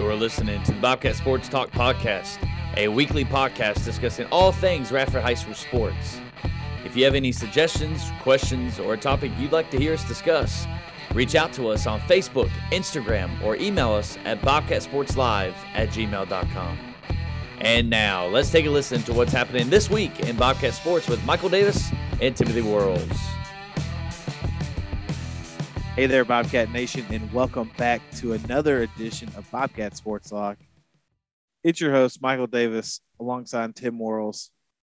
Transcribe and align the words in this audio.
You're 0.00 0.16
listening 0.16 0.62
to 0.62 0.72
the 0.72 0.80
Bobcat 0.80 1.14
Sports 1.14 1.46
Talk 1.46 1.70
Podcast, 1.72 2.38
a 2.78 2.88
weekly 2.88 3.22
podcast 3.22 3.84
discussing 3.84 4.26
all 4.32 4.50
things 4.50 4.90
Radford 4.90 5.22
High 5.22 5.34
School 5.34 5.52
sports. 5.52 6.18
If 6.86 6.96
you 6.96 7.04
have 7.04 7.14
any 7.14 7.32
suggestions, 7.32 8.10
questions, 8.22 8.80
or 8.80 8.94
a 8.94 8.96
topic 8.96 9.30
you'd 9.38 9.52
like 9.52 9.70
to 9.72 9.78
hear 9.78 9.92
us 9.92 10.02
discuss, 10.08 10.66
reach 11.12 11.34
out 11.34 11.52
to 11.52 11.68
us 11.68 11.86
on 11.86 12.00
Facebook, 12.00 12.48
Instagram, 12.72 13.42
or 13.42 13.56
email 13.56 13.92
us 13.92 14.16
at 14.24 14.40
bobcatsportslive 14.40 15.52
at 15.74 15.90
gmail.com. 15.90 16.78
And 17.58 17.90
now, 17.90 18.24
let's 18.26 18.50
take 18.50 18.64
a 18.64 18.70
listen 18.70 19.02
to 19.02 19.12
what's 19.12 19.32
happening 19.32 19.68
this 19.68 19.90
week 19.90 20.20
in 20.20 20.34
Bobcat 20.34 20.72
Sports 20.72 21.08
with 21.08 21.22
Michael 21.26 21.50
Davis 21.50 21.92
and 22.22 22.34
Timothy 22.34 22.62
Worrells. 22.62 23.39
Hey 25.96 26.06
there, 26.06 26.24
Bobcat 26.24 26.70
Nation, 26.70 27.04
and 27.10 27.30
welcome 27.32 27.68
back 27.76 28.00
to 28.18 28.32
another 28.34 28.82
edition 28.82 29.28
of 29.36 29.50
Bobcat 29.50 29.96
Sports 29.96 30.30
Talk. 30.30 30.56
It's 31.64 31.80
your 31.80 31.90
host, 31.90 32.22
Michael 32.22 32.46
Davis, 32.46 33.00
alongside 33.18 33.74
Tim 33.74 33.98
Worrells. 33.98 34.50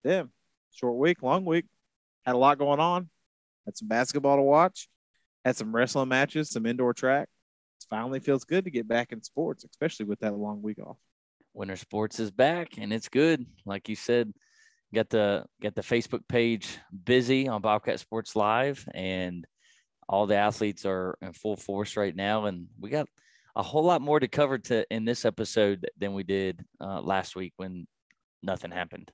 Tim, 0.06 0.32
short 0.74 0.98
week, 0.98 1.24
long 1.24 1.46
week. 1.46 1.66
Had 2.26 2.36
a 2.36 2.38
lot 2.38 2.60
going 2.60 2.82
on. 2.82 3.10
Had 3.66 3.78
some 3.78 3.88
basketball 3.88 4.36
to 4.36 4.44
watch. 4.44 4.90
Had 5.46 5.56
some 5.56 5.74
wrestling 5.74 6.10
matches, 6.10 6.50
some 6.50 6.66
indoor 6.66 6.94
track. 6.94 7.30
It 7.80 7.86
finally 7.90 8.20
feels 8.20 8.44
good 8.44 8.66
to 8.66 8.70
get 8.70 8.86
back 8.86 9.14
in 9.14 9.24
sports, 9.24 9.64
especially 9.64 10.08
with 10.08 10.20
that 10.20 10.36
long 10.36 10.62
week 10.62 10.80
off. 10.80 10.98
Winter 11.54 11.78
Sports 11.78 12.20
is 12.20 12.32
back, 12.32 12.78
and 12.78 12.92
it's 12.92 13.08
good. 13.08 13.46
Like 13.66 13.88
you 13.88 13.96
said, 13.96 14.34
got 14.94 15.10
the 15.10 15.46
got 15.62 15.74
the 15.74 15.82
Facebook 15.82 16.28
page 16.28 16.78
busy 17.06 17.48
on 17.48 17.62
Bobcat 17.62 18.02
Sports 18.02 18.36
Live, 18.36 18.86
and 18.94 19.48
all 20.12 20.28
the 20.28 20.36
athletes 20.36 20.86
are 20.86 21.18
in 21.22 21.32
full 21.32 21.56
force 21.56 21.96
right 21.96 22.16
now, 22.16 22.46
and 22.46 22.68
we 22.78 22.90
got 22.90 23.08
a 23.56 23.64
whole 23.64 23.84
lot 23.84 24.02
more 24.02 24.20
to 24.20 24.28
cover 24.28 24.58
to 24.58 24.86
in 24.94 25.06
this 25.06 25.24
episode 25.26 25.90
than 25.98 26.14
we 26.14 26.24
did 26.24 26.64
uh, 26.82 27.02
last 27.02 27.36
week 27.36 27.54
when 27.56 27.88
nothing 28.44 28.72
happened. 28.72 29.10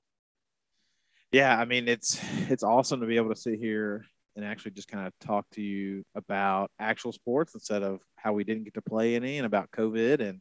Yeah, 1.30 1.56
I 1.56 1.64
mean 1.66 1.88
it's 1.88 2.20
it's 2.50 2.64
awesome 2.64 3.00
to 3.00 3.06
be 3.06 3.16
able 3.16 3.32
to 3.32 3.40
sit 3.40 3.60
here 3.60 4.06
and 4.34 4.44
actually 4.44 4.72
just 4.72 4.88
kind 4.88 5.06
of 5.06 5.12
talk 5.20 5.46
to 5.52 5.62
you 5.62 6.04
about 6.14 6.70
actual 6.78 7.12
sports 7.12 7.54
instead 7.54 7.82
of 7.82 8.00
how 8.16 8.32
we 8.32 8.44
didn't 8.44 8.64
get 8.64 8.74
to 8.74 8.82
play 8.82 9.14
any 9.14 9.38
and 9.38 9.46
about 9.46 9.70
COVID 9.70 10.20
and 10.20 10.40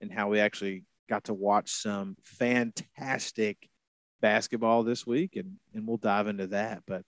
and 0.00 0.12
how 0.12 0.28
we 0.28 0.40
actually 0.40 0.84
got 1.08 1.24
to 1.24 1.34
watch 1.34 1.70
some 1.70 2.16
fantastic 2.24 3.68
basketball 4.20 4.82
this 4.82 5.06
week 5.06 5.36
and 5.36 5.58
and 5.74 5.86
we'll 5.86 5.96
dive 5.96 6.26
into 6.26 6.48
that. 6.48 6.82
But 6.88 7.02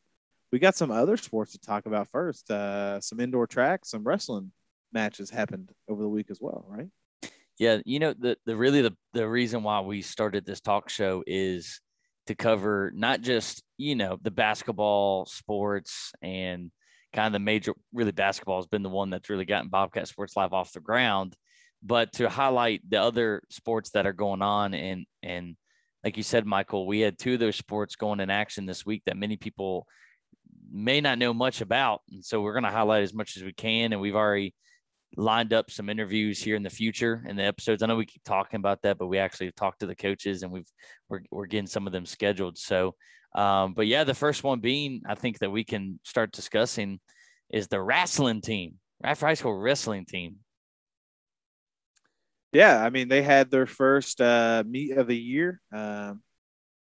we 0.54 0.60
got 0.60 0.76
some 0.76 0.92
other 0.92 1.16
sports 1.16 1.50
to 1.50 1.58
talk 1.58 1.84
about 1.84 2.06
first. 2.12 2.48
Uh, 2.48 3.00
some 3.00 3.18
indoor 3.18 3.44
track, 3.44 3.84
some 3.84 4.04
wrestling 4.04 4.52
matches 4.92 5.28
happened 5.28 5.72
over 5.88 6.00
the 6.00 6.08
week 6.08 6.30
as 6.30 6.38
well, 6.40 6.64
right? 6.68 6.86
Yeah, 7.58 7.78
you 7.84 7.98
know 7.98 8.14
the 8.16 8.36
the 8.46 8.56
really 8.56 8.80
the 8.80 8.94
the 9.14 9.28
reason 9.28 9.64
why 9.64 9.80
we 9.80 10.00
started 10.00 10.46
this 10.46 10.60
talk 10.60 10.90
show 10.90 11.24
is 11.26 11.80
to 12.28 12.36
cover 12.36 12.92
not 12.94 13.20
just 13.20 13.64
you 13.78 13.96
know 13.96 14.16
the 14.22 14.30
basketball 14.30 15.26
sports 15.26 16.12
and 16.22 16.70
kind 17.12 17.26
of 17.26 17.32
the 17.32 17.40
major 17.40 17.74
really 17.92 18.12
basketball 18.12 18.58
has 18.58 18.68
been 18.68 18.84
the 18.84 18.88
one 18.88 19.10
that's 19.10 19.30
really 19.30 19.44
gotten 19.44 19.70
Bobcat 19.70 20.06
Sports 20.06 20.36
Live 20.36 20.52
off 20.52 20.72
the 20.72 20.78
ground, 20.78 21.34
but 21.82 22.12
to 22.12 22.28
highlight 22.28 22.88
the 22.88 23.02
other 23.02 23.42
sports 23.50 23.90
that 23.90 24.06
are 24.06 24.12
going 24.12 24.40
on 24.40 24.72
and 24.72 25.04
and 25.20 25.56
like 26.04 26.16
you 26.16 26.22
said, 26.22 26.46
Michael, 26.46 26.86
we 26.86 27.00
had 27.00 27.18
two 27.18 27.34
of 27.34 27.40
those 27.40 27.56
sports 27.56 27.96
going 27.96 28.20
in 28.20 28.30
action 28.30 28.66
this 28.66 28.86
week 28.86 29.02
that 29.06 29.16
many 29.16 29.36
people 29.36 29.88
may 30.74 31.00
not 31.00 31.18
know 31.18 31.32
much 31.32 31.60
about. 31.60 32.02
And 32.10 32.24
so 32.24 32.40
we're 32.40 32.52
going 32.52 32.64
to 32.64 32.70
highlight 32.70 33.04
as 33.04 33.14
much 33.14 33.36
as 33.36 33.44
we 33.44 33.52
can. 33.52 33.92
And 33.92 34.00
we've 34.02 34.16
already 34.16 34.54
lined 35.16 35.52
up 35.52 35.70
some 35.70 35.88
interviews 35.88 36.42
here 36.42 36.56
in 36.56 36.64
the 36.64 36.70
future 36.70 37.24
in 37.28 37.36
the 37.36 37.44
episodes. 37.44 37.82
I 37.82 37.86
know 37.86 37.96
we 37.96 38.06
keep 38.06 38.24
talking 38.24 38.58
about 38.58 38.82
that, 38.82 38.98
but 38.98 39.06
we 39.06 39.18
actually 39.18 39.52
talked 39.52 39.80
to 39.80 39.86
the 39.86 39.94
coaches 39.94 40.42
and 40.42 40.50
we've 40.50 40.70
we're, 41.08 41.20
we're 41.30 41.46
getting 41.46 41.68
some 41.68 41.86
of 41.86 41.92
them 41.92 42.04
scheduled. 42.04 42.58
So, 42.58 42.96
um, 43.36 43.74
but 43.74 43.86
yeah, 43.86 44.02
the 44.02 44.14
first 44.14 44.42
one 44.42 44.58
being 44.58 45.02
I 45.08 45.14
think 45.14 45.38
that 45.38 45.50
we 45.50 45.62
can 45.62 46.00
start 46.02 46.32
discussing 46.32 46.98
is 47.50 47.68
the 47.68 47.80
wrestling 47.80 48.40
team, 48.40 48.74
Radford 49.02 49.28
High 49.28 49.34
School 49.34 49.54
wrestling 49.54 50.06
team. 50.06 50.36
Yeah, 52.52 52.82
I 52.82 52.90
mean 52.90 53.08
they 53.08 53.22
had 53.22 53.50
their 53.50 53.66
first 53.66 54.20
uh, 54.20 54.64
meet 54.66 54.96
of 54.96 55.06
the 55.06 55.16
year. 55.16 55.60
Um, 55.72 56.22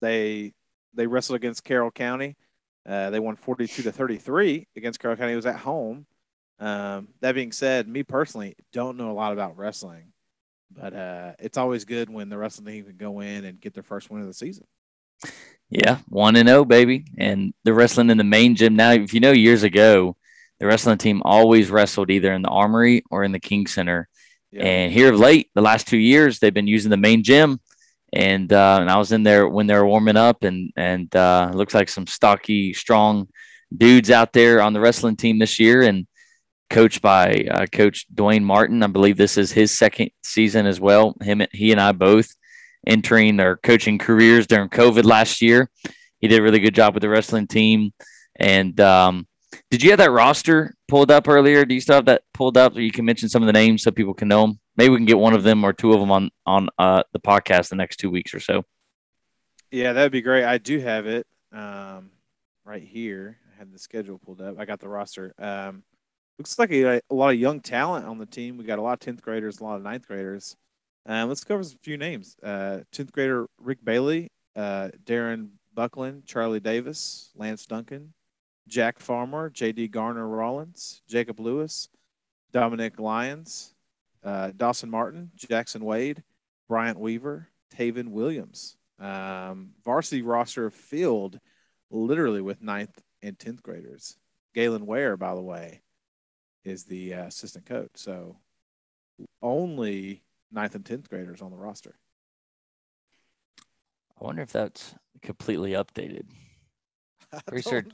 they 0.00 0.54
they 0.94 1.06
wrestled 1.06 1.36
against 1.36 1.64
Carroll 1.64 1.90
County. 1.90 2.36
Uh, 2.86 3.10
they 3.10 3.20
won 3.20 3.36
42 3.36 3.82
to 3.82 3.92
33 3.92 4.68
against 4.76 5.00
Carroll 5.00 5.16
County. 5.16 5.32
It 5.32 5.36
was 5.36 5.46
at 5.46 5.56
home. 5.56 6.06
Um, 6.58 7.08
that 7.20 7.34
being 7.34 7.52
said, 7.52 7.88
me 7.88 8.02
personally 8.02 8.56
don't 8.72 8.96
know 8.96 9.10
a 9.10 9.12
lot 9.12 9.32
about 9.32 9.56
wrestling, 9.56 10.12
but 10.70 10.94
uh, 10.94 11.32
it's 11.38 11.58
always 11.58 11.84
good 11.84 12.10
when 12.10 12.28
the 12.28 12.38
wrestling 12.38 12.66
team 12.66 12.84
can 12.84 12.96
go 12.96 13.20
in 13.20 13.44
and 13.44 13.60
get 13.60 13.74
their 13.74 13.82
first 13.82 14.10
win 14.10 14.20
of 14.20 14.26
the 14.26 14.34
season. 14.34 14.66
Yeah, 15.70 15.98
one 16.08 16.36
and 16.36 16.48
zero, 16.48 16.60
oh, 16.60 16.64
baby, 16.64 17.06
and 17.18 17.54
the 17.64 17.72
wrestling 17.72 18.10
in 18.10 18.18
the 18.18 18.24
main 18.24 18.54
gym. 18.54 18.76
Now, 18.76 18.92
if 18.92 19.14
you 19.14 19.20
know, 19.20 19.32
years 19.32 19.62
ago, 19.62 20.16
the 20.60 20.66
wrestling 20.66 20.98
team 20.98 21.22
always 21.24 21.70
wrestled 21.70 22.10
either 22.10 22.32
in 22.32 22.42
the 22.42 22.48
Armory 22.48 23.02
or 23.10 23.24
in 23.24 23.32
the 23.32 23.40
King 23.40 23.66
Center. 23.66 24.08
Yeah. 24.52 24.64
And 24.64 24.92
here 24.92 25.12
of 25.12 25.18
late, 25.18 25.50
the 25.54 25.62
last 25.62 25.88
two 25.88 25.98
years, 25.98 26.38
they've 26.38 26.54
been 26.54 26.68
using 26.68 26.90
the 26.90 26.96
main 26.96 27.24
gym 27.24 27.60
and 28.14 28.52
uh, 28.52 28.78
and 28.80 28.88
I 28.88 28.96
was 28.96 29.10
in 29.12 29.24
there 29.24 29.48
when 29.48 29.66
they 29.66 29.74
were 29.74 29.86
warming 29.86 30.16
up, 30.16 30.44
and 30.44 30.72
and 30.76 31.14
uh, 31.14 31.50
looks 31.52 31.74
like 31.74 31.88
some 31.88 32.06
stocky, 32.06 32.72
strong 32.72 33.28
dudes 33.76 34.10
out 34.10 34.32
there 34.32 34.62
on 34.62 34.72
the 34.72 34.80
wrestling 34.80 35.16
team 35.16 35.38
this 35.38 35.58
year, 35.58 35.82
and 35.82 36.06
coached 36.70 37.02
by 37.02 37.46
uh, 37.50 37.66
Coach 37.66 38.06
Dwayne 38.14 38.44
Martin. 38.44 38.84
I 38.84 38.86
believe 38.86 39.16
this 39.16 39.36
is 39.36 39.50
his 39.50 39.76
second 39.76 40.10
season 40.22 40.64
as 40.64 40.80
well. 40.80 41.16
Him, 41.20 41.42
he, 41.52 41.72
and 41.72 41.80
I 41.80 41.90
both 41.90 42.28
entering 42.86 43.36
their 43.36 43.56
coaching 43.56 43.98
careers 43.98 44.46
during 44.46 44.68
COVID 44.68 45.04
last 45.04 45.42
year. 45.42 45.68
He 46.20 46.28
did 46.28 46.38
a 46.38 46.42
really 46.42 46.60
good 46.60 46.74
job 46.74 46.94
with 46.94 47.02
the 47.02 47.08
wrestling 47.08 47.48
team, 47.48 47.92
and 48.36 48.78
um, 48.80 49.26
did 49.72 49.82
you 49.82 49.90
have 49.90 49.98
that 49.98 50.12
roster 50.12 50.74
pulled 50.86 51.10
up 51.10 51.26
earlier? 51.26 51.64
Do 51.64 51.74
you 51.74 51.80
still 51.80 51.96
have 51.96 52.06
that 52.06 52.22
pulled 52.32 52.56
up? 52.56 52.76
You 52.76 52.92
can 52.92 53.04
mention 53.04 53.28
some 53.28 53.42
of 53.42 53.48
the 53.48 53.52
names 53.52 53.82
so 53.82 53.90
people 53.90 54.14
can 54.14 54.28
know 54.28 54.42
them. 54.42 54.60
Maybe 54.76 54.90
we 54.90 54.96
can 54.96 55.06
get 55.06 55.18
one 55.18 55.34
of 55.34 55.42
them 55.42 55.64
or 55.64 55.72
two 55.72 55.92
of 55.92 56.00
them 56.00 56.10
on 56.10 56.30
on 56.46 56.68
uh, 56.78 57.02
the 57.12 57.20
podcast 57.20 57.68
the 57.68 57.76
next 57.76 57.96
two 57.96 58.10
weeks 58.10 58.34
or 58.34 58.40
so. 58.40 58.64
Yeah, 59.70 59.92
that'd 59.92 60.12
be 60.12 60.22
great. 60.22 60.44
I 60.44 60.58
do 60.58 60.78
have 60.78 61.06
it 61.06 61.26
um, 61.52 62.10
right 62.64 62.82
here. 62.82 63.38
I 63.52 63.58
had 63.58 63.72
the 63.72 63.78
schedule 63.78 64.18
pulled 64.18 64.40
up. 64.40 64.58
I 64.58 64.64
got 64.64 64.80
the 64.80 64.88
roster. 64.88 65.34
Um, 65.38 65.82
looks 66.38 66.58
like 66.58 66.70
a, 66.70 67.00
a, 67.10 67.14
lot 67.14 67.34
of 67.34 67.40
young 67.40 67.60
talent 67.60 68.06
on 68.06 68.18
the 68.18 68.26
team. 68.26 68.56
We 68.56 68.64
got 68.64 68.78
a 68.78 68.82
lot 68.82 68.94
of 68.94 69.00
tenth 69.00 69.22
graders, 69.22 69.60
a 69.60 69.64
lot 69.64 69.76
of 69.76 69.82
ninth 69.82 70.06
graders. 70.06 70.56
Um, 71.06 71.28
let's 71.28 71.44
cover 71.44 71.60
a 71.60 71.64
few 71.82 71.96
names. 71.96 72.36
Uh, 72.42 72.80
tenth 72.92 73.12
grader 73.12 73.46
Rick 73.60 73.84
Bailey, 73.84 74.30
uh, 74.56 74.90
Darren 75.04 75.50
Buckland, 75.74 76.24
Charlie 76.26 76.60
Davis, 76.60 77.30
Lance 77.36 77.66
Duncan, 77.66 78.14
Jack 78.68 78.98
Farmer, 78.98 79.50
J.D. 79.50 79.88
Garner 79.88 80.26
Rollins, 80.26 81.02
Jacob 81.08 81.40
Lewis, 81.40 81.88
Dominic 82.52 82.98
Lyons, 82.98 83.73
uh, 84.24 84.52
Dawson 84.56 84.90
Martin, 84.90 85.30
Jackson 85.36 85.84
Wade, 85.84 86.22
Bryant 86.68 86.98
Weaver, 86.98 87.48
Taven 87.76 88.08
Williams. 88.08 88.76
Um, 88.98 89.70
varsity 89.84 90.22
roster 90.22 90.70
filled 90.70 91.38
literally 91.90 92.40
with 92.40 92.62
ninth 92.62 93.02
and 93.22 93.38
10th 93.38 93.62
graders. 93.62 94.16
Galen 94.54 94.86
Ware, 94.86 95.16
by 95.16 95.34
the 95.34 95.42
way, 95.42 95.82
is 96.64 96.84
the 96.84 97.14
uh, 97.14 97.24
assistant 97.26 97.66
coach. 97.66 97.90
So 97.94 98.38
only 99.42 100.22
ninth 100.50 100.74
and 100.74 100.84
10th 100.84 101.08
graders 101.08 101.42
on 101.42 101.50
the 101.50 101.56
roster. 101.56 101.96
I 104.20 104.24
wonder 104.24 104.42
if 104.42 104.52
that's 104.52 104.94
completely 105.22 105.72
updated. 105.72 106.26
Pretty 107.48 107.68
sure, 107.68 107.84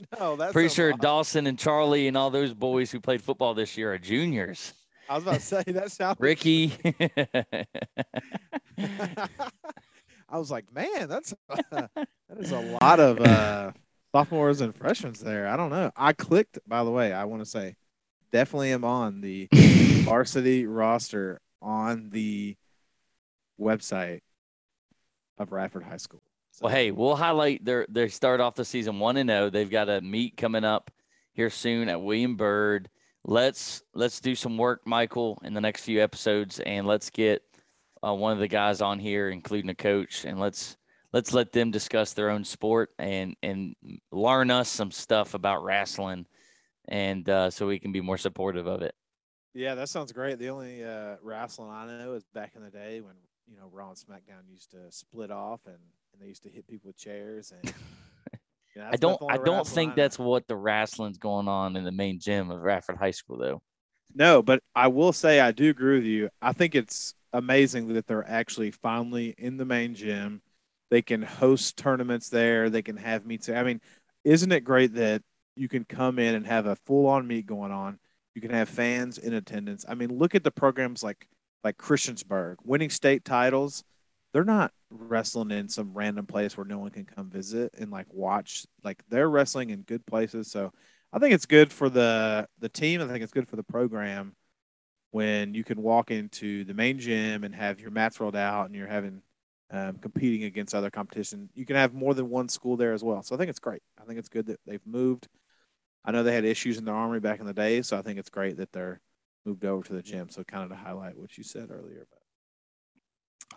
pretty 0.51 0.69
sure 0.69 0.93
Dawson 0.93 1.47
and 1.47 1.57
Charlie 1.57 2.07
and 2.07 2.15
all 2.15 2.29
those 2.29 2.53
boys 2.53 2.91
who 2.91 2.99
played 2.99 3.23
football 3.23 3.55
this 3.55 3.75
year 3.75 3.91
are 3.91 3.97
juniors. 3.97 4.71
I 5.11 5.15
was 5.15 5.23
about 5.23 5.35
to 5.35 5.41
say 5.41 5.63
that 5.67 5.91
sounds 5.91 6.15
Ricky. 6.21 6.71
I 10.29 10.37
was 10.37 10.49
like, 10.49 10.73
man, 10.73 11.09
that's 11.09 11.33
that 11.49 12.07
is 12.37 12.51
a 12.51 12.77
lot 12.81 13.01
of 13.01 13.19
uh, 13.19 13.73
sophomores 14.15 14.61
and 14.61 14.73
freshmen 14.73 15.13
there. 15.21 15.49
I 15.49 15.57
don't 15.57 15.69
know. 15.69 15.91
I 15.97 16.13
clicked, 16.13 16.59
by 16.65 16.85
the 16.85 16.91
way. 16.91 17.11
I 17.11 17.25
want 17.25 17.43
to 17.43 17.45
say, 17.45 17.75
definitely 18.31 18.71
am 18.71 18.85
on 18.85 19.19
the 19.19 19.49
varsity 20.05 20.65
roster 20.65 21.41
on 21.61 22.09
the 22.11 22.55
website 23.59 24.21
of 25.37 25.51
Radford 25.51 25.83
High 25.83 25.97
School. 25.97 26.21
So. 26.51 26.67
Well, 26.67 26.73
hey, 26.73 26.91
we'll 26.91 27.17
highlight 27.17 27.65
their 27.65 27.85
they 27.89 28.07
start 28.07 28.39
off 28.39 28.55
the 28.55 28.63
season 28.63 28.99
one 28.99 29.17
and 29.17 29.29
zero. 29.29 29.47
Oh. 29.47 29.49
They've 29.49 29.69
got 29.69 29.89
a 29.89 29.99
meet 29.99 30.37
coming 30.37 30.63
up 30.63 30.89
here 31.33 31.49
soon 31.49 31.89
at 31.89 32.01
William 32.01 32.37
Byrd. 32.37 32.89
Let's 33.23 33.83
let's 33.93 34.19
do 34.19 34.33
some 34.35 34.57
work, 34.57 34.81
Michael, 34.85 35.39
in 35.43 35.53
the 35.53 35.61
next 35.61 35.83
few 35.83 36.01
episodes, 36.01 36.59
and 36.59 36.87
let's 36.87 37.09
get 37.09 37.43
uh, 38.03 38.13
one 38.13 38.33
of 38.33 38.39
the 38.39 38.47
guys 38.47 38.81
on 38.81 38.97
here, 38.97 39.29
including 39.29 39.69
a 39.69 39.75
coach, 39.75 40.25
and 40.25 40.39
let's 40.39 40.77
let's 41.13 41.33
let 41.33 41.51
them 41.51 41.69
discuss 41.69 42.13
their 42.13 42.31
own 42.31 42.43
sport 42.43 42.89
and 42.97 43.35
and 43.43 43.75
learn 44.11 44.49
us 44.49 44.69
some 44.69 44.89
stuff 44.89 45.35
about 45.35 45.63
wrestling, 45.63 46.25
and 46.87 47.29
uh, 47.29 47.51
so 47.51 47.67
we 47.67 47.77
can 47.77 47.91
be 47.91 48.01
more 48.01 48.17
supportive 48.17 48.65
of 48.65 48.81
it. 48.81 48.95
Yeah, 49.53 49.75
that 49.75 49.89
sounds 49.89 50.11
great. 50.11 50.39
The 50.39 50.49
only 50.49 50.83
uh, 50.83 51.17
wrestling 51.21 51.69
I 51.69 51.85
know 51.85 52.13
is 52.13 52.23
back 52.33 52.53
in 52.55 52.63
the 52.63 52.71
day 52.71 53.01
when 53.01 53.15
you 53.47 53.57
know 53.57 53.69
Raw 53.71 53.89
and 53.89 53.97
SmackDown 53.97 54.49
used 54.49 54.71
to 54.71 54.77
split 54.89 55.29
off 55.29 55.61
and, 55.67 55.77
and 56.13 56.21
they 56.21 56.27
used 56.27 56.43
to 56.43 56.49
hit 56.49 56.67
people 56.67 56.87
with 56.87 56.97
chairs 56.97 57.51
and. 57.51 57.73
I 58.79 58.95
don't. 58.95 59.21
I 59.29 59.37
don't 59.37 59.67
think 59.67 59.95
that's 59.95 60.17
what 60.17 60.47
the 60.47 60.55
wrestling's 60.55 61.17
going 61.17 61.47
on 61.47 61.75
in 61.75 61.83
the 61.83 61.91
main 61.91 62.19
gym 62.19 62.51
of 62.51 62.61
Radford 62.61 62.97
High 62.97 63.11
School, 63.11 63.37
though. 63.37 63.61
No, 64.13 64.41
but 64.41 64.61
I 64.75 64.87
will 64.87 65.13
say 65.13 65.39
I 65.39 65.51
do 65.51 65.69
agree 65.69 65.95
with 65.95 66.05
you. 66.05 66.29
I 66.41 66.53
think 66.53 66.75
it's 66.75 67.13
amazing 67.33 67.93
that 67.93 68.07
they're 68.07 68.29
actually 68.29 68.71
finally 68.71 69.33
in 69.37 69.57
the 69.57 69.65
main 69.65 69.95
gym. 69.95 70.41
They 70.89 71.01
can 71.01 71.21
host 71.21 71.77
tournaments 71.77 72.29
there. 72.29 72.69
They 72.69 72.81
can 72.81 72.97
have 72.97 73.25
meets. 73.25 73.49
I 73.49 73.63
mean, 73.63 73.81
isn't 74.23 74.51
it 74.51 74.63
great 74.63 74.93
that 74.95 75.21
you 75.55 75.69
can 75.69 75.85
come 75.85 76.19
in 76.19 76.35
and 76.35 76.45
have 76.45 76.65
a 76.65 76.75
full 76.85 77.07
on 77.07 77.27
meet 77.27 77.45
going 77.45 77.71
on? 77.71 77.99
You 78.35 78.41
can 78.41 78.51
have 78.51 78.69
fans 78.69 79.17
in 79.17 79.33
attendance. 79.33 79.85
I 79.87 79.95
mean, 79.95 80.17
look 80.17 80.35
at 80.35 80.43
the 80.43 80.51
programs 80.51 81.03
like 81.03 81.27
like 81.63 81.77
Christiansburg 81.77 82.55
winning 82.63 82.89
state 82.89 83.23
titles. 83.23 83.83
They're 84.33 84.43
not 84.43 84.71
wrestling 84.91 85.51
in 85.51 85.69
some 85.69 85.93
random 85.93 86.25
place 86.25 86.57
where 86.57 86.65
no 86.65 86.79
one 86.79 86.91
can 86.91 87.05
come 87.05 87.29
visit 87.29 87.73
and 87.77 87.91
like 87.91 88.07
watch. 88.11 88.65
Like 88.83 89.03
they're 89.09 89.29
wrestling 89.29 89.69
in 89.69 89.81
good 89.81 90.05
places. 90.05 90.51
So 90.51 90.71
I 91.13 91.19
think 91.19 91.33
it's 91.33 91.45
good 91.45 91.71
for 91.71 91.89
the 91.89 92.47
the 92.59 92.69
team. 92.69 93.01
I 93.01 93.07
think 93.07 93.23
it's 93.23 93.33
good 93.33 93.47
for 93.47 93.55
the 93.55 93.63
program 93.63 94.35
when 95.11 95.53
you 95.53 95.63
can 95.63 95.81
walk 95.81 96.11
into 96.11 96.63
the 96.63 96.73
main 96.73 96.99
gym 96.99 97.43
and 97.43 97.53
have 97.53 97.79
your 97.79 97.91
mats 97.91 98.19
rolled 98.19 98.35
out 98.35 98.67
and 98.67 98.75
you're 98.75 98.87
having 98.87 99.21
um, 99.71 99.97
competing 99.97 100.43
against 100.45 100.75
other 100.75 100.89
competition. 100.89 101.49
You 101.53 101.65
can 101.65 101.75
have 101.75 101.93
more 101.93 102.13
than 102.13 102.29
one 102.29 102.49
school 102.49 102.77
there 102.77 102.93
as 102.93 103.03
well. 103.03 103.21
So 103.23 103.35
I 103.35 103.37
think 103.37 103.49
it's 103.49 103.59
great. 103.59 103.81
I 104.01 104.05
think 104.05 104.19
it's 104.19 104.29
good 104.29 104.47
that 104.47 104.59
they've 104.65 104.85
moved. 104.85 105.27
I 106.03 106.11
know 106.11 106.23
they 106.23 106.33
had 106.33 106.45
issues 106.45 106.77
in 106.77 106.85
the 106.85 106.91
armory 106.91 107.19
back 107.19 107.39
in 107.39 107.45
the 107.45 107.53
day, 107.53 107.81
so 107.81 107.97
I 107.97 108.01
think 108.01 108.19
it's 108.19 108.29
great 108.29 108.57
that 108.57 108.71
they're 108.71 109.01
moved 109.45 109.65
over 109.65 109.83
to 109.83 109.93
the 109.93 110.01
gym. 110.01 110.29
So 110.29 110.43
kind 110.43 110.63
of 110.63 110.69
to 110.69 110.75
highlight 110.75 111.17
what 111.17 111.37
you 111.37 111.43
said 111.43 111.69
earlier. 111.71 112.07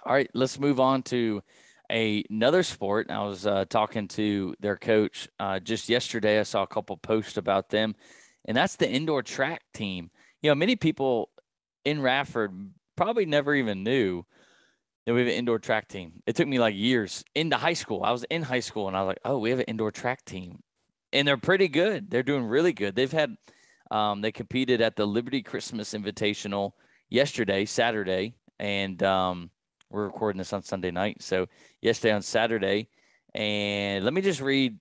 All 0.05 0.13
right, 0.13 0.31
let's 0.35 0.59
move 0.59 0.81
on 0.81 1.03
to 1.05 1.43
a, 1.91 2.25
another 2.31 2.63
sport. 2.63 3.11
I 3.11 3.25
was 3.25 3.47
uh, 3.47 3.65
talking 3.69 4.09
to 4.09 4.55
their 4.61 4.77
coach 4.77 5.29
uh, 5.39 5.61
just 5.61 5.89
yesterday. 5.89 6.41
I 6.41 6.45
saw 6.45 6.63
a 6.63 6.67
couple 6.67 6.97
posts 6.97 7.37
about 7.37 7.71
them, 7.71 7.95
and 8.45 8.57
that's 8.57 8.77
the 8.77 8.91
indoor 8.91 9.23
track 9.23 9.63
team. 9.73 10.11
You 10.43 10.51
know, 10.51 10.55
many 10.55 10.77
people 10.77 11.31
in 11.85 12.01
Radford 12.01 12.53
probably 12.97 13.27
never 13.27 13.55
even 13.55 13.83
knew 13.83 14.25
that 15.07 15.13
we 15.13 15.21
have 15.21 15.29
an 15.29 15.35
indoor 15.35 15.59
track 15.59 15.89
team. 15.89 16.23
It 16.27 16.37
took 16.37 16.49
me 16.49 16.59
like 16.59 16.75
years 16.75 17.25
into 17.35 17.57
high 17.57 17.75
school. 17.75 18.03
I 18.03 18.13
was 18.13 18.25
in 18.25 18.43
high 18.43 18.61
school 18.61 18.89
and 18.89 18.97
I 18.97 19.03
was 19.03 19.09
like, 19.09 19.21
oh, 19.25 19.39
we 19.39 19.51
have 19.51 19.59
an 19.59 19.67
indoor 19.67 19.91
track 19.91 20.25
team. 20.25 20.61
And 21.13 21.29
they're 21.29 21.37
pretty 21.37 21.69
good. 21.69 22.11
They're 22.11 22.23
doing 22.23 22.45
really 22.45 22.73
good. 22.73 22.97
They've 22.97 23.13
had, 23.13 23.37
um, 23.91 24.23
they 24.23 24.33
competed 24.33 24.81
at 24.81 24.97
the 24.97 25.07
Liberty 25.07 25.43
Christmas 25.43 25.93
Invitational 25.93 26.73
yesterday, 27.11 27.67
Saturday, 27.67 28.35
and 28.59 29.03
um, 29.03 29.51
we're 29.95 30.07
recording 30.07 30.39
this 30.39 30.53
on 30.53 30.63
Sunday 30.63 30.91
night. 30.91 31.23
So 31.23 31.47
yesterday 31.81 32.13
on 32.13 32.23
Saturday, 32.23 32.89
and 33.33 34.05
let 34.05 34.13
me 34.13 34.23
just 34.23 34.41
read 34.41 34.77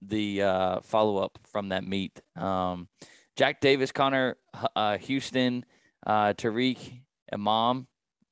the 0.00 0.42
uh, 0.42 0.80
follow 0.82 1.18
up 1.18 1.36
from 1.50 1.70
that 1.70 1.84
meet. 1.84 2.20
Um, 2.36 2.88
Jack 3.36 3.60
Davis, 3.60 3.90
Connor 3.90 4.36
uh, 4.76 4.98
Houston, 4.98 5.64
uh, 6.06 6.32
Tariq, 6.34 7.00
Imam, 7.32 7.88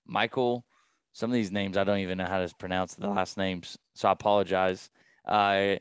Michael. 0.07 0.65
Some 1.13 1.31
of 1.31 1.35
these 1.35 1.51
names 1.51 1.77
I 1.77 1.83
don't 1.83 1.99
even 1.99 2.19
know 2.19 2.27
how 2.27 2.47
to 2.47 2.55
pronounce 2.55 2.95
the 2.95 3.09
last 3.09 3.37
names, 3.37 3.77
so 3.95 4.09
I 4.09 4.13
apologize. 4.13 4.89
Uh, 5.27 5.77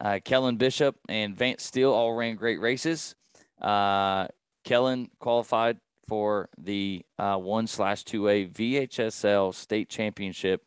uh, 0.00 0.18
Kellen 0.24 0.56
Bishop 0.56 0.96
and 1.10 1.36
Vance 1.36 1.62
Steele 1.62 1.92
all 1.92 2.14
ran 2.14 2.36
great 2.36 2.60
races. 2.60 3.14
Uh, 3.60 4.28
Kellen 4.64 5.10
qualified 5.18 5.76
for 6.12 6.50
the 6.58 7.02
uh, 7.18 7.38
one 7.38 7.66
slash 7.66 8.04
two 8.04 8.28
A 8.28 8.46
VHSL 8.46 9.54
state 9.54 9.88
championship 9.88 10.62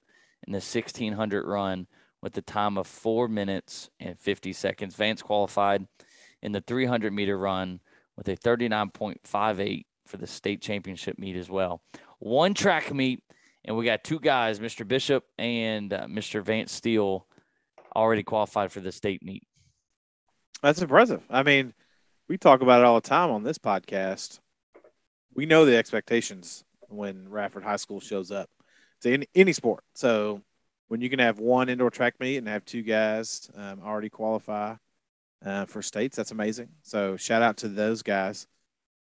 in 0.47 0.51
the 0.51 0.55
1600 0.55 1.45
run 1.45 1.85
with 2.19 2.33
the 2.33 2.41
time 2.41 2.79
of 2.79 2.87
four 2.87 3.27
minutes 3.27 3.91
and 3.99 4.19
50 4.19 4.53
seconds. 4.53 4.95
Vance 4.95 5.21
qualified 5.21 5.85
in 6.41 6.51
the 6.51 6.61
300 6.61 7.13
meter 7.13 7.37
run 7.37 7.79
with 8.17 8.27
a 8.27 8.35
39.58 8.35 9.85
for 10.07 10.17
the 10.17 10.25
state 10.25 10.63
championship 10.63 11.19
meet 11.19 11.35
as 11.35 11.47
well. 11.47 11.79
One 12.17 12.55
track 12.55 12.91
meet, 12.91 13.21
and 13.63 13.77
we 13.77 13.85
got 13.85 14.03
two 14.03 14.19
guys, 14.19 14.59
Mr. 14.59 14.87
Bishop 14.87 15.25
and 15.37 15.93
uh, 15.93 16.07
Mr. 16.07 16.41
Vance 16.41 16.71
Steele, 16.71 17.27
already 17.95 18.23
qualified 18.23 18.71
for 18.71 18.79
the 18.79 18.91
state 18.91 19.21
meet. 19.21 19.43
That's 20.63 20.81
impressive. 20.81 21.21
I 21.29 21.43
mean, 21.43 21.75
we 22.27 22.39
talk 22.39 22.63
about 22.63 22.81
it 22.81 22.85
all 22.85 22.99
the 22.99 23.07
time 23.07 23.29
on 23.29 23.43
this 23.43 23.59
podcast. 23.59 24.39
We 25.35 25.45
know 25.45 25.65
the 25.65 25.75
expectations 25.75 26.63
when 26.87 27.29
Radford 27.29 27.63
High 27.63 27.75
School 27.75 27.99
shows 27.99 28.31
up 28.31 28.49
to 29.01 29.13
any, 29.13 29.27
any 29.35 29.53
sport. 29.53 29.83
So 29.93 30.41
when 30.87 31.01
you 31.01 31.09
can 31.09 31.19
have 31.19 31.39
one 31.39 31.67
indoor 31.69 31.89
track 31.89 32.15
meet 32.19 32.37
and 32.37 32.47
have 32.47 32.63
two 32.63 32.81
guys 32.81 33.49
um, 33.55 33.81
already 33.83 34.09
qualify 34.09 34.75
uh, 35.45 35.65
for 35.65 35.81
states, 35.81 36.15
that's 36.15 36.31
amazing. 36.31 36.69
So 36.83 37.17
shout 37.17 37.41
out 37.41 37.57
to 37.57 37.67
those 37.67 38.01
guys 38.01 38.47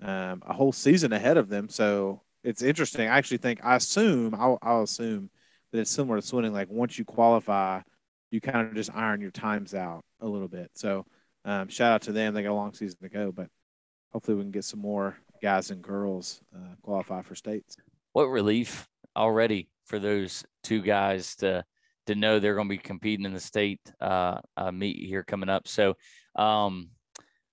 um, 0.02 0.42
a 0.44 0.52
whole 0.52 0.72
season 0.72 1.12
ahead 1.12 1.36
of 1.36 1.48
them. 1.48 1.68
So 1.68 2.20
it's 2.42 2.62
interesting. 2.62 3.08
I 3.08 3.16
actually 3.16 3.38
think 3.38 3.64
I 3.64 3.76
assume 3.76 4.34
I'll, 4.34 4.58
I'll 4.60 4.82
assume 4.82 5.30
that 5.72 5.80
it's 5.80 5.90
similar 5.90 6.20
to 6.20 6.26
swimming. 6.26 6.52
Like 6.52 6.68
once 6.68 6.98
you 6.98 7.04
qualify, 7.04 7.80
you 8.30 8.40
kind 8.40 8.66
of 8.66 8.74
just 8.74 8.90
iron 8.94 9.20
your 9.20 9.30
times 9.30 9.74
out 9.74 10.04
a 10.20 10.26
little 10.26 10.48
bit. 10.48 10.70
So 10.74 11.06
um, 11.44 11.68
shout 11.68 11.92
out 11.92 12.02
to 12.02 12.12
them. 12.12 12.34
They 12.34 12.42
got 12.42 12.50
a 12.50 12.54
long 12.54 12.74
season 12.74 12.98
to 13.02 13.08
go, 13.08 13.30
but 13.30 13.48
hopefully 14.12 14.36
we 14.36 14.42
can 14.42 14.50
get 14.50 14.64
some 14.64 14.80
more 14.80 15.16
guys 15.44 15.70
and 15.70 15.82
girls 15.82 16.40
uh, 16.56 16.74
qualify 16.80 17.20
for 17.20 17.34
states. 17.34 17.76
What 18.14 18.28
relief 18.28 18.88
already 19.14 19.68
for 19.84 19.98
those 19.98 20.42
two 20.62 20.80
guys 20.80 21.36
to 21.36 21.62
to 22.06 22.14
know 22.14 22.38
they're 22.38 22.54
going 22.54 22.68
to 22.68 22.74
be 22.74 22.78
competing 22.78 23.26
in 23.26 23.34
the 23.34 23.40
state 23.40 23.80
uh, 24.00 24.38
uh, 24.56 24.72
meet 24.72 24.96
here 25.06 25.22
coming 25.22 25.50
up. 25.50 25.68
So 25.68 25.94
um, 26.34 26.88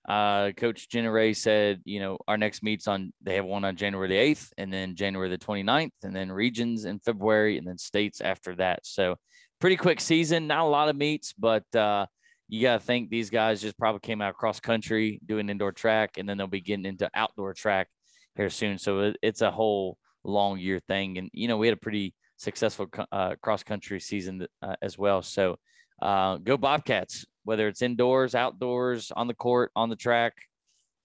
uh, 0.08 0.52
Coach 0.52 0.88
Jenna 0.88 1.10
Ray 1.10 1.34
said, 1.34 1.80
you 1.84 2.00
know, 2.00 2.18
our 2.28 2.36
next 2.36 2.62
meets 2.62 2.86
on, 2.86 3.12
they 3.22 3.36
have 3.36 3.46
one 3.46 3.64
on 3.64 3.76
January 3.76 4.08
the 4.08 4.34
8th 4.34 4.50
and 4.58 4.70
then 4.70 4.94
January 4.94 5.30
the 5.30 5.38
29th 5.38 5.92
and 6.02 6.14
then 6.14 6.30
regions 6.30 6.84
in 6.84 6.98
February 6.98 7.56
and 7.56 7.66
then 7.66 7.78
states 7.78 8.20
after 8.20 8.54
that. 8.56 8.80
So 8.82 9.16
pretty 9.58 9.76
quick 9.76 10.00
season, 10.00 10.46
not 10.46 10.60
a 10.60 10.68
lot 10.68 10.90
of 10.90 10.96
meets, 10.96 11.32
but 11.32 11.64
uh, 11.74 12.04
you 12.52 12.60
got 12.60 12.80
to 12.80 12.84
think 12.84 13.08
these 13.08 13.30
guys 13.30 13.62
just 13.62 13.78
probably 13.78 14.00
came 14.00 14.20
out 14.20 14.34
cross 14.34 14.60
country 14.60 15.18
doing 15.24 15.48
indoor 15.48 15.72
track 15.72 16.18
and 16.18 16.28
then 16.28 16.36
they'll 16.36 16.46
be 16.46 16.60
getting 16.60 16.84
into 16.84 17.08
outdoor 17.14 17.54
track 17.54 17.88
here 18.36 18.50
soon. 18.50 18.76
So 18.76 19.00
it, 19.00 19.16
it's 19.22 19.40
a 19.40 19.50
whole 19.50 19.96
long 20.22 20.58
year 20.58 20.78
thing. 20.86 21.16
And, 21.16 21.30
you 21.32 21.48
know, 21.48 21.56
we 21.56 21.66
had 21.66 21.76
a 21.76 21.80
pretty 21.80 22.14
successful 22.36 22.88
uh, 23.10 23.36
cross 23.40 23.62
country 23.62 24.00
season 24.00 24.46
uh, 24.60 24.76
as 24.82 24.98
well. 24.98 25.22
So 25.22 25.56
uh, 26.02 26.36
go 26.36 26.58
Bobcats 26.58 27.24
whether 27.44 27.68
it's 27.68 27.82
indoors, 27.82 28.34
outdoors, 28.34 29.12
on 29.14 29.26
the 29.26 29.34
court, 29.34 29.72
on 29.74 29.88
the 29.88 29.96
track, 29.96 30.34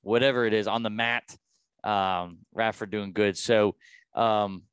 whatever 0.01 0.45
it 0.45 0.53
is, 0.53 0.67
on 0.67 0.83
the 0.83 0.89
mat. 0.89 1.23
Um, 1.83 2.39
Radford 2.53 2.91
doing 2.91 3.13
good. 3.13 3.37
So, 3.37 3.75
um, 4.15 4.63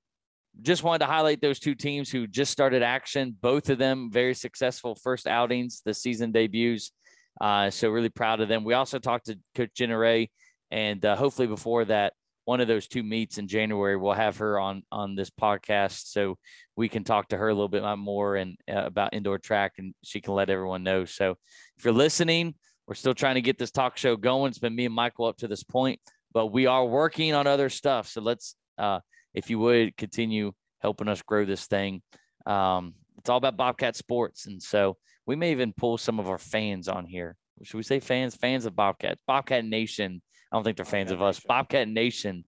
just 0.62 0.82
wanted 0.82 1.00
to 1.00 1.06
highlight 1.06 1.40
those 1.40 1.58
two 1.58 1.74
teams 1.74 2.10
who 2.10 2.26
just 2.26 2.52
started 2.52 2.82
action. 2.82 3.36
Both 3.40 3.70
of 3.70 3.78
them 3.78 4.10
very 4.12 4.34
successful 4.34 4.94
first 4.94 5.26
outings, 5.26 5.82
the 5.84 5.94
season 5.94 6.32
debuts. 6.32 6.92
Uh, 7.40 7.70
so 7.70 7.90
really 7.90 8.08
proud 8.08 8.40
of 8.40 8.48
them. 8.48 8.64
We 8.64 8.74
also 8.74 8.98
talked 8.98 9.26
to 9.26 9.38
Coach 9.54 9.70
Jenna 9.74 9.98
Ray, 9.98 10.30
and 10.70 11.04
uh, 11.04 11.16
hopefully 11.16 11.48
before 11.48 11.84
that, 11.86 12.12
one 12.44 12.60
of 12.60 12.68
those 12.68 12.86
two 12.86 13.02
meets 13.02 13.38
in 13.38 13.48
January, 13.48 13.96
we'll 13.96 14.12
have 14.12 14.36
her 14.36 14.60
on 14.60 14.82
on 14.92 15.14
this 15.14 15.30
podcast 15.30 16.08
so 16.12 16.36
we 16.76 16.88
can 16.88 17.02
talk 17.02 17.28
to 17.28 17.36
her 17.36 17.48
a 17.48 17.54
little 17.54 17.68
bit 17.68 17.82
more 17.96 18.36
and 18.36 18.56
uh, 18.70 18.84
about 18.84 19.14
indoor 19.14 19.38
track, 19.38 19.72
and 19.78 19.94
she 20.04 20.20
can 20.20 20.34
let 20.34 20.50
everyone 20.50 20.82
know. 20.82 21.04
So 21.06 21.36
if 21.76 21.84
you're 21.84 21.94
listening, 21.94 22.54
we're 22.86 22.94
still 22.94 23.14
trying 23.14 23.36
to 23.36 23.40
get 23.40 23.58
this 23.58 23.70
talk 23.70 23.96
show 23.96 24.16
going. 24.16 24.50
It's 24.50 24.58
been 24.58 24.74
me 24.74 24.84
and 24.84 24.94
Michael 24.94 25.26
up 25.26 25.38
to 25.38 25.48
this 25.48 25.64
point, 25.64 26.00
but 26.32 26.48
we 26.48 26.66
are 26.66 26.84
working 26.84 27.32
on 27.34 27.46
other 27.46 27.70
stuff. 27.70 28.08
So 28.08 28.20
let's, 28.20 28.56
uh, 28.76 29.00
if 29.34 29.50
you 29.50 29.58
would, 29.58 29.96
continue 29.96 30.52
helping 30.80 31.08
us 31.08 31.22
grow 31.22 31.44
this 31.44 31.66
thing. 31.66 32.02
Um, 32.46 32.94
it's 33.18 33.30
all 33.30 33.38
about 33.38 33.56
Bobcat 33.56 33.96
sports, 33.96 34.46
and 34.46 34.62
so 34.62 34.96
we 35.26 35.36
may 35.36 35.52
even 35.52 35.72
pull 35.72 35.98
some 35.98 36.20
of 36.20 36.28
our 36.28 36.38
fans 36.38 36.88
on 36.88 37.06
here. 37.06 37.36
Should 37.62 37.76
we 37.76 37.82
say 37.82 38.00
fans? 38.00 38.34
Fans 38.34 38.66
of 38.66 38.74
Bobcat, 38.76 39.18
Bobcat 39.26 39.64
Nation 39.64 40.20
I 40.54 40.56
don't 40.56 40.62
think 40.62 40.76
they're 40.76 40.84
fans 40.84 41.10
Bobcat 41.10 41.20
of 41.20 41.28
us. 41.28 41.36
Nation. 41.36 41.48
Bobcat 41.48 41.88
Nation 41.88 42.44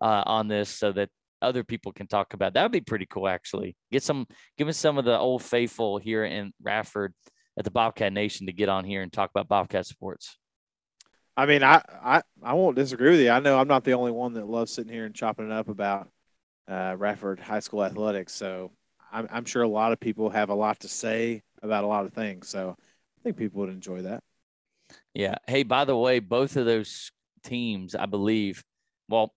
uh, 0.00 0.22
on 0.26 0.46
this 0.46 0.68
so 0.68 0.92
that 0.92 1.10
other 1.42 1.64
people 1.64 1.90
can 1.90 2.06
talk 2.06 2.32
about. 2.32 2.54
That 2.54 2.62
would 2.62 2.70
be 2.70 2.80
pretty 2.80 3.06
cool, 3.06 3.26
actually. 3.26 3.76
Get 3.90 4.04
some, 4.04 4.28
give 4.56 4.68
us 4.68 4.76
some 4.76 4.96
of 4.96 5.04
the 5.04 5.18
old 5.18 5.42
faithful 5.42 5.98
here 5.98 6.24
in 6.24 6.52
Radford 6.62 7.14
at 7.58 7.64
the 7.64 7.72
Bobcat 7.72 8.12
Nation 8.12 8.46
to 8.46 8.52
get 8.52 8.68
on 8.68 8.84
here 8.84 9.02
and 9.02 9.12
talk 9.12 9.30
about 9.30 9.48
Bobcat 9.48 9.86
sports. 9.86 10.38
I 11.36 11.46
mean, 11.46 11.64
I, 11.64 11.82
I, 12.00 12.22
I 12.44 12.54
won't 12.54 12.76
disagree 12.76 13.10
with 13.10 13.20
you. 13.20 13.30
I 13.30 13.40
know 13.40 13.58
I'm 13.58 13.68
not 13.68 13.82
the 13.82 13.94
only 13.94 14.12
one 14.12 14.34
that 14.34 14.46
loves 14.46 14.72
sitting 14.72 14.92
here 14.92 15.04
and 15.04 15.14
chopping 15.14 15.46
it 15.46 15.52
up 15.52 15.68
about 15.68 16.08
uh, 16.68 16.94
Radford 16.98 17.40
High 17.40 17.60
School 17.60 17.84
athletics. 17.84 18.34
So 18.34 18.70
I'm, 19.12 19.28
I'm 19.30 19.44
sure 19.44 19.62
a 19.62 19.68
lot 19.68 19.92
of 19.92 20.00
people 20.00 20.30
have 20.30 20.50
a 20.50 20.54
lot 20.54 20.80
to 20.80 20.88
say 20.88 21.42
about 21.62 21.84
a 21.84 21.86
lot 21.86 22.04
of 22.04 22.12
things. 22.12 22.48
So 22.48 22.76
I 22.78 23.22
think 23.22 23.36
people 23.36 23.60
would 23.60 23.70
enjoy 23.70 24.02
that. 24.02 24.22
Yeah. 25.14 25.36
Hey, 25.46 25.62
by 25.62 25.84
the 25.84 25.96
way, 25.96 26.18
both 26.18 26.56
of 26.56 26.66
those 26.66 27.10
teams, 27.42 27.94
I 27.94 28.06
believe, 28.06 28.62
well, 29.08 29.34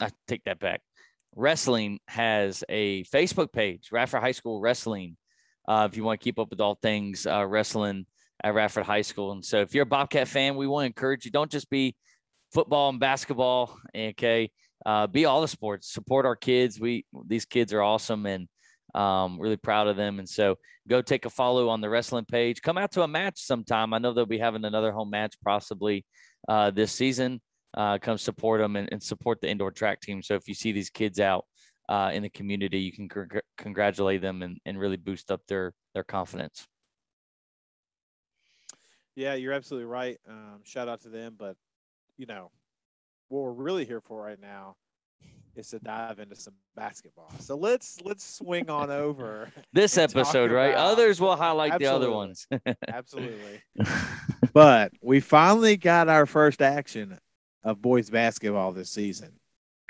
I 0.00 0.10
take 0.26 0.44
that 0.44 0.60
back. 0.60 0.80
Wrestling 1.34 2.00
has 2.08 2.64
a 2.68 3.04
Facebook 3.04 3.52
page, 3.52 3.90
Radford 3.92 4.22
High 4.22 4.32
School 4.32 4.60
Wrestling. 4.60 5.16
Uh, 5.66 5.86
if 5.90 5.96
you 5.96 6.04
want 6.04 6.20
to 6.20 6.24
keep 6.24 6.38
up 6.38 6.50
with 6.50 6.60
all 6.60 6.78
things 6.80 7.26
uh, 7.26 7.44
wrestling 7.46 8.06
at 8.42 8.54
Radford 8.54 8.86
High 8.86 9.02
School. 9.02 9.32
And 9.32 9.44
so 9.44 9.60
if 9.60 9.74
you're 9.74 9.82
a 9.82 9.86
Bobcat 9.86 10.28
fan, 10.28 10.56
we 10.56 10.66
want 10.66 10.84
to 10.84 10.86
encourage 10.86 11.24
you. 11.24 11.30
Don't 11.30 11.50
just 11.50 11.68
be 11.68 11.94
football 12.52 12.88
and 12.88 13.00
basketball. 13.00 13.76
Okay. 13.94 14.50
Uh, 14.86 15.06
be 15.06 15.24
all 15.24 15.40
the 15.40 15.48
sports, 15.48 15.92
support 15.92 16.24
our 16.26 16.36
kids. 16.36 16.80
We, 16.80 17.04
these 17.26 17.44
kids 17.44 17.72
are 17.72 17.82
awesome 17.82 18.26
and 18.26 18.48
um, 18.94 19.38
really 19.40 19.56
proud 19.56 19.88
of 19.88 19.96
them. 19.96 20.18
And 20.18 20.28
so 20.28 20.56
go 20.88 21.02
take 21.02 21.26
a 21.26 21.30
follow 21.30 21.68
on 21.68 21.80
the 21.80 21.88
wrestling 21.88 22.24
page. 22.24 22.62
Come 22.62 22.78
out 22.78 22.92
to 22.92 23.02
a 23.02 23.08
match 23.08 23.40
sometime. 23.40 23.92
I 23.92 23.98
know 23.98 24.12
they'll 24.12 24.26
be 24.26 24.38
having 24.38 24.64
another 24.64 24.92
home 24.92 25.10
match 25.10 25.36
possibly 25.44 26.04
uh, 26.48 26.70
this 26.70 26.92
season. 26.92 27.40
Uh, 27.76 27.98
come 27.98 28.16
support 28.16 28.60
them 28.60 28.76
and, 28.76 28.88
and, 28.90 29.02
support 29.02 29.40
the 29.42 29.48
indoor 29.48 29.70
track 29.70 30.00
team. 30.00 30.22
So 30.22 30.34
if 30.34 30.48
you 30.48 30.54
see 30.54 30.72
these 30.72 30.88
kids 30.88 31.20
out 31.20 31.44
uh, 31.88 32.10
in 32.14 32.22
the 32.22 32.30
community, 32.30 32.80
you 32.80 32.92
can 32.92 33.08
cr- 33.08 33.40
congratulate 33.58 34.22
them 34.22 34.42
and, 34.42 34.58
and 34.64 34.78
really 34.78 34.96
boost 34.96 35.30
up 35.30 35.42
their 35.48 35.74
their 35.94 36.02
confidence. 36.02 36.66
Yeah, 39.16 39.34
you're 39.34 39.52
absolutely 39.52 39.84
right. 39.84 40.16
Um, 40.26 40.60
shout 40.64 40.88
out 40.88 41.02
to 41.02 41.10
them, 41.10 41.34
but 41.38 41.56
you 42.16 42.24
know 42.24 42.50
what 43.28 43.42
we're 43.42 43.52
really 43.52 43.84
here 43.84 44.00
for 44.00 44.24
right 44.24 44.40
now 44.40 44.76
is 45.56 45.68
to 45.70 45.78
dive 45.80 46.18
into 46.20 46.36
some 46.36 46.54
basketball. 46.76 47.32
So 47.40 47.56
let's 47.56 47.98
let's 48.04 48.24
swing 48.24 48.70
on 48.70 48.90
over 48.90 49.50
this 49.72 49.98
episode, 49.98 50.50
right? 50.50 50.70
About, 50.70 50.92
Others 50.92 51.20
will 51.20 51.36
highlight 51.36 51.72
absolutely, 51.72 51.98
the 51.98 52.06
other 52.06 52.16
ones. 52.16 52.46
absolutely. 52.88 53.62
But 54.54 54.92
we 55.02 55.20
finally 55.20 55.76
got 55.76 56.08
our 56.08 56.26
first 56.26 56.62
action 56.62 57.18
of 57.62 57.82
boys 57.82 58.10
basketball 58.10 58.72
this 58.72 58.90
season. 58.90 59.38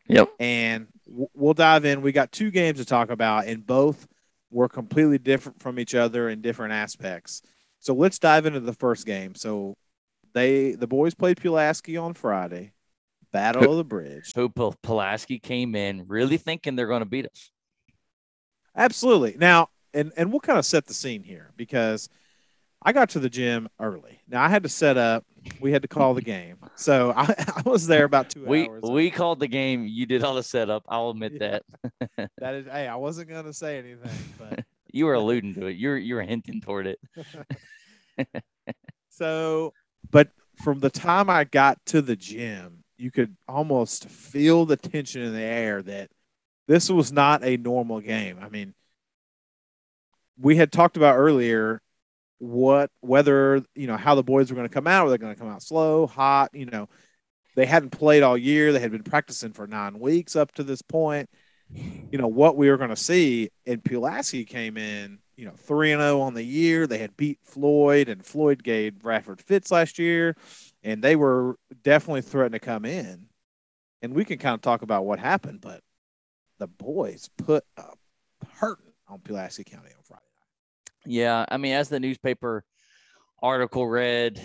Yep. 0.09 0.31
And 0.41 0.89
we'll 1.07 1.55
dive 1.55 1.85
in. 1.85 2.03
We 2.03 2.13
got 2.13 2.33
two 2.33 2.51
games 2.51 2.79
to 2.79 2.85
talk 2.85 3.11
about, 3.11 3.47
and 3.47 3.65
both 3.65 4.07
were 4.51 4.69
completely 4.69 5.19
different 5.19 5.63
from 5.63 5.79
each 5.79 5.95
other 5.95 6.29
in 6.29 6.41
different 6.41 6.73
aspects. 6.73 7.43
So 7.79 7.95
let's 7.95 8.19
dive 8.19 8.47
into 8.47 8.61
the 8.61 8.73
first 8.73 9.07
game. 9.07 9.35
So 9.35 9.77
they 10.35 10.73
the 10.73 10.87
boys 10.87 11.15
played 11.15 11.41
Pulaski 11.41 11.97
on 11.97 12.15
Friday. 12.15 12.73
Battle 13.33 13.71
of 13.71 13.77
the 13.77 13.85
Bridge. 13.85 14.33
Who 14.35 14.49
Pulaski 14.49 15.39
came 15.39 15.75
in 15.75 16.07
really 16.09 16.37
thinking 16.37 16.77
they're 16.77 16.87
going 16.87 17.03
to 17.03 17.07
beat 17.07 17.27
us. 17.27 17.51
Absolutely. 18.77 19.37
Now, 19.39 19.69
and 19.95 20.13
and 20.17 20.31
we'll 20.31 20.41
kind 20.41 20.59
of 20.59 20.67
set 20.67 20.87
the 20.87 20.95
scene 20.95 21.23
here 21.23 21.53
because 21.57 22.09
I 22.83 22.93
got 22.93 23.11
to 23.11 23.21
the 23.21 23.29
gym 23.29 23.69
early. 23.81 24.21
Now 24.29 24.45
I 24.45 24.49
had 24.49 24.63
to 24.63 24.69
set 24.69 24.97
up. 24.97 25.25
We 25.61 25.73
had 25.73 25.83
to 25.83 25.89
call 25.89 26.15
the 26.15 26.23
game, 26.23 26.57
so 26.75 27.13
I, 27.17 27.35
I 27.57 27.69
was 27.69 27.87
there 27.87 28.05
about 28.05 28.31
two 28.31 28.45
we, 28.45 28.69
hours. 28.69 28.83
We 28.83 29.11
called 29.11 29.41
the 29.41 29.49
game. 29.49 29.87
You 29.87 30.05
did 30.05 30.23
all 30.23 30.35
the 30.35 30.43
setup. 30.43 30.85
I'll 30.89 31.11
admit 31.11 31.33
yeah. 31.41 31.59
that. 32.19 32.31
that 32.39 32.55
is. 32.55 32.67
Hey, 32.67 32.87
I 32.87 32.97
wasn't 32.97 33.29
going 33.31 33.45
to 33.45 33.53
say 33.53 33.79
anything, 33.79 34.11
but 34.39 34.65
you 34.93 35.07
were 35.07 35.15
alluding 35.15 35.55
to 35.55 35.67
it. 35.67 35.77
You're 35.77 35.97
you're 35.97 36.23
hinting 36.23 36.61
toward 36.61 36.87
it. 36.87 37.01
so, 39.09 39.73
but 40.11 40.31
from 40.63 40.81
the 40.81 40.91
time 40.91 41.31
I 41.31 41.45
got 41.45 41.85
to 41.87 42.03
the 42.03 42.17
gym, 42.17 42.78
you 42.99 43.11
could 43.11 43.37
almost 43.47 44.09
feel 44.09 44.67
the 44.67 44.77
tension 44.77 45.23
in 45.23 45.33
the 45.33 45.41
air 45.41 45.83
that 45.83 46.11
this 46.67 46.91
was 46.91 47.13
not 47.13 47.45
a 47.45 47.57
normal 47.57 48.01
game. 48.01 48.39
I 48.43 48.49
mean, 48.49 48.75
we 50.39 50.57
had 50.57 50.71
talked 50.71 50.97
about 50.97 51.17
earlier 51.17 51.81
what 52.39 52.91
whether 53.01 53.65
you 53.75 53.87
know 53.89 53.97
how 53.97 54.15
the 54.15 54.23
boys 54.23 54.51
were 54.51 54.57
going 54.57 54.69
to 54.69 54.75
come 54.75 54.87
out. 54.87 55.05
Were 55.05 55.11
they 55.11 55.19
going 55.19 55.35
to 55.35 55.41
come 55.41 55.51
out 55.51 55.63
slow, 55.63 56.07
hot? 56.07 56.51
You 56.53 56.67
know, 56.67 56.89
they 57.57 57.67
hadn't 57.67 57.91
played 57.91 58.23
all 58.23 58.37
year. 58.37 58.73
They 58.73 58.79
had 58.81 58.93
been 58.93 59.03
practicing 59.03 59.53
for 59.53 59.67
nine 59.67 59.99
weeks 59.99 60.37
up 60.37 60.53
to 60.53 60.63
this 60.63 60.83
point. 60.83 61.29
You 61.71 62.19
know 62.19 62.29
what 62.29 62.57
we 62.57 62.71
were 62.71 62.77
going 62.77 62.91
to 62.91 62.97
see, 62.97 63.51
and 63.67 63.85
Pulaski 63.85 64.45
came 64.45 64.77
in. 64.77 65.19
You 65.37 65.45
know, 65.45 65.55
three 65.57 65.93
and 65.93 66.01
zero 66.01 66.19
oh 66.19 66.23
on 66.23 66.35
the 66.35 66.43
year. 66.43 66.87
They 66.87 66.99
had 66.99 67.17
beat 67.17 67.39
Floyd, 67.45 68.09
and 68.09 68.25
Floyd 68.25 68.63
gave 68.63 69.05
Radford 69.05 69.41
fits 69.41 69.71
last 69.71 69.99
year, 69.99 70.35
and 70.83 71.03
they 71.03 71.17
were 71.17 71.57
definitely 71.83 72.23
threatening 72.23 72.61
to 72.61 72.65
come 72.65 72.85
in. 72.85 73.27
And 74.03 74.15
we 74.15 74.25
can 74.25 74.39
kind 74.39 74.55
of 74.55 74.61
talk 74.61 74.83
about 74.83 75.05
what 75.05 75.19
happened, 75.19 75.61
but 75.61 75.81
the 76.59 76.69
boys 76.69 77.29
put 77.37 77.65
a 77.77 77.85
hurting 78.53 78.93
on 79.09 79.21
Pulaski 79.21 79.65
County 79.65 79.89
on 79.89 80.03
Friday. 80.05 80.23
Night. 80.23 81.13
Yeah, 81.13 81.45
I 81.49 81.57
mean, 81.57 81.73
as 81.75 81.89
the 81.89 81.99
newspaper 81.99 82.65
article 83.43 83.87
read, 83.89 84.41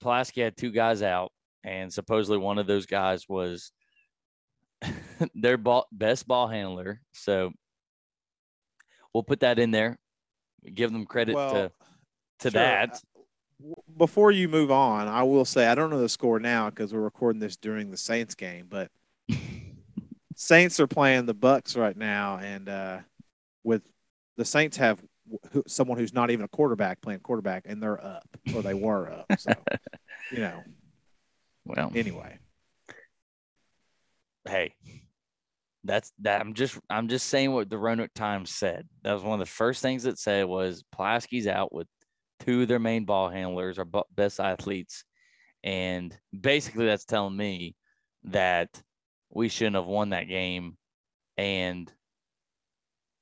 Pulaski 0.00 0.40
had 0.40 0.56
two 0.56 0.70
guys 0.70 1.02
out, 1.02 1.32
and 1.64 1.92
supposedly 1.92 2.38
one 2.38 2.58
of 2.58 2.66
those 2.66 2.86
guys 2.86 3.28
was 3.28 3.72
their 5.34 5.58
ball, 5.58 5.86
best 5.92 6.26
ball 6.26 6.48
handler. 6.48 7.00
So 7.12 7.52
we'll 9.12 9.24
put 9.24 9.40
that 9.40 9.58
in 9.58 9.70
there. 9.70 9.98
Give 10.74 10.92
them 10.92 11.06
credit 11.06 11.34
well, 11.34 11.52
to 11.52 11.72
to 12.40 12.50
sure. 12.50 12.50
that. 12.50 13.00
Before 13.96 14.30
you 14.30 14.48
move 14.48 14.70
on, 14.70 15.08
I 15.08 15.22
will 15.22 15.44
say 15.44 15.66
I 15.66 15.74
don't 15.74 15.90
know 15.90 16.00
the 16.00 16.08
score 16.08 16.38
now 16.38 16.68
because 16.68 16.92
we're 16.92 17.00
recording 17.00 17.40
this 17.40 17.56
during 17.56 17.90
the 17.90 17.96
Saints 17.96 18.34
game, 18.34 18.66
but 18.68 18.90
Saints 20.36 20.78
are 20.78 20.86
playing 20.86 21.26
the 21.26 21.34
Bucks 21.34 21.76
right 21.76 21.96
now, 21.96 22.38
and 22.38 22.68
uh, 22.68 22.98
with 23.64 23.82
the 24.36 24.44
Saints 24.44 24.76
have 24.76 25.02
someone 25.66 25.98
who's 25.98 26.12
not 26.12 26.30
even 26.30 26.44
a 26.44 26.48
quarterback 26.48 27.00
playing 27.00 27.20
quarterback, 27.20 27.64
and 27.66 27.82
they're 27.82 28.02
up 28.04 28.28
or 28.54 28.62
they 28.62 28.74
were 28.74 29.10
up. 29.10 29.26
So, 29.38 29.52
you 30.30 30.38
know. 30.38 30.62
Well, 31.64 31.90
anyway. 31.94 32.38
Hey, 34.46 34.74
that's 35.82 36.12
that. 36.20 36.40
I'm 36.40 36.54
just 36.54 36.78
I'm 36.90 37.08
just 37.08 37.28
saying 37.28 37.50
what 37.52 37.68
the 37.70 37.78
Roanoke 37.78 38.14
Times 38.14 38.50
said. 38.50 38.86
That 39.02 39.14
was 39.14 39.22
one 39.22 39.40
of 39.40 39.46
the 39.46 39.50
first 39.50 39.82
things 39.82 40.04
it 40.04 40.18
said 40.18 40.44
was 40.44 40.84
Pulaski's 40.94 41.46
out 41.46 41.72
with 41.72 41.88
two 42.40 42.62
of 42.62 42.68
their 42.68 42.78
main 42.78 43.04
ball 43.04 43.28
handlers, 43.28 43.78
our 43.78 43.86
best 44.14 44.40
athletes, 44.40 45.04
and 45.64 46.16
basically 46.38 46.86
that's 46.86 47.04
telling 47.04 47.36
me 47.36 47.74
that 48.24 48.82
we 49.30 49.48
shouldn't 49.48 49.76
have 49.76 49.86
won 49.86 50.10
that 50.10 50.28
game, 50.28 50.76
and 51.36 51.92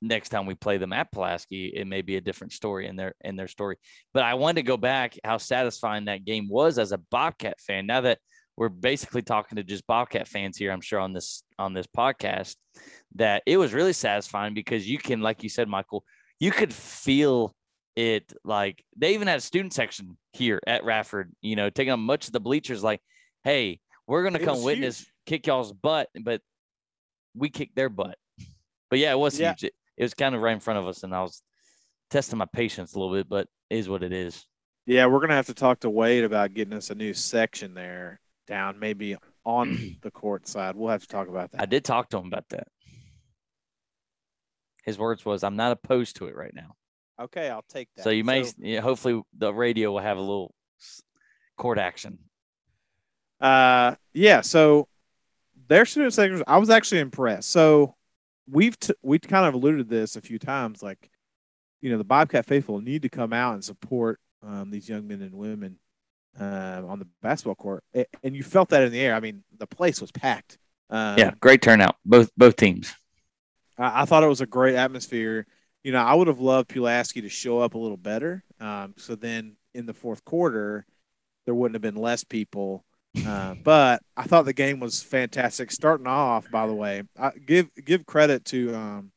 next 0.01 0.29
time 0.29 0.45
we 0.45 0.55
play 0.55 0.77
them 0.77 0.93
at 0.93 1.11
Pulaski, 1.11 1.67
it 1.75 1.87
may 1.87 2.01
be 2.01 2.15
a 2.15 2.21
different 2.21 2.53
story 2.53 2.87
in 2.87 2.95
their 2.95 3.13
in 3.21 3.35
their 3.35 3.47
story. 3.47 3.77
But 4.13 4.23
I 4.23 4.35
wanted 4.35 4.61
to 4.61 4.67
go 4.67 4.77
back 4.77 5.17
how 5.23 5.37
satisfying 5.37 6.05
that 6.05 6.25
game 6.25 6.47
was 6.49 6.77
as 6.77 6.91
a 6.91 6.97
Bobcat 6.97 7.59
fan. 7.59 7.87
Now 7.87 8.01
that 8.01 8.19
we're 8.57 8.69
basically 8.69 9.21
talking 9.21 9.57
to 9.57 9.63
just 9.63 9.87
Bobcat 9.87 10.27
fans 10.27 10.57
here, 10.57 10.71
I'm 10.71 10.81
sure 10.81 10.99
on 10.99 11.13
this 11.13 11.43
on 11.59 11.73
this 11.73 11.87
podcast, 11.87 12.55
that 13.15 13.43
it 13.45 13.57
was 13.57 13.73
really 13.73 13.93
satisfying 13.93 14.53
because 14.53 14.89
you 14.89 14.97
can, 14.97 15.21
like 15.21 15.43
you 15.43 15.49
said, 15.49 15.67
Michael, 15.67 16.03
you 16.39 16.51
could 16.51 16.73
feel 16.73 17.55
it 17.95 18.33
like 18.43 18.83
they 18.97 19.13
even 19.13 19.27
had 19.27 19.37
a 19.37 19.41
student 19.41 19.73
section 19.73 20.17
here 20.33 20.59
at 20.67 20.83
Radford, 20.83 21.33
you 21.41 21.55
know, 21.55 21.69
taking 21.69 21.93
up 21.93 21.99
much 21.99 22.27
of 22.27 22.33
the 22.33 22.39
bleachers 22.39 22.83
like, 22.83 23.01
hey, 23.43 23.79
we're 24.07 24.23
gonna 24.23 24.39
come 24.39 24.63
witness 24.63 24.99
huge. 24.99 25.11
kick 25.25 25.47
y'all's 25.47 25.71
butt, 25.71 26.09
but 26.21 26.41
we 27.33 27.49
kicked 27.49 27.75
their 27.75 27.89
butt. 27.89 28.17
But 28.87 28.99
yeah, 28.99 29.11
it 29.11 29.17
was 29.17 29.39
yeah. 29.39 29.49
huge. 29.53 29.63
It, 29.63 29.73
it 29.97 30.03
was 30.03 30.13
kind 30.13 30.35
of 30.35 30.41
right 30.41 30.53
in 30.53 30.59
front 30.59 30.79
of 30.79 30.87
us, 30.87 31.01
and 31.01 31.13
I 31.13 31.23
was 31.23 31.41
testing 32.11 32.37
my 32.37 32.45
patience 32.45 32.93
a 32.93 32.99
little 32.99 33.13
bit, 33.13 33.27
but 33.27 33.47
is 33.71 33.89
what 33.89 34.03
it 34.03 34.13
is. 34.13 34.45
Yeah, 34.85 35.07
we're 35.07 35.19
gonna 35.19 35.33
have 35.33 35.47
to 35.47 35.55
talk 35.55 35.79
to 35.79 35.89
Wade 35.89 36.23
about 36.23 36.53
getting 36.53 36.75
us 36.75 36.91
a 36.91 36.95
new 36.95 37.13
section 37.13 37.73
there 37.73 38.19
down, 38.47 38.77
maybe 38.79 39.17
on 39.43 39.97
the 40.03 40.11
court 40.11 40.47
side. 40.47 40.75
We'll 40.75 40.91
have 40.91 41.01
to 41.01 41.07
talk 41.07 41.27
about 41.27 41.51
that. 41.51 41.61
I 41.61 41.65
did 41.65 41.83
talk 41.83 42.09
to 42.11 42.17
him 42.17 42.27
about 42.27 42.47
that. 42.49 42.67
His 44.83 44.99
words 44.99 45.25
was, 45.25 45.43
"I'm 45.43 45.55
not 45.55 45.71
opposed 45.71 46.17
to 46.17 46.27
it 46.27 46.35
right 46.35 46.53
now." 46.53 46.75
Okay, 47.19 47.49
I'll 47.49 47.65
take 47.69 47.87
that. 47.95 48.03
So 48.03 48.09
you 48.09 48.23
may, 48.23 48.43
so, 48.43 48.53
yeah, 48.57 48.81
hopefully, 48.81 49.21
the 49.37 49.53
radio 49.53 49.91
will 49.91 49.99
have 49.99 50.17
a 50.17 50.21
little 50.21 50.53
court 51.57 51.77
action. 51.77 52.19
Uh, 53.39 53.95
yeah. 54.13 54.41
So 54.41 54.87
their 55.67 55.85
student 55.85 56.13
sections, 56.13 56.43
I 56.47 56.57
was 56.57 56.69
actually 56.69 57.01
impressed. 57.01 57.49
So 57.49 57.95
we've 58.49 58.77
t- 58.79 58.93
we 59.01 59.19
kind 59.19 59.45
of 59.45 59.53
alluded 59.53 59.89
to 59.89 59.95
this 59.95 60.15
a 60.15 60.21
few 60.21 60.39
times. 60.39 60.83
Like, 60.83 61.09
you 61.81 61.91
know, 61.91 61.97
the 61.97 62.03
Bobcat 62.03 62.45
faithful 62.45 62.81
need 62.81 63.03
to 63.03 63.09
come 63.09 63.33
out 63.33 63.53
and 63.53 63.63
support 63.63 64.19
um, 64.43 64.69
these 64.71 64.87
young 64.89 65.07
men 65.07 65.21
and 65.21 65.33
women 65.33 65.77
um, 66.39 66.85
on 66.85 66.99
the 66.99 67.07
basketball 67.21 67.55
court, 67.55 67.83
and 68.23 68.35
you 68.35 68.43
felt 68.43 68.69
that 68.69 68.83
in 68.83 68.91
the 68.91 68.99
air. 68.99 69.15
I 69.15 69.19
mean, 69.19 69.43
the 69.57 69.67
place 69.67 70.01
was 70.01 70.11
packed. 70.11 70.57
Um, 70.89 71.17
yeah, 71.17 71.31
great 71.39 71.61
turnout, 71.61 71.95
both 72.05 72.29
both 72.37 72.55
teams. 72.55 72.93
I, 73.77 74.01
I, 74.01 74.05
thought 74.05 74.23
it 74.23 74.27
was 74.27 74.41
a 74.41 74.45
great 74.45 74.75
atmosphere. 74.75 75.47
You 75.85 75.91
know, 75.91 75.99
I 75.99 76.15
would 76.15 76.27
have 76.27 76.39
loved 76.39 76.69
Pulaski 76.69 77.21
to 77.21 77.29
show 77.29 77.59
up 77.59 77.75
a 77.75 77.77
little 77.77 77.95
better. 77.95 78.43
Um, 78.59 78.95
so 78.97 79.13
then 79.13 79.55
in 79.75 79.85
the 79.85 79.93
fourth 79.93 80.25
quarter, 80.25 80.83
there 81.45 81.53
wouldn't 81.53 81.75
have 81.75 81.81
been 81.83 82.01
less 82.01 82.23
people. 82.23 82.83
Uh, 83.23 83.53
but 83.63 84.01
I 84.17 84.23
thought 84.23 84.45
the 84.45 84.53
game 84.53 84.79
was 84.79 85.03
fantastic. 85.03 85.71
Starting 85.71 86.07
off, 86.07 86.49
by 86.49 86.65
the 86.65 86.73
way, 86.73 87.03
I 87.19 87.33
give 87.33 87.69
give 87.85 88.03
credit 88.07 88.45
to 88.45 88.73
um, 88.73 89.11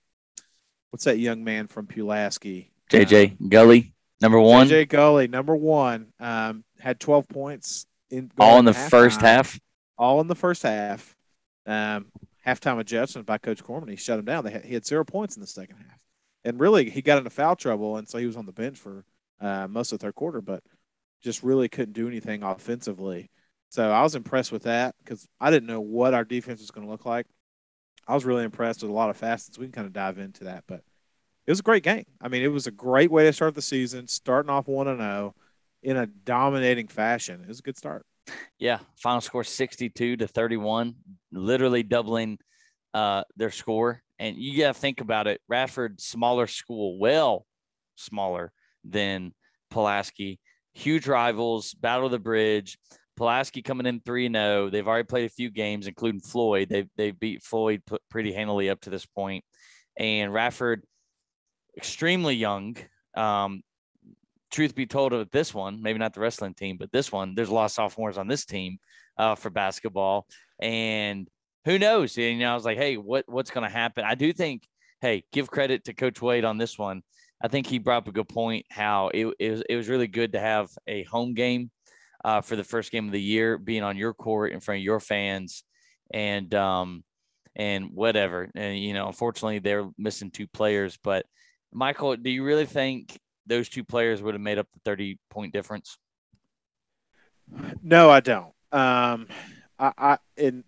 what's 0.91 1.07
that 1.07 1.19
young 1.19 1.43
man 1.43 1.69
from 1.69 1.87
Pulaski? 1.87 2.71
JJ 2.91 3.41
um, 3.41 3.49
Gully, 3.49 3.95
number 4.21 4.39
one. 4.39 4.69
JJ 4.69 4.91
Gully, 4.91 5.27
number 5.27 5.57
one, 5.57 6.09
um, 6.21 6.65
had 6.79 7.01
twelve 7.01 7.27
points 7.31 7.87
in 8.11 8.31
all 8.39 8.59
in 8.59 8.67
the 8.67 8.75
first 8.75 9.23
half. 9.23 9.59
All 9.97 10.21
in 10.21 10.27
the 10.27 10.35
first 10.35 10.65
half. 10.65 11.17
Um, 11.65 12.13
halftime 12.47 12.79
adjustment 12.79 13.27
by 13.27 13.39
Coach 13.39 13.65
Cormany. 13.65 13.93
He 13.93 13.97
shut 13.97 14.19
him 14.19 14.27
down. 14.27 14.45
Had, 14.45 14.67
he 14.67 14.75
had 14.75 14.87
zero 14.87 15.05
points 15.05 15.35
in 15.37 15.41
the 15.41 15.47
second 15.47 15.77
half, 15.77 15.99
and 16.45 16.61
really 16.61 16.91
he 16.91 17.03
got 17.03 17.19
into 17.19 17.31
foul 17.31 17.57
trouble, 17.57 17.97
and 17.97 18.09
so 18.09 18.19
he 18.19 18.27
was 18.27 18.37
on 18.37 18.47
the 18.47 18.53
bench 18.53 18.79
for 18.79 19.05
uh, 19.41 19.67
most 19.69 19.93
of 19.93 19.99
the 19.99 20.07
third 20.07 20.15
quarter, 20.15 20.41
but 20.41 20.63
just 21.23 21.43
really 21.43 21.69
couldn't 21.69 21.95
do 21.95 22.09
anything 22.09 22.43
offensively. 22.43 23.31
So 23.71 23.91
I 23.91 24.03
was 24.03 24.15
impressed 24.15 24.53
with 24.53 24.63
that 24.63 24.95
because 25.05 25.27
I 25.41 25.51
didn't 25.51 25.69
know 25.69 25.81
what 25.81 26.15
our 26.15 26.25
defense 26.25 26.61
was 26.61 26.71
going 26.71 26.87
to 26.87 26.91
look 26.91 27.05
like. 27.05 27.27
I 28.07 28.15
was 28.15 28.25
really 28.25 28.45
impressed 28.45 28.83
with 28.83 28.91
a 28.91 28.95
lot 28.95 29.11
of 29.11 29.17
facets. 29.17 29.59
We 29.59 29.67
can 29.67 29.73
kind 29.73 29.87
of 29.87 29.93
dive 29.93 30.19
into 30.19 30.45
that, 30.45 30.65
but 30.67 30.83
it 31.47 31.51
was 31.51 31.61
a 31.61 31.65
great 31.65 31.83
game. 31.83 32.05
I 32.21 32.29
mean, 32.29 32.43
it 32.43 32.49
was 32.49 32.67
a 32.67 32.71
great 32.71 33.11
way 33.11 33.25
to 33.25 33.33
start 33.33 33.55
the 33.55 33.63
season, 33.63 34.07
starting 34.07 34.51
off 34.51 34.69
one 34.69 34.89
and 34.89 35.01
zero 35.01 35.35
oh 35.37 35.41
in 35.83 35.97
a 35.97 36.07
dominating 36.07 36.89
fashion. 36.89 37.41
It 37.43 37.49
was 37.49 37.61
a 37.61 37.63
good 37.63 37.77
start. 37.77 38.07
Yeah, 38.59 38.79
final 38.97 39.21
score 39.21 39.45
62 39.45 40.17
to 40.17 40.27
31, 40.29 40.95
literally 41.33 41.83
doubling 41.83 42.39
uh, 42.95 43.25
their 43.37 43.51
score. 43.51 44.03
And 44.19 44.37
you 44.37 44.59
got 44.59 44.75
to 44.75 44.81
think 44.81 45.01
about 45.01 45.27
it. 45.27 45.41
Radford, 45.49 46.01
smaller 46.01 46.47
school, 46.47 46.99
well 46.99 47.47
smaller 47.97 48.53
than 48.85 49.33
Pulaski. 49.71 50.39
Huge 50.75 51.07
rivals, 51.07 51.75
battle 51.75 52.07
of 52.07 52.13
the 52.13 52.19
bridge. 52.19 52.79
Pulaski 53.17 53.63
coming 53.63 53.87
in 53.87 54.01
3 54.01 54.31
0. 54.33 54.71
They've 54.71 54.87
already 54.87 55.07
played 55.07 55.27
a 55.27 55.31
few 55.31 55.51
games, 55.51 55.87
including 55.87 56.21
Floyd. 56.21 56.69
They've, 56.69 56.89
they've 56.97 57.19
beat 57.19 57.43
Floyd 57.43 57.83
pretty 58.11 58.33
handily 58.33 58.71
up 58.71 58.81
to 58.83 58.91
this 58.91 59.07
point. 59.07 59.45
And 59.97 60.33
Radford, 60.33 60.85
extremely 61.77 62.37
young. 62.37 62.77
Um, 63.17 63.63
truth 64.51 64.75
be 64.75 64.87
told, 64.87 65.13
with 65.13 65.31
this 65.31 65.53
one, 65.53 65.83
maybe 65.83 65.99
not 65.99 66.15
the 66.15 66.21
wrestling 66.21 66.55
team, 66.55 66.77
but 66.79 66.93
this 66.93 67.11
one, 67.11 67.35
there's 67.35 67.49
a 67.49 67.55
lot 67.55 67.67
of 67.67 67.73
sophomores 67.73 68.19
on 68.19 68.29
this 68.29 68.45
team 68.45 68.79
uh, 69.17 69.35
for 69.35 69.51
basketball, 69.51 70.27
and 70.61 71.29
who 71.69 71.79
knows? 71.79 72.17
And, 72.17 72.25
you 72.25 72.39
know, 72.39 72.53
I 72.53 72.55
was 72.55 72.65
like, 72.65 72.79
hey, 72.79 72.97
what 72.97 73.27
what's 73.29 73.51
going 73.51 73.69
to 73.69 73.73
happen? 73.73 74.03
I 74.03 74.15
do 74.15 74.33
think, 74.33 74.67
hey, 75.03 75.25
give 75.35 75.51
credit 75.51 75.85
to 75.85 75.93
Coach 75.93 76.23
Wade 76.23 76.47
on 76.47 76.57
this 76.57 76.79
one. 76.79 77.03
I 77.45 77.49
think 77.49 77.67
he 77.67 77.79
brought 77.79 77.99
up 77.99 78.09
a 78.09 78.13
good 78.13 78.29
point. 78.29 78.65
How 78.71 79.11
it, 79.13 79.27
it 79.39 79.51
was 79.51 79.63
it 79.69 79.77
was 79.77 79.89
really 79.89 80.07
good 80.07 80.33
to 80.33 80.41
have 80.41 80.71
a 80.87 81.03
home 81.05 81.35
game 81.35 81.71
uh, 82.25 82.41
for 82.41 82.57
the 82.57 82.65
first 82.65 82.91
game 82.91 83.05
of 83.05 83.13
the 83.13 83.21
year, 83.21 83.59
being 83.59 83.83
on 83.83 83.99
your 83.99 84.15
court 84.15 84.53
in 84.53 84.61
front 84.61 84.79
of 84.79 84.85
your 84.85 84.99
fans, 84.99 85.63
and 86.11 86.53
um, 86.55 87.05
and 87.55 87.91
whatever. 87.93 88.51
And 88.55 88.79
you 88.79 88.95
know, 88.95 89.07
unfortunately, 89.07 89.59
they're 89.59 89.91
missing 89.99 90.31
two 90.31 90.47
players. 90.47 90.99
But 91.05 91.27
Michael, 91.71 92.17
do 92.17 92.31
you 92.31 92.45
really 92.45 92.67
think 92.67 93.21
those 93.47 93.69
two 93.69 93.85
players 93.85 94.23
would 94.23 94.35
have 94.35 94.41
made 94.41 94.59
up 94.59 94.69
the 94.73 94.81
30 94.87 95.19
point 95.29 95.53
difference? 95.53 95.99
No, 97.83 98.09
I 98.09 98.21
don't. 98.21 98.55
Um, 98.73 99.29
I, 99.79 99.93
I 99.99 100.19
and 100.39 100.65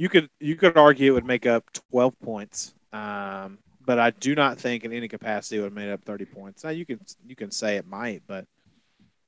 you 0.00 0.08
could 0.08 0.30
you 0.40 0.56
could 0.56 0.78
argue 0.78 1.12
it 1.12 1.14
would 1.14 1.26
make 1.26 1.44
up 1.44 1.62
12 1.90 2.18
points. 2.20 2.74
Um, 2.90 3.58
but 3.84 3.98
I 3.98 4.08
do 4.08 4.34
not 4.34 4.58
think 4.58 4.82
in 4.82 4.94
any 4.94 5.08
capacity 5.08 5.58
it 5.58 5.60
would 5.60 5.66
have 5.66 5.74
made 5.74 5.90
up 5.90 6.02
30 6.06 6.24
points. 6.24 6.64
Now 6.64 6.70
you 6.70 6.86
can 6.86 7.00
you 7.26 7.36
can 7.36 7.50
say 7.50 7.76
it 7.76 7.86
might, 7.86 8.22
but 8.26 8.46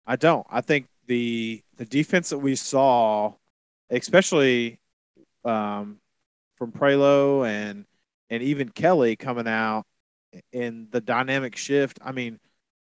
I 0.06 0.16
don't. 0.16 0.46
I 0.48 0.62
think 0.62 0.86
the 1.08 1.60
the 1.76 1.84
defense 1.84 2.30
that 2.30 2.38
we 2.38 2.56
saw, 2.56 3.34
especially 3.90 4.78
um, 5.44 5.98
from 6.56 6.72
Prelo 6.72 7.46
and 7.46 7.84
and 8.30 8.42
even 8.42 8.70
Kelly 8.70 9.14
coming 9.14 9.46
out 9.46 9.84
in 10.52 10.88
the 10.90 11.02
dynamic 11.02 11.54
shift. 11.54 11.98
I 12.02 12.12
mean, 12.12 12.40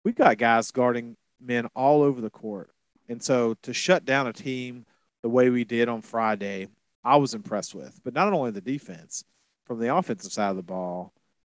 we've 0.04 0.14
got 0.14 0.36
guys 0.36 0.70
guarding 0.72 1.16
men 1.40 1.68
all 1.74 2.02
over 2.02 2.20
the 2.20 2.28
court. 2.28 2.68
And 3.08 3.22
so 3.22 3.56
to 3.62 3.72
shut 3.72 4.04
down 4.04 4.26
a 4.26 4.32
team 4.34 4.84
the 5.22 5.30
way 5.30 5.48
we 5.48 5.64
did 5.64 5.88
on 5.88 6.02
Friday, 6.02 6.68
I 7.04 7.16
was 7.16 7.34
impressed 7.34 7.74
with. 7.74 8.00
But 8.04 8.14
not 8.14 8.32
only 8.32 8.50
the 8.50 8.60
defense, 8.60 9.24
from 9.66 9.78
the 9.78 9.94
offensive 9.94 10.32
side 10.32 10.50
of 10.50 10.56
the 10.56 10.62
ball, 10.62 11.12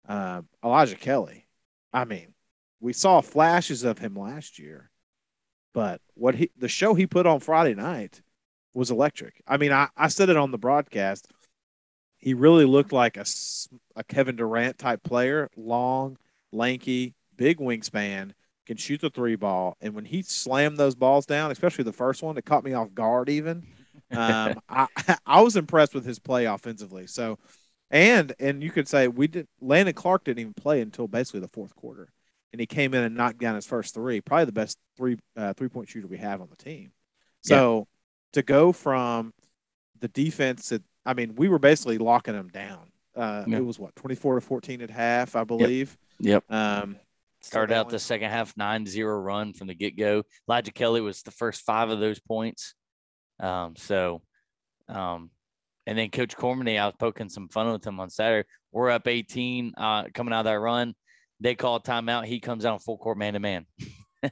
uh, 0.09 0.43
Elijah 0.65 0.97
Kelly. 0.97 1.47
I 1.93 2.05
mean, 2.05 2.35
we 2.81 2.93
saw 2.93 3.21
flashes 3.21 3.85
of 3.85 3.99
him 3.99 4.15
last 4.15 4.59
year, 4.59 4.91
but 5.75 6.01
what 6.15 6.35
he 6.35 6.51
the 6.57 6.69
show 6.69 6.95
he 6.95 7.07
put 7.07 7.27
on 7.27 7.41
Friday 7.41 7.75
night 7.75 8.23
was 8.75 8.91
electric. 8.91 9.43
I 9.47 9.57
mean, 9.57 9.73
I, 9.73 9.89
I 9.97 10.09
said 10.09 10.29
it 10.29 10.37
on 10.37 10.51
the 10.51 10.59
broadcast. 10.59 11.29
He 12.19 12.35
really 12.35 12.65
looked 12.65 12.93
like 12.93 13.17
a, 13.17 13.25
a 13.97 14.05
Kevin 14.05 14.37
Durant 14.37 14.79
type 14.79 15.03
player, 15.03 15.49
long, 15.57 16.17
lanky, 16.53 17.15
big 17.37 17.59
wingspan, 17.59 18.33
can 18.67 18.77
shoot 18.77 19.01
the 19.01 19.11
three 19.11 19.37
ball. 19.37 19.77
And 19.81 19.95
when 19.95 20.05
he 20.05 20.23
slammed 20.23 20.77
those 20.77 20.95
balls 20.95 21.27
down, 21.27 21.51
especially 21.51 21.85
the 21.85 21.93
first 21.93 22.23
one, 22.23 22.37
it 22.37 22.45
caught 22.45 22.65
me 22.65 22.75
off 22.75 22.93
guard 22.95 23.29
even. 23.29 23.67
Um, 24.11 24.61
I, 24.69 24.87
I 25.27 25.41
was 25.43 25.57
impressed 25.57 25.95
with 25.95 26.05
his 26.05 26.19
play 26.19 26.47
offensively. 26.47 27.07
So, 27.07 27.39
and 27.91 28.35
and 28.39 28.63
you 28.63 28.71
could 28.71 28.89
say 28.89 29.09
we 29.09 29.27
did. 29.27 29.47
Landon 29.61 29.95
Clark 29.95 30.25
didn't 30.25 30.41
even 30.41 30.55
play 30.55 30.81
until 30.81 31.09
basically 31.09 31.41
the 31.41 31.49
fourth 31.49 31.75
quarter, 31.75 32.11
and 32.53 32.61
he 32.61 32.67
came 32.67 32.95
in 32.95 33.03
and 33.03 33.17
knocked 33.17 33.39
down 33.39 33.55
his 33.55 33.67
first 33.67 33.95
three. 33.95 34.21
Probably 34.21 34.45
the 34.45 34.53
best 34.53 34.79
three 34.97 35.19
uh, 35.37 35.53
three 35.55 35.69
point 35.69 35.89
shooter 35.89 36.07
we 36.07 36.19
have 36.19 36.41
on 36.41 36.49
the 36.51 36.57
team. 36.57 36.93
So 37.43 37.79
yeah. 37.79 37.85
to 38.35 38.43
go 38.43 38.73
from 38.73 39.33
the 40.01 40.09
defense 40.09 40.69
that 40.71 40.83
I 41.07 41.15
mean, 41.15 41.35
we 41.37 41.49
were 41.49 41.59
basically 41.59 41.99
locking 41.99 42.35
them 42.35 42.49
down. 42.49 42.91
Uh, 43.17 43.45
yeah. 43.47 43.59
It 43.59 43.65
was 43.65 43.79
what 43.79 43.97
twenty 43.97 44.15
four 44.15 44.35
to 44.35 44.41
fourteen 44.41 44.83
at 44.83 44.91
half, 44.91 45.35
I 45.37 45.45
believe. 45.45 45.97
Yep. 46.21 46.45
yep. 46.49 46.57
Um, 46.57 46.97
Started 47.41 47.75
out 47.75 47.89
the 47.89 48.01
second 48.01 48.31
half 48.31 48.57
9 48.57 48.85
0 48.85 49.21
run 49.21 49.53
from 49.53 49.69
the 49.69 49.75
get 49.75 49.97
go. 49.97 50.25
Elijah 50.49 50.73
Kelly 50.73 51.01
was 51.01 51.23
the 51.23 51.31
first 51.31 51.63
five 51.63 51.89
of 51.89 52.01
those 52.01 52.19
points. 52.19 52.75
Um, 53.41 53.75
so, 53.77 54.23
um, 54.89 55.31
and 55.87 55.99
then 55.99 56.11
Coach 56.11 56.37
Cormany, 56.37 56.79
I 56.79 56.87
was 56.87 56.95
poking 56.99 57.29
some 57.29 57.49
fun 57.49 57.73
with 57.73 57.87
him 57.87 58.01
on 58.01 58.11
Saturday. 58.11 58.49
We're 58.73 58.91
up 58.91 59.07
18 59.07 59.75
uh, 59.77 60.05
coming 60.15 60.35
out 60.35 60.41
of 60.41 60.45
that 60.47 60.61
run. 60.61 60.95
They 61.41 61.55
call 61.55 61.81
timeout. 61.81 62.27
He 62.27 62.41
comes 62.41 62.65
out 62.65 62.83
full 62.83 62.99
court 62.99 63.19
man 63.19 63.35
to 63.35 63.41
man. 63.41 63.67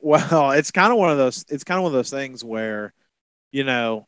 Well, 0.00 0.52
it's 0.52 0.70
kind 0.70 0.92
of 0.92 0.98
one 0.98 1.10
of 1.10 1.18
those. 1.18 1.44
It's 1.48 1.64
kind 1.64 1.78
of 1.78 1.82
one 1.82 1.90
of 1.90 1.96
those 1.96 2.10
things 2.10 2.44
where, 2.44 2.94
you 3.50 3.64
know, 3.64 4.06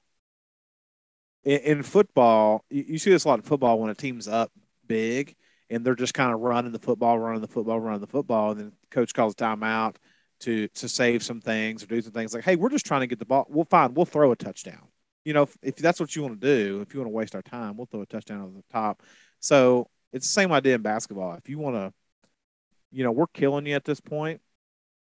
in, 1.45 1.59
in 1.61 1.83
football, 1.83 2.65
you, 2.71 2.85
you, 2.89 2.99
see 2.99 3.11
this 3.11 3.25
a 3.25 3.29
lot 3.29 3.39
in 3.39 3.43
football 3.43 3.79
when 3.79 3.91
a 3.91 3.95
team's 3.95 4.29
up 4.29 4.53
big 4.87 5.35
and 5.69 5.85
they're 5.85 5.97
just 5.97 6.15
kind 6.15 6.33
of 6.33 6.41
running 6.41 6.73
the 6.73 6.79
football, 6.79 7.19
running 7.19 7.41
the 7.41 7.49
football, 7.49 7.81
running 7.81 8.01
the 8.01 8.07
football, 8.07 8.53
and 8.53 8.61
then 8.61 8.73
coach 8.91 9.13
calls 9.13 9.35
timeout 9.35 9.97
to 10.41 10.69
to 10.69 10.89
save 10.89 11.23
some 11.23 11.41
things 11.41 11.83
or 11.83 11.87
do 11.87 12.01
some 12.01 12.13
things 12.13 12.35
like, 12.35 12.45
hey, 12.45 12.57
we're 12.57 12.71
just 12.71 12.87
trying 12.87 13.01
to 13.01 13.07
get 13.07 13.19
the 13.19 13.25
ball. 13.25 13.47
We'll 13.49 13.65
find 13.65 13.97
we'll 13.97 14.07
throw 14.07 14.33
a 14.33 14.37
touchdown. 14.37 14.89
You 15.25 15.33
know, 15.33 15.43
if, 15.43 15.57
if 15.63 15.77
that's 15.77 15.99
what 15.99 16.15
you 16.15 16.23
want 16.23 16.41
to 16.41 16.47
do, 16.47 16.81
if 16.81 16.95
you 16.95 17.01
want 17.01 17.11
to 17.11 17.15
waste 17.15 17.35
our 17.35 17.43
time, 17.43 17.77
we'll 17.77 17.87
throw 17.87 18.03
a 18.03 18.07
touchdown 18.07 18.43
over 18.43 18.53
the 18.53 18.65
top. 18.73 19.03
So 19.41 19.89
it's 20.13 20.27
the 20.27 20.33
same 20.33 20.53
idea 20.53 20.77
in 20.77 20.83
basketball. 20.83 21.35
If 21.35 21.49
you 21.49 21.59
want 21.59 21.77
to, 21.77 21.93
you 22.93 23.03
know, 23.03 23.13
we're 23.13 23.27
killing 23.27 23.67
you 23.67 23.75
at 23.75 23.85
this 23.85 24.01
point. 24.01 24.41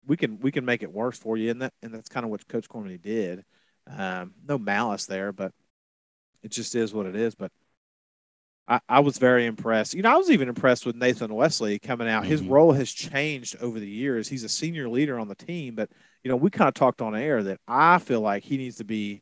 We 0.05 0.17
can 0.17 0.39
we 0.39 0.51
can 0.51 0.65
make 0.65 0.81
it 0.81 0.91
worse 0.91 1.17
for 1.17 1.38
you, 1.38 1.51
and 1.51 1.62
that 1.62 1.73
and 1.84 1.93
that's 1.93 2.10
kind 2.10 2.23
of 2.23 2.31
what 2.31 2.47
Coach 2.47 2.67
Cormany 2.67 3.01
did. 3.01 3.43
Um, 3.88 4.34
no 4.47 4.57
malice 4.57 5.05
there, 5.05 5.31
but 5.31 5.53
it 6.43 6.51
just 6.51 6.73
is 6.75 6.93
what 6.93 7.05
it 7.05 7.15
is. 7.15 7.36
But 7.36 7.51
I, 8.67 8.80
I, 8.88 9.00
was 9.00 9.17
very 9.17 9.45
impressed. 9.45 9.93
You 9.93 10.02
know, 10.02 10.13
I 10.13 10.17
was 10.17 10.30
even 10.30 10.47
impressed 10.47 10.86
with 10.86 10.95
Nathan 10.95 11.34
Wesley 11.34 11.80
coming 11.80 12.08
out. 12.08 12.26
His 12.26 12.41
mm-hmm. 12.41 12.52
role 12.52 12.71
has 12.74 12.91
changed 12.91 13.58
over 13.60 13.80
the 13.80 13.89
years. 13.89 14.28
He's 14.28 14.43
a 14.43 14.50
senior 14.50 14.88
leader 14.88 15.19
on 15.19 15.28
the 15.28 15.36
team, 15.36 15.76
but 15.76 15.89
you 16.24 16.30
know, 16.30 16.36
we 16.36 16.50
kind 16.50 16.67
of 16.67 16.74
talked 16.74 17.02
on 17.02 17.15
air 17.15 17.43
that 17.43 17.60
I 17.67 17.97
feel 17.97 18.21
like 18.21 18.43
he 18.43 18.58
needs 18.58 18.78
to 18.78 18.84
be 18.84 19.21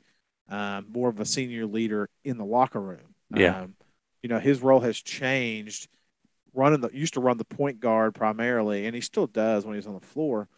um, 0.50 0.88
more 0.92 1.10
of 1.10 1.20
a 1.20 1.26
senior 1.26 1.66
leader 1.66 2.10
in 2.24 2.38
the 2.38 2.46
locker 2.46 2.82
room. 2.82 3.16
Yeah. 3.34 3.62
Um, 3.62 3.76
you 4.22 4.30
know, 4.30 4.40
his 4.40 4.62
role 4.62 4.82
has 4.82 4.98
changed. 4.98 5.88
Running 6.54 6.82
the 6.82 6.90
used 6.92 7.14
to 7.14 7.20
run 7.20 7.38
the 7.38 7.46
point 7.46 7.80
guard 7.80 8.16
primarily, 8.16 8.88
and 8.88 8.96
he 8.96 9.02
still 9.02 9.28
does 9.28 9.66
when 9.66 9.76
he's 9.76 9.86
on 9.86 9.94
the 9.94 10.00
floor 10.00 10.50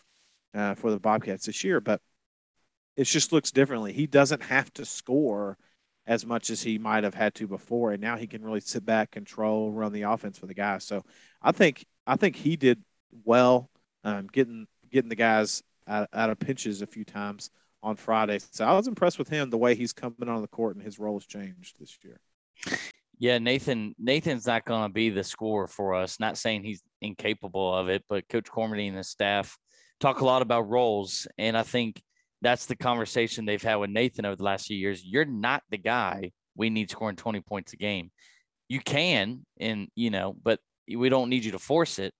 uh, 0.55 0.73
for 0.73 0.89
the 0.89 0.99
Bobcats 0.99 1.45
this 1.45 1.65
year. 1.65 1.81
But 1.81 2.01
it 2.95 3.03
just 3.03 3.33
looks 3.33 3.51
differently. 3.51 3.91
He 3.91 4.07
doesn't 4.07 4.43
have 4.43 4.71
to 4.75 4.85
score 4.85 5.57
as 6.07 6.25
much 6.25 6.49
as 6.49 6.61
he 6.61 6.77
might 6.77 7.03
have 7.03 7.13
had 7.13 7.35
to 7.35 7.47
before, 7.47 7.91
and 7.91 8.01
now 8.01 8.17
he 8.17 8.27
can 8.27 8.43
really 8.43 8.59
sit 8.59 8.85
back, 8.85 9.11
control, 9.11 9.71
run 9.71 9.93
the 9.93 10.03
offense 10.03 10.37
for 10.37 10.47
the 10.47 10.53
guys. 10.53 10.83
So 10.83 11.03
I 11.41 11.51
think 11.51 11.85
I 12.07 12.15
think 12.15 12.35
he 12.35 12.55
did 12.55 12.83
well, 13.23 13.69
um, 14.03 14.27
getting 14.27 14.67
getting 14.91 15.09
the 15.09 15.15
guys 15.15 15.63
out, 15.87 16.09
out 16.13 16.29
of 16.29 16.39
pinches 16.39 16.81
a 16.81 16.87
few 16.87 17.05
times 17.05 17.49
on 17.83 17.95
Friday. 17.95 18.39
So 18.51 18.65
I 18.65 18.73
was 18.73 18.87
impressed 18.87 19.19
with 19.19 19.29
him 19.29 19.49
the 19.49 19.57
way 19.57 19.75
he's 19.75 19.93
coming 19.93 20.27
on 20.27 20.41
the 20.41 20.47
court 20.47 20.75
and 20.75 20.85
his 20.85 20.99
role 20.99 21.19
has 21.19 21.25
changed 21.25 21.75
this 21.79 21.97
year. 22.03 22.19
Yeah, 23.17 23.37
Nathan. 23.37 23.95
Nathan's 23.99 24.47
not 24.47 24.65
going 24.65 24.83
to 24.83 24.93
be 24.93 25.09
the 25.11 25.23
scorer 25.23 25.67
for 25.67 25.93
us. 25.93 26.19
Not 26.19 26.37
saying 26.37 26.63
he's 26.63 26.81
incapable 27.01 27.73
of 27.73 27.87
it, 27.87 28.03
but 28.09 28.27
Coach 28.27 28.45
Cormany 28.45 28.87
and 28.87 28.97
the 28.97 29.03
staff 29.03 29.57
talk 29.99 30.21
a 30.21 30.25
lot 30.25 30.41
about 30.41 30.67
roles, 30.67 31.27
and 31.37 31.55
I 31.55 31.61
think 31.61 32.01
that's 32.41 32.65
the 32.65 32.75
conversation 32.75 33.45
they've 33.45 33.61
had 33.61 33.75
with 33.75 33.89
Nathan 33.89 34.25
over 34.25 34.35
the 34.35 34.43
last 34.43 34.67
few 34.67 34.77
years. 34.77 35.03
You're 35.03 35.25
not 35.25 35.63
the 35.69 35.77
guy 35.77 36.31
we 36.55 36.69
need 36.69 36.89
scoring 36.91 37.15
20 37.15 37.41
points 37.41 37.73
a 37.73 37.77
game. 37.77 38.11
You 38.67 38.79
can, 38.79 39.45
and 39.59 39.89
you 39.95 40.09
know, 40.09 40.35
but 40.41 40.59
we 40.87 41.09
don't 41.09 41.29
need 41.29 41.45
you 41.45 41.51
to 41.51 41.59
force 41.59 41.99
it. 41.99 42.13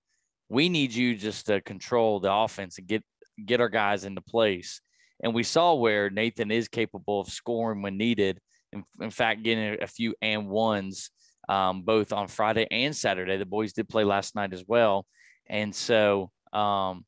We 0.48 0.68
need 0.68 0.92
you 0.92 1.16
just 1.16 1.46
to 1.46 1.60
control 1.62 2.20
the 2.20 2.32
offense 2.32 2.78
and 2.78 2.86
get 2.86 3.02
get 3.44 3.60
our 3.60 3.68
guys 3.68 4.04
into 4.04 4.20
place. 4.20 4.80
And 5.22 5.34
we 5.34 5.44
saw 5.44 5.74
where 5.74 6.10
Nathan 6.10 6.50
is 6.50 6.68
capable 6.68 7.20
of 7.20 7.28
scoring 7.28 7.80
when 7.82 7.96
needed 7.96 8.38
In, 8.72 8.84
in 9.00 9.10
fact, 9.10 9.42
getting 9.42 9.82
a, 9.82 9.86
few 9.86 10.14
and 10.20 10.48
ones 10.48 11.10
um, 11.48 11.82
both 11.82 12.12
on 12.12 12.28
Friday 12.28 12.66
and 12.70 12.94
Saturday. 12.94 13.36
The 13.36 13.46
boys 13.46 13.72
did 13.72 13.88
play 13.88 14.04
last 14.04 14.34
night 14.34 14.52
as 14.52 14.64
well, 14.66 15.06
and 15.48 15.74
so 15.74 16.30
um, 16.52 17.04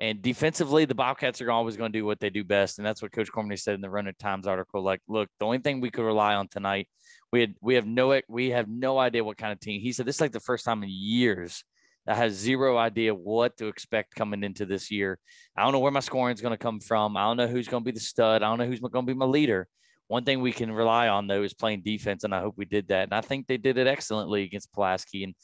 and 0.00 0.22
defensively, 0.22 0.86
the 0.86 0.94
Bobcats 0.94 1.42
are 1.42 1.50
always 1.50 1.76
going 1.76 1.92
to 1.92 1.98
do 1.98 2.06
what 2.06 2.20
they 2.20 2.30
do 2.30 2.42
best, 2.42 2.78
and 2.78 2.86
that's 2.86 3.02
what 3.02 3.12
Coach 3.12 3.30
Cormany 3.30 3.58
said 3.58 3.74
in 3.74 3.82
the 3.82 3.90
Roanoke 3.90 4.16
Times 4.18 4.46
article. 4.46 4.82
Like, 4.82 5.02
look, 5.06 5.28
the 5.38 5.44
only 5.44 5.58
thing 5.58 5.80
we 5.80 5.90
could 5.90 6.06
rely 6.06 6.34
on 6.34 6.48
tonight, 6.48 6.88
we 7.32 7.42
had 7.42 7.54
we 7.60 7.74
have 7.74 7.86
no 7.86 8.18
we 8.26 8.50
have 8.50 8.66
no 8.66 8.98
idea 8.98 9.22
what 9.22 9.36
kind 9.36 9.52
of 9.52 9.60
team. 9.60 9.80
He 9.82 9.92
said 9.92 10.06
this 10.06 10.16
is 10.16 10.20
like 10.20 10.32
the 10.32 10.40
first 10.40 10.64
time 10.64 10.82
in 10.82 10.88
years 10.90 11.62
that 12.06 12.16
has 12.16 12.32
zero 12.32 12.78
idea 12.78 13.14
what 13.14 13.58
to 13.58 13.66
expect 13.66 14.14
coming 14.14 14.42
into 14.42 14.64
this 14.64 14.90
year. 14.90 15.18
I 15.54 15.62
don't 15.62 15.72
know 15.72 15.80
where 15.80 15.92
my 15.92 16.00
scoring 16.00 16.34
is 16.34 16.40
going 16.40 16.54
to 16.54 16.58
come 16.58 16.80
from. 16.80 17.16
I 17.16 17.24
don't 17.24 17.36
know 17.36 17.46
who's 17.46 17.68
going 17.68 17.82
to 17.82 17.84
be 17.84 17.94
the 17.94 18.00
stud. 18.00 18.42
I 18.42 18.48
don't 18.48 18.58
know 18.58 18.66
who's 18.66 18.80
going 18.80 19.06
to 19.06 19.12
be 19.12 19.14
my 19.14 19.26
leader. 19.26 19.68
One 20.08 20.24
thing 20.24 20.40
we 20.40 20.50
can 20.50 20.72
rely 20.72 21.08
on 21.08 21.26
though 21.26 21.42
is 21.42 21.52
playing 21.52 21.82
defense, 21.82 22.24
and 22.24 22.34
I 22.34 22.40
hope 22.40 22.54
we 22.56 22.64
did 22.64 22.88
that. 22.88 23.04
And 23.04 23.14
I 23.14 23.20
think 23.20 23.46
they 23.46 23.58
did 23.58 23.76
it 23.76 23.86
excellently 23.86 24.44
against 24.44 24.72
Pulaski. 24.72 25.24
And 25.24 25.34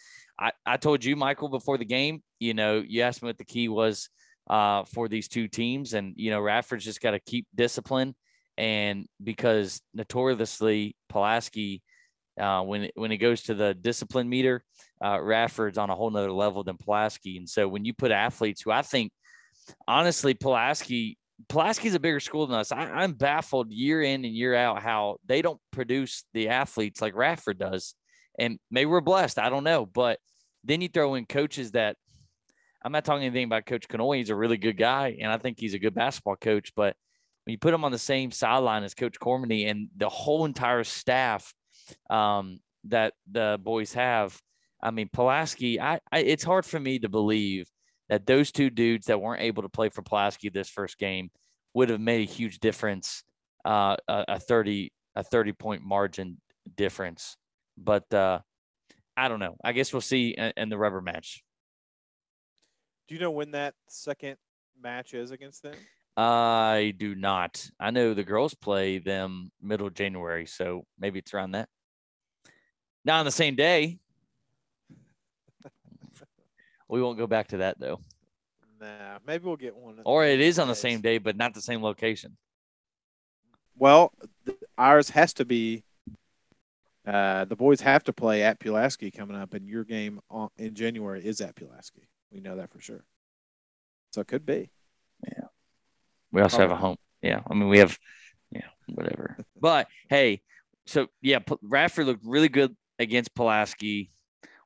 I, 0.41 0.53
I 0.65 0.77
told 0.79 1.05
you, 1.05 1.15
Michael, 1.15 1.51
before 1.51 1.77
the 1.77 1.85
game, 1.85 2.23
you 2.41 2.55
know, 2.55 2.83
you 2.85 3.03
asked 3.03 3.23
me 3.23 3.29
what 3.29 3.39
the 3.39 3.45
key 3.45 3.69
was 3.69 4.09
uh, 4.49 4.85
for 4.85 5.09
these 5.09 5.29
two 5.29 5.49
teams. 5.49 5.95
And, 5.95 6.15
you 6.17 6.31
know, 6.31 6.41
Radford's 6.41 6.85
just 6.85 7.01
got 7.01 7.13
to 7.13 7.21
keep 7.21 7.47
discipline. 7.55 8.15
And 8.57 9.07
because 9.23 9.81
notoriously, 9.95 10.97
Pulaski, 11.09 11.83
uh, 12.41 12.63
when, 12.63 12.85
it, 12.85 12.93
when 12.95 13.13
it 13.13 13.19
goes 13.19 13.43
to 13.43 13.55
the 13.55 13.75
discipline 13.75 14.29
meter, 14.29 14.63
uh, 15.05 15.21
Radford's 15.21 15.79
on 15.79 15.91
a 15.91 15.95
whole 15.95 16.11
nother 16.11 16.33
level 16.33 16.65
than 16.65 16.77
Pulaski. 16.77 17.39
And 17.39 17.49
so 17.49 17.69
when 17.69 17.85
you 17.85 17.93
put 17.93 18.11
athletes 18.11 18.63
who 18.63 18.71
I 18.71 18.83
think, 18.83 19.13
honestly, 19.87 20.35
Pulaski, 20.35 21.19
Pulaski's 21.49 21.95
a 21.95 22.01
bigger 22.01 22.21
school 22.21 22.47
than 22.47 22.59
us. 22.59 22.73
I, 22.73 23.05
am 23.05 23.13
baffled 23.13 23.71
year 23.71 24.03
in 24.03 24.25
and 24.25 24.35
year 24.35 24.55
out 24.55 24.83
how 24.83 25.19
they 25.27 25.43
don't 25.43 25.61
produce 25.71 26.25
the 26.33 26.49
athletes 26.49 27.03
like 27.03 27.15
Radford 27.15 27.59
does. 27.59 27.95
And 28.39 28.59
maybe 28.71 28.87
we're 28.87 29.01
blessed. 29.01 29.39
I 29.39 29.51
don't 29.51 29.65
know. 29.65 29.85
But 29.87 30.19
then 30.65 30.81
you 30.81 30.89
throw 30.89 31.15
in 31.15 31.27
coaches 31.27 31.73
that 31.73 31.97
I'm 32.85 32.93
not 32.93 33.05
talking 33.05 33.25
anything 33.25 33.45
about 33.45 33.67
Coach 33.67 33.89
Canoy. 33.89 34.19
He's 34.19 34.31
a 34.31 34.37
really 34.37 34.57
good 34.57 34.77
guy, 34.77 35.17
and 35.21 35.31
I 35.31 35.39
think 35.39 35.59
he's 35.59 35.75
a 35.75 35.79
good 35.79 35.95
basketball 35.95 36.37
coach. 36.37 36.73
But 36.77 36.97
when 37.45 37.53
you 37.53 37.59
put 37.59 37.75
him 37.75 37.85
on 37.85 37.93
the 37.93 37.99
same 37.99 38.31
sideline 38.31 38.85
as 38.85 38.95
Coach 38.95 39.19
Cormany 39.19 39.71
and 39.71 39.89
the 39.97 40.09
whole 40.09 40.45
entire 40.45 40.85
staff 40.85 41.53
um, 42.11 42.61
that 42.85 43.15
the 43.31 43.59
boys 43.63 43.93
have, 43.95 44.41
I 44.83 44.91
mean, 44.91 45.09
Pulaski, 45.13 45.81
I, 45.81 46.01
I, 46.13 46.21
it's 46.21 46.45
hard 46.45 46.65
for 46.65 46.79
me 46.79 46.99
to 47.01 47.09
believe 47.09 47.69
that 48.09 48.27
those 48.27 48.53
two 48.53 48.71
dudes 48.71 49.07
that 49.07 49.21
weren't 49.21 49.43
able 49.43 49.63
to 49.63 49.69
play 49.69 49.89
for 49.89 50.03
Pulaski 50.03 50.49
this 50.49 50.69
first 50.69 50.99
game 50.99 51.31
would 51.75 51.91
have 51.91 52.01
made 52.01 52.29
a 52.29 52.33
huge 52.33 52.61
difference, 52.61 53.25
uh, 53.65 53.97
a, 54.09 54.25
a 54.29 54.41
30 54.41 54.93
a 55.17 55.23
30 55.23 55.53
point 55.53 55.83
margin 55.83 56.37
difference. 56.77 57.37
But 57.77 58.13
uh, 58.13 58.41
I 59.17 59.29
don't 59.29 59.41
know. 59.41 59.57
I 59.65 59.73
guess 59.73 59.93
we'll 59.93 60.03
see 60.03 60.31
in, 60.31 60.53
in 60.57 60.69
the 60.69 60.79
rubber 60.79 61.01
match. 61.01 61.43
Do 63.09 63.15
you 63.15 63.21
know 63.21 63.31
when 63.31 63.53
that 63.53 63.75
second 63.89 64.37
match 64.83 65.15
is 65.15 65.31
against 65.31 65.63
them? 65.63 65.77
I 66.17 66.95
do 66.97 67.15
not. 67.15 67.71
I 67.79 67.91
know 67.91 68.15
the 68.15 68.25
girls 68.25 68.55
play 68.55 68.99
them 68.99 69.51
middle 69.63 69.87
of 69.87 69.95
January, 69.95 70.47
so 70.47 70.85
maybe 70.99 71.19
it's 71.19 71.33
around 71.33 71.53
that. 71.53 71.69
Not 73.05 73.21
on 73.21 73.25
the 73.27 73.31
same 73.31 73.55
day. 73.55 73.99
we 76.89 77.01
won't 77.03 77.19
go 77.19 77.27
back 77.27 77.49
to 77.49 77.59
that 77.59 77.79
though. 77.79 78.01
Nah, 78.81 79.19
maybe 79.27 79.45
we'll 79.45 79.57
get 79.57 79.77
one. 79.77 80.01
Or 80.05 80.25
it 80.25 80.41
is 80.41 80.59
on 80.59 80.69
the 80.69 80.75
same 80.75 81.01
day, 81.01 81.19
but 81.19 81.37
not 81.37 81.55
the 81.55 81.63
same 81.63 81.83
location. 81.83 82.37
Well, 83.79 84.13
ours 84.77 85.11
has 85.11 85.33
to 85.35 85.45
be. 85.45 85.85
Uh, 87.07 87.45
the 87.45 87.55
boys 87.55 87.81
have 87.83 88.03
to 88.05 88.13
play 88.13 88.43
at 88.43 88.59
Pulaski 88.59 89.13
coming 89.13 89.37
up, 89.37 89.55
and 89.55 89.69
your 89.69 89.85
game 89.85 90.19
on, 90.29 90.49
in 90.57 90.75
January 90.75 91.25
is 91.25 91.41
at 91.41 91.55
Pulaski. 91.55 92.09
We 92.33 92.41
know 92.41 92.57
that 92.57 92.71
for 92.73 92.81
sure. 92.81 93.05
So 94.13 94.21
it 94.21 94.29
could 94.29 94.47
be. 94.47 94.71
Yeah. 95.27 95.45
We 96.33 96.43
also 96.43 96.59
have 96.59 96.71
a 96.71 96.77
home. 96.77 96.97
Yeah. 97.23 97.41
I 97.49 97.55
mean, 97.55 97.69
we 97.69 97.79
have, 97.79 97.99
yeah, 98.51 98.69
whatever. 98.89 99.37
but 99.61 99.89
hey, 100.09 100.43
so 100.87 101.09
yeah, 101.23 101.39
Radford 101.63 102.07
looked 102.07 102.25
really 102.25 102.49
good 102.49 102.77
against 102.99 103.35
Pulaski. 103.35 104.11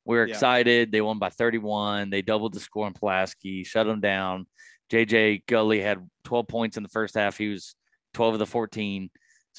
We 0.04 0.18
are 0.18 0.24
excited. 0.24 0.88
Yeah. 0.88 0.92
They 0.92 1.00
won 1.00 1.18
by 1.18 1.30
31. 1.30 2.10
They 2.10 2.22
doubled 2.22 2.54
the 2.54 2.60
score 2.60 2.86
in 2.86 2.92
Pulaski, 2.92 3.64
shut 3.64 3.86
them 3.86 4.00
down. 4.00 4.46
JJ 4.90 5.46
Gully 5.46 5.80
had 5.80 6.04
12 6.24 6.48
points 6.48 6.76
in 6.76 6.82
the 6.82 6.88
first 6.88 7.14
half. 7.14 7.38
He 7.38 7.48
was 7.48 7.74
12 8.14 8.34
of 8.34 8.38
the 8.40 8.46
14 8.46 9.10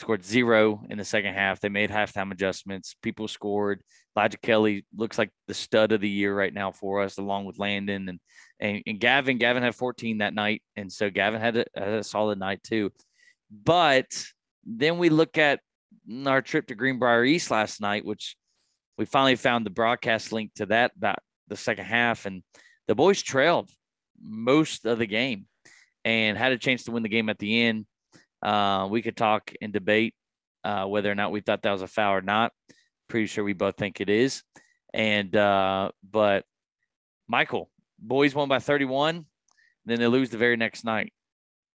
scored 0.02 0.26
zero 0.26 0.82
in 0.90 0.98
the 0.98 1.06
second 1.06 1.34
half. 1.34 1.60
They 1.60 1.70
made 1.70 1.90
halftime 1.90 2.32
adjustments. 2.32 2.96
People 3.02 3.28
scored. 3.28 3.82
Elijah 4.18 4.38
Kelly 4.40 4.86
looks 4.96 5.18
like 5.18 5.30
the 5.48 5.54
stud 5.54 5.94
of 5.94 6.02
the 6.02 6.10
year 6.10 6.36
right 6.36 6.54
now 6.54 6.72
for 6.72 7.02
us, 7.02 7.18
along 7.18 7.46
with 7.46 7.60
Landon 7.60 8.10
and 8.10 8.20
and, 8.60 8.84
and 8.86 9.00
Gavin. 9.00 9.38
Gavin 9.38 9.64
had 9.64 9.76
14 9.76 10.18
that 10.18 10.34
night, 10.34 10.62
and 10.76 10.92
so 10.92 11.10
Gavin 11.10 11.40
had 11.40 11.58
a, 11.58 11.66
had 11.76 11.88
a 11.88 12.04
solid 12.04 12.40
night 12.40 12.62
too. 12.64 12.92
But 13.50 14.08
then 14.66 14.98
we 14.98 15.10
look 15.10 15.38
at 15.38 15.62
our 16.26 16.42
trip 16.42 16.68
to 16.68 16.76
Greenbrier 16.76 17.24
East 17.24 17.50
last 17.50 17.80
night, 17.80 18.06
which 18.06 18.36
we 18.98 19.06
finally 19.06 19.36
found 19.36 19.66
the 19.66 19.72
broadcast 19.72 20.32
link 20.32 20.52
to 20.56 20.66
that 20.68 20.92
about 20.98 21.20
the 21.48 21.56
second 21.56 21.86
half, 21.86 22.26
and 22.26 22.44
the 22.88 22.96
boys 22.96 23.22
trailed 23.22 23.70
most 24.22 24.86
of 24.86 25.00
the 25.00 25.08
game 25.08 25.46
and 26.04 26.38
had 26.38 26.52
a 26.52 26.58
chance 26.58 26.84
to 26.84 26.92
win 26.92 27.04
the 27.04 27.10
game 27.10 27.30
at 27.30 27.40
the 27.40 27.64
end. 27.64 27.86
Uh, 28.42 28.88
we 28.90 29.02
could 29.02 29.16
talk 29.16 29.54
and 29.62 29.72
debate 29.72 30.16
uh, 30.64 30.86
whether 30.86 31.12
or 31.12 31.16
not 31.16 31.32
we 31.32 31.42
thought 31.42 31.62
that 31.62 31.72
was 31.72 31.82
a 31.82 31.88
foul 31.88 32.14
or 32.14 32.22
not. 32.22 32.52
Pretty 33.08 33.28
sure 33.28 33.44
we 33.44 33.54
both 33.54 33.78
think 33.78 34.02
it 34.02 34.10
is. 34.10 34.44
And 34.94 35.36
uh, 35.36 35.92
but 36.10 36.46
Michael, 37.28 37.70
boys 38.00 38.36
won 38.36 38.50
by 38.50 38.60
31, 38.60 39.26
then 39.86 40.00
they 40.00 40.08
lose 40.08 40.30
the 40.30 40.38
very 40.38 40.58
next 40.58 40.84
night. 40.84 41.14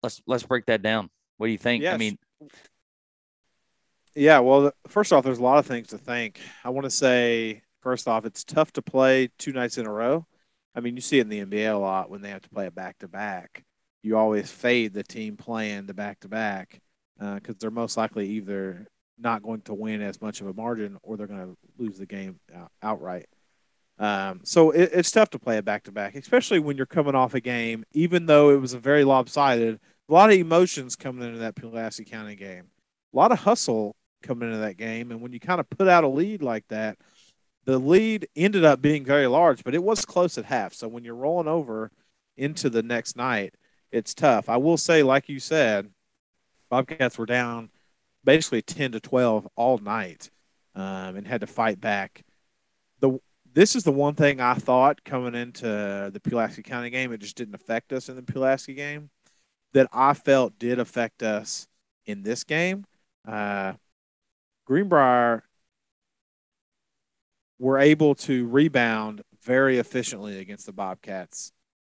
Let's 0.02 0.20
let's 0.26 0.42
break 0.44 0.66
that 0.66 0.82
down. 0.82 1.10
What 1.36 1.46
do 1.46 1.52
you 1.52 1.58
think? 1.58 1.82
Yes. 1.82 1.94
I 1.94 1.96
mean, 1.96 2.18
yeah. 4.14 4.40
Well, 4.40 4.72
first 4.88 5.12
off, 5.12 5.24
there's 5.24 5.38
a 5.38 5.42
lot 5.42 5.58
of 5.58 5.66
things 5.66 5.88
to 5.88 5.98
think. 5.98 6.40
I 6.64 6.70
want 6.70 6.84
to 6.84 6.90
say 6.90 7.62
first 7.82 8.08
off, 8.08 8.24
it's 8.24 8.44
tough 8.44 8.72
to 8.72 8.82
play 8.82 9.30
two 9.38 9.52
nights 9.52 9.78
in 9.78 9.86
a 9.86 9.92
row. 9.92 10.26
I 10.74 10.80
mean, 10.80 10.96
you 10.96 11.02
see 11.02 11.18
it 11.18 11.22
in 11.22 11.28
the 11.28 11.44
NBA 11.44 11.72
a 11.72 11.76
lot 11.76 12.10
when 12.10 12.20
they 12.20 12.30
have 12.30 12.42
to 12.42 12.48
play 12.50 12.66
a 12.66 12.70
back 12.70 12.98
to 12.98 13.08
back 13.08 13.64
you 14.04 14.16
always 14.16 14.50
fade 14.50 14.92
the 14.92 15.02
team 15.02 15.36
playing 15.36 15.86
the 15.86 15.94
back 15.94 16.20
to 16.20 16.28
back 16.28 16.80
because 17.18 17.56
they're 17.56 17.70
most 17.70 17.96
likely 17.96 18.28
either 18.28 18.86
not 19.18 19.42
going 19.42 19.62
to 19.62 19.74
win 19.74 20.02
as 20.02 20.20
much 20.20 20.40
of 20.40 20.46
a 20.46 20.52
margin 20.52 20.98
or 21.02 21.16
they're 21.16 21.26
going 21.26 21.40
to 21.40 21.56
lose 21.78 21.98
the 21.98 22.06
game 22.06 22.38
outright. 22.82 23.26
Um, 23.98 24.40
so 24.42 24.72
it, 24.72 24.90
it's 24.92 25.10
tough 25.10 25.30
to 25.30 25.38
play 25.38 25.56
a 25.58 25.62
back 25.62 25.84
to 25.84 25.92
back, 25.92 26.16
especially 26.16 26.58
when 26.58 26.76
you're 26.76 26.86
coming 26.86 27.14
off 27.14 27.34
a 27.34 27.40
game, 27.40 27.84
even 27.92 28.26
though 28.26 28.50
it 28.50 28.60
was 28.60 28.74
a 28.74 28.78
very 28.78 29.04
lopsided. 29.04 29.78
A 30.08 30.12
lot 30.12 30.30
of 30.30 30.36
emotions 30.36 30.96
coming 30.96 31.26
into 31.26 31.38
that 31.38 31.54
Pulaski 31.54 32.04
County 32.04 32.34
game, 32.34 32.64
a 33.12 33.16
lot 33.16 33.32
of 33.32 33.38
hustle 33.38 33.94
coming 34.22 34.48
into 34.48 34.60
that 34.60 34.76
game, 34.76 35.12
and 35.12 35.20
when 35.20 35.32
you 35.32 35.40
kind 35.40 35.60
of 35.60 35.70
put 35.70 35.88
out 35.88 36.04
a 36.04 36.08
lead 36.08 36.42
like 36.42 36.66
that, 36.68 36.98
the 37.64 37.78
lead 37.78 38.28
ended 38.36 38.64
up 38.64 38.82
being 38.82 39.04
very 39.04 39.26
large, 39.26 39.64
but 39.64 39.74
it 39.74 39.82
was 39.82 40.04
close 40.04 40.36
at 40.36 40.44
half. 40.44 40.74
So 40.74 40.88
when 40.88 41.04
you're 41.04 41.14
rolling 41.14 41.48
over 41.48 41.90
into 42.36 42.68
the 42.68 42.82
next 42.82 43.16
night, 43.16 43.54
it's 43.94 44.12
tough. 44.12 44.48
I 44.48 44.56
will 44.56 44.76
say, 44.76 45.04
like 45.04 45.28
you 45.28 45.38
said, 45.38 45.88
Bobcats 46.68 47.16
were 47.16 47.26
down 47.26 47.70
basically 48.24 48.60
10 48.60 48.92
to 48.92 49.00
12 49.00 49.46
all 49.54 49.78
night 49.78 50.30
um, 50.74 51.16
and 51.16 51.26
had 51.26 51.42
to 51.42 51.46
fight 51.46 51.80
back. 51.80 52.24
The 52.98 53.20
This 53.52 53.76
is 53.76 53.84
the 53.84 53.92
one 53.92 54.14
thing 54.14 54.40
I 54.40 54.54
thought 54.54 55.04
coming 55.04 55.36
into 55.36 56.10
the 56.12 56.20
Pulaski 56.20 56.62
County 56.62 56.90
game, 56.90 57.12
it 57.12 57.20
just 57.20 57.36
didn't 57.36 57.54
affect 57.54 57.92
us 57.92 58.08
in 58.08 58.16
the 58.16 58.22
Pulaski 58.22 58.74
game, 58.74 59.10
that 59.74 59.88
I 59.92 60.12
felt 60.14 60.58
did 60.58 60.80
affect 60.80 61.22
us 61.22 61.68
in 62.04 62.24
this 62.24 62.42
game. 62.42 62.84
Uh, 63.26 63.74
Greenbrier 64.64 65.44
were 67.60 67.78
able 67.78 68.16
to 68.16 68.48
rebound 68.48 69.22
very 69.44 69.78
efficiently 69.78 70.40
against 70.40 70.66
the 70.66 70.72
Bobcats 70.72 71.52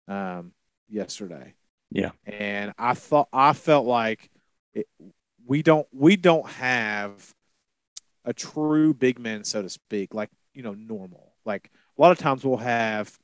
um, 0.09 0.53
yesterday. 0.89 1.55
Yeah. 1.91 2.11
And 2.25 2.73
I 2.79 2.95
thought 2.95 3.29
I 3.33 3.53
felt 3.53 3.87
like 3.87 4.31
it, 4.75 4.87
we 5.47 5.63
don't 5.63 5.87
we 5.93 6.17
don't 6.17 6.49
have 6.49 7.35
a 8.25 8.33
true 8.33 8.95
big 8.95 9.19
man, 9.19 9.45
so 9.45 9.63
to 9.63 9.69
speak, 9.69 10.15
like 10.15 10.31
you 10.55 10.63
know 10.63 10.75
normal. 10.75 11.33
Like 11.45 11.71
a 11.99 12.01
lot 12.01 12.13
of 12.13 12.19
times 12.19 12.45
we'll 12.45 12.59
have, 12.59 13.19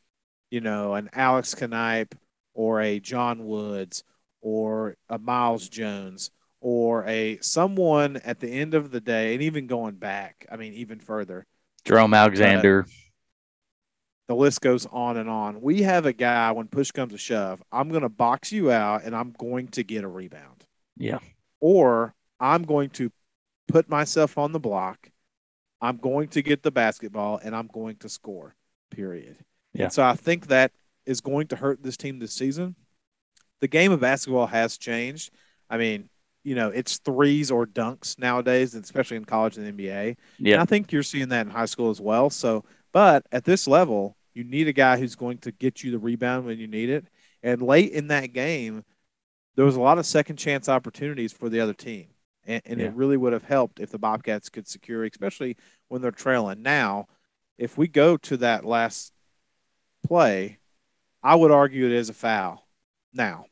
you 0.50 0.60
know, 0.60 0.94
an 0.94 1.10
Alex 1.12 1.54
Knipe 1.60 2.14
or 2.54 2.80
a 2.80 2.98
John 2.98 3.46
Woods 3.46 4.02
or 4.40 4.96
a 5.08 5.18
Miles 5.18 5.68
Jones 5.68 6.30
or 6.60 7.04
a 7.06 7.38
someone 7.40 8.16
at 8.18 8.40
the 8.40 8.48
end 8.48 8.74
of 8.74 8.90
the 8.90 9.00
day, 9.00 9.34
and 9.34 9.42
even 9.42 9.66
going 9.66 9.94
back, 9.94 10.46
I 10.50 10.56
mean, 10.56 10.72
even 10.74 10.98
further, 10.98 11.46
Jerome 11.84 12.14
Alexander. 12.14 12.86
Uh, 12.88 12.90
the 14.28 14.34
list 14.34 14.60
goes 14.60 14.86
on 14.86 15.16
and 15.16 15.28
on. 15.28 15.60
We 15.60 15.82
have 15.82 16.06
a 16.06 16.12
guy 16.12 16.50
when 16.52 16.66
push 16.66 16.90
comes 16.90 17.12
to 17.12 17.18
shove, 17.18 17.62
I'm 17.70 17.88
going 17.90 18.02
to 18.02 18.08
box 18.08 18.52
you 18.52 18.70
out 18.70 19.04
and 19.04 19.14
I'm 19.14 19.32
going 19.38 19.68
to 19.68 19.84
get 19.84 20.04
a 20.04 20.08
rebound. 20.08 20.64
Yeah. 20.96 21.18
Or 21.60 22.14
I'm 22.40 22.64
going 22.64 22.90
to 22.90 23.10
put 23.68 23.88
myself 23.88 24.36
on 24.38 24.52
the 24.52 24.60
block. 24.60 25.10
I'm 25.80 25.98
going 25.98 26.28
to 26.28 26.42
get 26.42 26.62
the 26.62 26.70
basketball 26.70 27.40
and 27.42 27.54
I'm 27.54 27.68
going 27.68 27.96
to 27.96 28.08
score. 28.08 28.54
Period. 28.90 29.36
Yeah. 29.74 29.84
And 29.84 29.92
so 29.92 30.02
I 30.02 30.14
think 30.14 30.48
that 30.48 30.72
is 31.04 31.20
going 31.20 31.48
to 31.48 31.56
hurt 31.56 31.82
this 31.82 31.96
team 31.96 32.18
this 32.18 32.32
season. 32.32 32.74
The 33.60 33.68
game 33.68 33.92
of 33.92 34.00
basketball 34.00 34.46
has 34.46 34.76
changed. 34.76 35.30
I 35.70 35.76
mean, 35.76 36.08
you 36.42 36.54
know, 36.54 36.68
it's 36.68 36.98
threes 36.98 37.50
or 37.50 37.66
dunks 37.66 38.18
nowadays, 38.18 38.74
especially 38.74 39.16
in 39.16 39.24
college 39.24 39.56
and 39.56 39.78
NBA. 39.78 40.16
Yeah. 40.38 40.54
And 40.54 40.62
I 40.62 40.64
think 40.64 40.92
you're 40.92 41.02
seeing 41.02 41.28
that 41.28 41.46
in 41.46 41.52
high 41.52 41.66
school 41.66 41.90
as 41.90 42.00
well. 42.00 42.30
So, 42.30 42.64
but 42.92 43.26
at 43.32 43.44
this 43.44 43.66
level, 43.66 44.15
you 44.36 44.44
need 44.44 44.68
a 44.68 44.72
guy 44.72 44.98
who's 44.98 45.14
going 45.14 45.38
to 45.38 45.50
get 45.50 45.82
you 45.82 45.90
the 45.90 45.98
rebound 45.98 46.44
when 46.44 46.58
you 46.58 46.66
need 46.66 46.90
it. 46.90 47.06
And 47.42 47.62
late 47.62 47.92
in 47.92 48.08
that 48.08 48.34
game, 48.34 48.84
there 49.54 49.64
was 49.64 49.76
a 49.76 49.80
lot 49.80 49.98
of 49.98 50.04
second 50.04 50.36
chance 50.36 50.68
opportunities 50.68 51.32
for 51.32 51.48
the 51.48 51.60
other 51.60 51.72
team. 51.72 52.08
And, 52.44 52.60
and 52.66 52.80
yeah. 52.80 52.86
it 52.86 52.94
really 52.94 53.16
would 53.16 53.32
have 53.32 53.44
helped 53.44 53.80
if 53.80 53.90
the 53.90 53.98
Bobcats 53.98 54.50
could 54.50 54.68
secure, 54.68 55.04
especially 55.04 55.56
when 55.88 56.02
they're 56.02 56.10
trailing. 56.10 56.60
Now, 56.60 57.06
if 57.56 57.78
we 57.78 57.88
go 57.88 58.18
to 58.18 58.36
that 58.36 58.66
last 58.66 59.12
play, 60.06 60.58
I 61.22 61.34
would 61.34 61.50
argue 61.50 61.86
it 61.86 61.92
is 61.92 62.10
a 62.10 62.14
foul. 62.14 62.68
Now, 63.14 63.46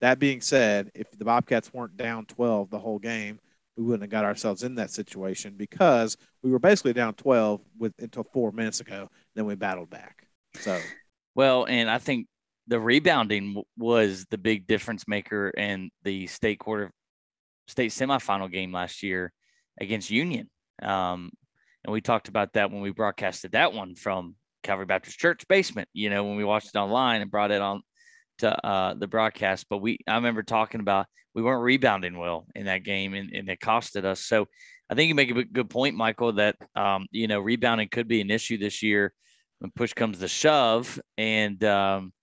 that 0.00 0.18
being 0.18 0.40
said, 0.40 0.90
if 0.94 1.10
the 1.10 1.26
Bobcats 1.26 1.74
weren't 1.74 1.98
down 1.98 2.24
12 2.24 2.70
the 2.70 2.78
whole 2.78 2.98
game, 2.98 3.38
we 3.76 3.84
wouldn't 3.84 4.02
have 4.02 4.10
got 4.10 4.24
ourselves 4.24 4.62
in 4.62 4.76
that 4.76 4.90
situation 4.90 5.54
because 5.56 6.16
we 6.42 6.50
were 6.50 6.58
basically 6.58 6.92
down 6.92 7.14
12 7.14 7.60
with 7.78 7.92
until 7.98 8.24
four 8.24 8.52
minutes 8.52 8.80
ago. 8.80 9.10
Then 9.34 9.44
we 9.44 9.54
battled 9.54 9.90
back. 9.90 10.26
So, 10.60 10.80
well, 11.34 11.66
and 11.66 11.90
I 11.90 11.98
think 11.98 12.26
the 12.66 12.80
rebounding 12.80 13.62
was 13.76 14.26
the 14.30 14.38
big 14.38 14.66
difference 14.66 15.06
maker 15.06 15.50
in 15.50 15.90
the 16.04 16.26
state 16.26 16.58
quarter, 16.58 16.90
state 17.68 17.90
semifinal 17.90 18.50
game 18.50 18.72
last 18.72 19.02
year 19.02 19.32
against 19.80 20.10
Union. 20.10 20.48
Um, 20.82 21.30
and 21.84 21.92
we 21.92 22.00
talked 22.00 22.28
about 22.28 22.54
that 22.54 22.70
when 22.70 22.80
we 22.80 22.90
broadcasted 22.90 23.52
that 23.52 23.72
one 23.72 23.94
from 23.94 24.34
Calvary 24.62 24.86
Baptist 24.86 25.18
Church 25.18 25.46
basement. 25.48 25.88
You 25.92 26.10
know, 26.10 26.24
when 26.24 26.36
we 26.36 26.44
watched 26.44 26.70
it 26.74 26.78
online 26.78 27.20
and 27.20 27.30
brought 27.30 27.50
it 27.52 27.60
on 27.60 27.82
to 28.38 28.66
uh, 28.66 28.94
the 28.94 29.06
broadcast. 29.06 29.66
But 29.68 29.78
we, 29.78 29.98
I 30.06 30.16
remember 30.16 30.42
talking 30.42 30.80
about 30.80 31.06
we 31.36 31.42
weren't 31.42 31.62
rebounding 31.62 32.16
well 32.16 32.46
in 32.54 32.64
that 32.64 32.82
game, 32.82 33.12
and, 33.12 33.30
and 33.30 33.48
it 33.50 33.60
costed 33.60 34.06
us. 34.06 34.20
So 34.20 34.48
I 34.88 34.94
think 34.94 35.08
you 35.08 35.14
make 35.14 35.30
a 35.30 35.44
good 35.44 35.68
point, 35.68 35.94
Michael, 35.94 36.32
that 36.32 36.56
um, 36.74 37.06
you 37.10 37.28
know 37.28 37.40
rebounding 37.40 37.88
could 37.90 38.08
be 38.08 38.22
an 38.22 38.30
issue 38.30 38.56
this 38.56 38.82
year 38.82 39.12
when 39.58 39.70
push 39.70 39.92
comes 39.92 40.18
to 40.18 40.28
shove, 40.28 40.98
and 41.18 41.62
um, 41.62 42.14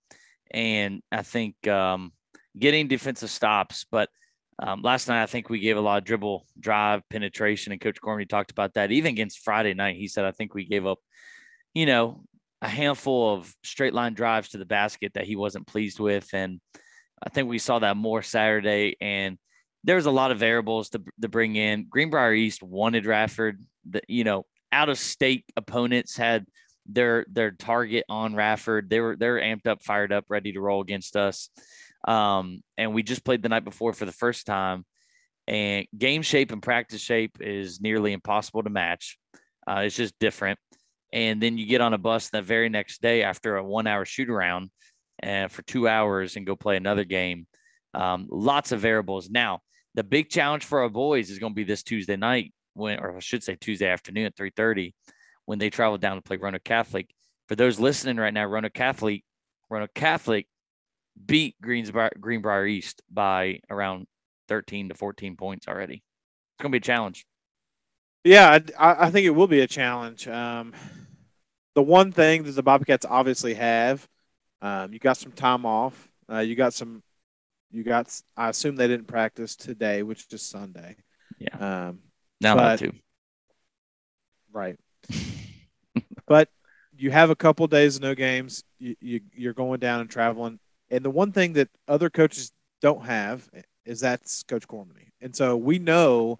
and 0.50 1.00
I 1.12 1.22
think 1.22 1.66
um, 1.68 2.12
getting 2.58 2.88
defensive 2.88 3.30
stops. 3.30 3.86
But 3.88 4.08
um, 4.58 4.82
last 4.82 5.06
night, 5.06 5.22
I 5.22 5.26
think 5.26 5.48
we 5.48 5.60
gave 5.60 5.76
a 5.76 5.80
lot 5.80 5.98
of 5.98 6.04
dribble, 6.04 6.44
drive, 6.58 7.02
penetration, 7.08 7.72
and 7.72 7.80
Coach 7.80 7.98
Cormany 8.02 8.28
talked 8.28 8.50
about 8.50 8.74
that. 8.74 8.90
Even 8.90 9.12
against 9.12 9.44
Friday 9.44 9.74
night, 9.74 9.94
he 9.94 10.08
said 10.08 10.24
I 10.24 10.32
think 10.32 10.54
we 10.54 10.64
gave 10.64 10.88
up, 10.88 10.98
you 11.72 11.86
know, 11.86 12.24
a 12.60 12.68
handful 12.68 13.32
of 13.32 13.54
straight 13.62 13.94
line 13.94 14.14
drives 14.14 14.48
to 14.48 14.58
the 14.58 14.66
basket 14.66 15.12
that 15.14 15.24
he 15.24 15.36
wasn't 15.36 15.68
pleased 15.68 16.00
with. 16.00 16.28
And 16.32 16.60
I 17.22 17.30
think 17.30 17.48
we 17.48 17.58
saw 17.58 17.78
that 17.78 17.96
more 17.96 18.22
Saturday. 18.22 18.96
And 19.00 19.38
there 19.82 19.96
was 19.96 20.06
a 20.06 20.10
lot 20.10 20.30
of 20.30 20.38
variables 20.38 20.90
to, 20.90 21.02
to 21.20 21.28
bring 21.28 21.56
in. 21.56 21.86
Greenbrier 21.88 22.32
East 22.32 22.62
wanted 22.62 23.06
Radford. 23.06 23.62
The, 23.88 24.02
you 24.08 24.24
know, 24.24 24.46
out 24.72 24.88
of 24.88 24.98
state 24.98 25.44
opponents 25.56 26.16
had 26.16 26.46
their 26.86 27.24
their 27.30 27.50
target 27.50 28.04
on 28.08 28.34
Radford. 28.34 28.90
They 28.90 29.00
were 29.00 29.16
they're 29.16 29.40
amped 29.40 29.66
up, 29.66 29.82
fired 29.82 30.12
up, 30.12 30.24
ready 30.28 30.52
to 30.52 30.60
roll 30.60 30.80
against 30.80 31.16
us. 31.16 31.48
Um, 32.06 32.62
and 32.76 32.92
we 32.92 33.02
just 33.02 33.24
played 33.24 33.42
the 33.42 33.48
night 33.48 33.64
before 33.64 33.92
for 33.92 34.04
the 34.04 34.12
first 34.12 34.46
time. 34.46 34.84
And 35.46 35.86
game 35.96 36.22
shape 36.22 36.52
and 36.52 36.62
practice 36.62 37.00
shape 37.00 37.38
is 37.40 37.80
nearly 37.80 38.12
impossible 38.12 38.62
to 38.62 38.70
match. 38.70 39.18
Uh, 39.66 39.82
it's 39.84 39.96
just 39.96 40.18
different 40.18 40.58
and 41.14 41.40
then 41.40 41.56
you 41.56 41.64
get 41.64 41.80
on 41.80 41.94
a 41.94 41.98
bus 41.98 42.28
the 42.28 42.42
very 42.42 42.68
next 42.68 43.00
day 43.00 43.22
after 43.22 43.56
a 43.56 43.64
one 43.64 43.86
hour 43.86 44.04
shoot 44.04 44.28
around 44.28 44.68
uh, 45.22 45.48
for 45.48 45.62
two 45.62 45.88
hours 45.88 46.36
and 46.36 46.46
go 46.46 46.56
play 46.56 46.76
another 46.76 47.04
game. 47.04 47.46
Um, 47.92 48.26
lots 48.30 48.72
of 48.72 48.80
variables. 48.80 49.30
Now, 49.30 49.60
the 49.94 50.04
big 50.04 50.28
challenge 50.28 50.64
for 50.64 50.82
our 50.82 50.88
boys 50.88 51.30
is 51.30 51.38
going 51.38 51.52
to 51.52 51.56
be 51.56 51.64
this 51.64 51.82
Tuesday 51.82 52.16
night 52.16 52.52
when, 52.74 52.98
or 52.98 53.16
I 53.16 53.20
should 53.20 53.44
say 53.44 53.56
Tuesday 53.56 53.88
afternoon 53.88 54.26
at 54.26 54.36
3:30 54.36 54.94
when 55.46 55.58
they 55.58 55.70
travel 55.70 55.98
down 55.98 56.16
to 56.16 56.22
play 56.22 56.36
Roanoke 56.36 56.64
Catholic. 56.64 57.08
For 57.48 57.54
those 57.54 57.78
listening 57.78 58.16
right 58.16 58.34
now, 58.34 58.46
Roanoke 58.46 58.74
Catholic, 58.74 59.22
Roanoke 59.70 59.94
Catholic 59.94 60.48
beat 61.24 61.54
Greensbrier, 61.62 62.10
Greenbrier 62.18 62.66
East 62.66 63.02
by 63.10 63.60
around 63.70 64.06
13 64.48 64.88
to 64.88 64.94
14 64.94 65.36
points 65.36 65.68
already. 65.68 65.94
It's 65.94 66.62
going 66.62 66.72
to 66.72 66.78
be 66.78 66.78
a 66.78 66.80
challenge. 66.80 67.26
Yeah, 68.24 68.58
I, 68.78 69.06
I 69.06 69.10
think 69.10 69.26
it 69.26 69.30
will 69.30 69.46
be 69.46 69.60
a 69.60 69.66
challenge. 69.66 70.26
Um, 70.26 70.72
the 71.74 71.82
one 71.82 72.10
thing 72.10 72.44
that 72.44 72.52
the 72.52 72.62
Bobcats 72.62 73.04
obviously 73.04 73.54
have, 73.54 74.08
um, 74.64 74.94
you 74.94 74.98
got 74.98 75.18
some 75.18 75.32
time 75.32 75.66
off. 75.66 76.08
Uh, 76.30 76.38
you 76.38 76.54
got 76.54 76.72
some. 76.72 77.02
You 77.70 77.84
got. 77.84 78.08
I 78.34 78.48
assume 78.48 78.76
they 78.76 78.88
didn't 78.88 79.06
practice 79.06 79.56
today, 79.56 80.02
which 80.02 80.24
is 80.32 80.40
Sunday. 80.40 80.96
Yeah. 81.38 81.88
Um, 81.88 81.98
now 82.40 82.56
but, 82.56 82.78
to. 82.78 82.92
Right. 84.50 84.78
but 86.26 86.48
you 86.96 87.10
have 87.10 87.28
a 87.28 87.36
couple 87.36 87.66
days 87.66 87.96
of 87.96 88.02
no 88.02 88.14
games. 88.14 88.64
You, 88.78 88.96
you 89.00 89.20
you're 89.34 89.52
going 89.52 89.80
down 89.80 90.00
and 90.00 90.08
traveling, 90.08 90.58
and 90.90 91.04
the 91.04 91.10
one 91.10 91.32
thing 91.32 91.52
that 91.54 91.68
other 91.86 92.08
coaches 92.08 92.50
don't 92.80 93.04
have 93.04 93.46
is 93.84 94.00
that's 94.00 94.44
Coach 94.44 94.66
Cormany, 94.66 95.10
and 95.20 95.36
so 95.36 95.58
we 95.58 95.78
know 95.78 96.38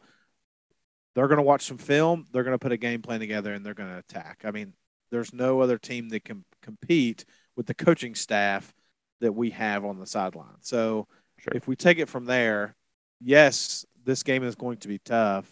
they're 1.15 1.29
going 1.29 1.37
to 1.37 1.43
watch 1.43 1.67
some 1.67 1.77
film. 1.77 2.25
They're 2.33 2.43
going 2.43 2.55
to 2.55 2.59
put 2.59 2.73
a 2.73 2.79
game 2.79 3.03
plan 3.03 3.21
together, 3.21 3.53
and 3.53 3.67
they're 3.67 3.75
going 3.75 3.91
to 3.91 3.99
attack. 3.99 4.45
I 4.45 4.51
mean, 4.51 4.73
there's 5.11 5.35
no 5.35 5.61
other 5.61 5.77
team 5.77 6.09
that 6.09 6.25
can 6.25 6.43
compete 6.63 7.27
with 7.57 7.67
the 7.67 7.75
coaching 7.75 8.15
staff 8.15 8.75
that 9.21 9.33
we 9.33 9.51
have 9.51 9.85
on 9.85 9.99
the 9.99 10.07
sideline. 10.07 10.57
So 10.61 11.07
sure. 11.39 11.53
if 11.55 11.67
we 11.69 11.77
take 11.77 11.99
it 11.99 12.09
from 12.09 12.25
there, 12.25 12.75
yes, 13.21 13.87
this 14.05 14.23
game 14.23 14.45
is 14.45 14.55
going 14.55 14.79
to 14.79 14.89
be 14.89 14.99
tough, 14.99 15.47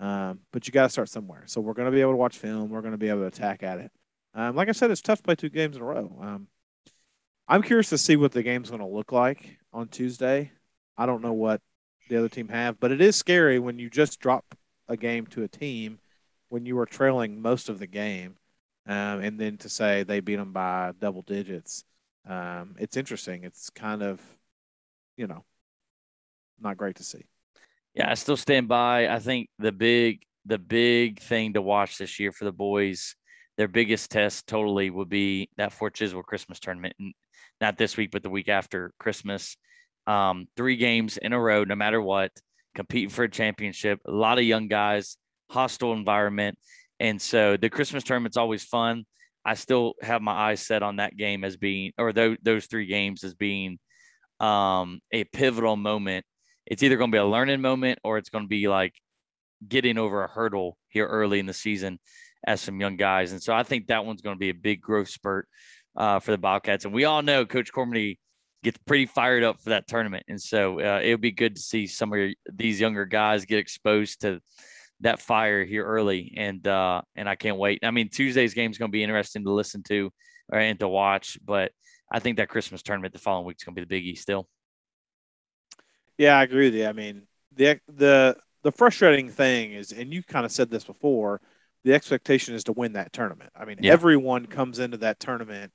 um, 0.00 0.40
but 0.52 0.66
you 0.66 0.72
got 0.72 0.84
to 0.84 0.88
start 0.88 1.08
somewhere. 1.08 1.42
So 1.46 1.60
we're 1.60 1.74
going 1.74 1.90
to 1.90 1.92
be 1.92 2.00
able 2.00 2.12
to 2.12 2.16
watch 2.16 2.38
film. 2.38 2.70
We're 2.70 2.80
going 2.80 2.92
to 2.92 2.98
be 2.98 3.08
able 3.08 3.20
to 3.20 3.26
attack 3.26 3.62
at 3.62 3.78
it. 3.78 3.90
Um, 4.34 4.56
like 4.56 4.68
I 4.68 4.72
said, 4.72 4.90
it's 4.90 5.02
tough 5.02 5.18
to 5.18 5.22
play 5.22 5.34
two 5.34 5.50
games 5.50 5.76
in 5.76 5.82
a 5.82 5.84
row. 5.84 6.16
Um, 6.20 6.48
I'm 7.48 7.62
curious 7.62 7.90
to 7.90 7.98
see 7.98 8.16
what 8.16 8.32
the 8.32 8.42
game's 8.42 8.70
going 8.70 8.80
to 8.80 8.86
look 8.86 9.12
like 9.12 9.58
on 9.72 9.88
Tuesday. 9.88 10.52
I 10.96 11.06
don't 11.06 11.22
know 11.22 11.34
what 11.34 11.60
the 12.08 12.16
other 12.16 12.28
team 12.28 12.48
have, 12.48 12.80
but 12.80 12.92
it 12.92 13.00
is 13.00 13.16
scary 13.16 13.58
when 13.58 13.78
you 13.78 13.90
just 13.90 14.20
drop 14.20 14.54
a 14.88 14.96
game 14.96 15.26
to 15.26 15.42
a 15.42 15.48
team 15.48 15.98
when 16.48 16.66
you 16.66 16.76
were 16.76 16.86
trailing 16.86 17.40
most 17.40 17.68
of 17.68 17.78
the 17.78 17.86
game 17.86 18.36
um, 18.86 19.20
and 19.20 19.38
then 19.38 19.56
to 19.58 19.68
say 19.68 20.02
they 20.02 20.20
beat 20.20 20.36
them 20.36 20.52
by 20.52 20.92
double 21.00 21.22
digits, 21.22 21.84
um, 22.28 22.76
it's 22.78 22.96
interesting. 22.96 23.44
It's 23.44 23.70
kind 23.70 24.02
of, 24.02 24.20
you 25.16 25.26
know, 25.26 25.44
not 26.60 26.76
great 26.76 26.96
to 26.96 27.04
see. 27.04 27.24
Yeah, 27.94 28.10
I 28.10 28.14
still 28.14 28.36
stand 28.36 28.68
by. 28.68 29.08
I 29.08 29.18
think 29.18 29.48
the 29.58 29.72
big 29.72 30.22
the 30.44 30.58
big 30.58 31.20
thing 31.20 31.52
to 31.52 31.62
watch 31.62 31.98
this 31.98 32.18
year 32.18 32.32
for 32.32 32.44
the 32.44 32.52
boys, 32.52 33.14
their 33.56 33.68
biggest 33.68 34.10
test 34.10 34.46
totally 34.46 34.90
would 34.90 35.08
be 35.08 35.48
that 35.56 35.72
Fort 35.72 35.94
Chiswell 35.94 36.24
Christmas 36.24 36.58
tournament. 36.58 36.94
Not 37.60 37.78
this 37.78 37.96
week, 37.96 38.10
but 38.10 38.22
the 38.22 38.30
week 38.30 38.48
after 38.48 38.92
Christmas. 38.98 39.56
Um, 40.06 40.48
three 40.56 40.76
games 40.76 41.16
in 41.16 41.32
a 41.32 41.38
row, 41.38 41.62
no 41.62 41.76
matter 41.76 42.00
what, 42.00 42.32
competing 42.74 43.10
for 43.10 43.24
a 43.24 43.30
championship. 43.30 44.00
A 44.06 44.10
lot 44.10 44.38
of 44.38 44.44
young 44.44 44.66
guys, 44.66 45.16
hostile 45.48 45.92
environment. 45.92 46.58
And 47.00 47.20
so 47.20 47.56
the 47.56 47.70
Christmas 47.70 48.04
tournament's 48.04 48.36
always 48.36 48.64
fun. 48.64 49.04
I 49.44 49.54
still 49.54 49.94
have 50.02 50.22
my 50.22 50.32
eyes 50.32 50.64
set 50.64 50.82
on 50.82 50.96
that 50.96 51.16
game 51.16 51.44
as 51.44 51.56
being, 51.56 51.92
or 51.98 52.12
those, 52.12 52.36
those 52.42 52.66
three 52.66 52.86
games 52.86 53.24
as 53.24 53.34
being 53.34 53.78
um, 54.38 55.00
a 55.12 55.24
pivotal 55.24 55.76
moment. 55.76 56.24
It's 56.66 56.82
either 56.82 56.96
going 56.96 57.10
to 57.10 57.14
be 57.14 57.18
a 57.18 57.26
learning 57.26 57.60
moment 57.60 57.98
or 58.04 58.18
it's 58.18 58.30
going 58.30 58.44
to 58.44 58.48
be 58.48 58.68
like 58.68 58.94
getting 59.66 59.98
over 59.98 60.22
a 60.22 60.28
hurdle 60.28 60.76
here 60.88 61.06
early 61.06 61.38
in 61.40 61.46
the 61.46 61.52
season 61.52 61.98
as 62.46 62.60
some 62.60 62.80
young 62.80 62.96
guys. 62.96 63.32
And 63.32 63.42
so 63.42 63.52
I 63.52 63.62
think 63.62 63.88
that 63.88 64.04
one's 64.04 64.22
going 64.22 64.36
to 64.36 64.40
be 64.40 64.50
a 64.50 64.54
big 64.54 64.80
growth 64.80 65.08
spurt 65.08 65.48
uh, 65.96 66.20
for 66.20 66.30
the 66.30 66.38
Bobcats. 66.38 66.84
And 66.84 66.94
we 66.94 67.04
all 67.04 67.22
know 67.22 67.44
Coach 67.44 67.72
Cormany 67.72 68.18
gets 68.62 68.78
pretty 68.86 69.06
fired 69.06 69.42
up 69.42 69.60
for 69.60 69.70
that 69.70 69.88
tournament. 69.88 70.24
And 70.28 70.40
so 70.40 70.80
uh, 70.80 71.00
it'll 71.02 71.18
be 71.18 71.32
good 71.32 71.56
to 71.56 71.60
see 71.60 71.86
some 71.86 72.12
of 72.12 72.32
these 72.52 72.80
younger 72.80 73.04
guys 73.04 73.44
get 73.44 73.58
exposed 73.58 74.20
to 74.22 74.40
that 75.02 75.20
fire 75.20 75.64
here 75.64 75.84
early, 75.84 76.34
and 76.36 76.66
uh, 76.66 77.02
and 77.14 77.28
I 77.28 77.34
can't 77.34 77.58
wait. 77.58 77.80
I 77.82 77.90
mean, 77.90 78.08
Tuesday's 78.08 78.54
game 78.54 78.70
is 78.70 78.78
going 78.78 78.90
to 78.90 78.92
be 78.92 79.02
interesting 79.02 79.44
to 79.44 79.52
listen 79.52 79.82
to 79.84 80.10
and 80.52 80.78
to 80.80 80.88
watch, 80.88 81.38
but 81.44 81.72
I 82.10 82.18
think 82.18 82.38
that 82.38 82.48
Christmas 82.48 82.82
tournament 82.82 83.12
the 83.12 83.20
following 83.20 83.46
week 83.46 83.58
is 83.58 83.64
going 83.64 83.74
to 83.76 83.86
be 83.86 84.00
the 84.00 84.12
biggie 84.12 84.18
still. 84.18 84.48
Yeah, 86.18 86.38
I 86.38 86.42
agree 86.42 86.66
with 86.66 86.74
you. 86.74 86.86
I 86.86 86.92
mean, 86.92 87.22
the 87.54 87.80
the 87.88 88.36
the 88.62 88.72
frustrating 88.72 89.28
thing 89.28 89.72
is, 89.72 89.92
and 89.92 90.12
you 90.12 90.22
kind 90.22 90.44
of 90.44 90.52
said 90.52 90.70
this 90.70 90.84
before, 90.84 91.40
the 91.84 91.94
expectation 91.94 92.54
is 92.54 92.64
to 92.64 92.72
win 92.72 92.92
that 92.92 93.12
tournament. 93.12 93.50
I 93.56 93.64
mean, 93.64 93.78
yeah. 93.80 93.92
everyone 93.92 94.46
comes 94.46 94.78
into 94.78 94.98
that 94.98 95.20
tournament 95.20 95.72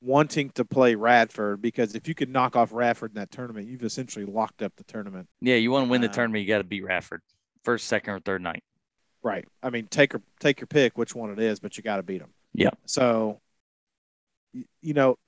wanting 0.00 0.50
to 0.50 0.64
play 0.64 0.94
Radford 0.94 1.60
because 1.60 1.94
if 1.94 2.06
you 2.06 2.14
could 2.14 2.28
knock 2.28 2.54
off 2.54 2.72
Radford 2.72 3.10
in 3.12 3.16
that 3.16 3.30
tournament, 3.30 3.66
you've 3.66 3.82
essentially 3.82 4.24
locked 4.24 4.62
up 4.62 4.72
the 4.76 4.84
tournament. 4.84 5.28
Yeah, 5.40 5.56
you 5.56 5.70
want 5.70 5.86
to 5.86 5.90
win 5.90 6.00
the 6.00 6.08
uh, 6.08 6.12
tournament, 6.12 6.42
you 6.42 6.48
got 6.48 6.58
to 6.58 6.64
beat 6.64 6.84
Radford. 6.84 7.22
First, 7.64 7.86
second, 7.86 8.14
or 8.14 8.20
third 8.20 8.42
night. 8.42 8.62
Right. 9.22 9.46
I 9.62 9.70
mean, 9.70 9.86
take 9.86 10.12
your 10.12 10.22
take 10.40 10.60
your 10.60 10.66
pick 10.66 10.96
which 10.96 11.14
one 11.14 11.30
it 11.30 11.38
is, 11.38 11.60
but 11.60 11.76
you 11.76 11.82
got 11.82 11.96
to 11.96 12.02
beat 12.02 12.18
them. 12.18 12.32
Yeah. 12.54 12.70
So, 12.86 13.40
you 14.52 14.94
know, 14.94 15.18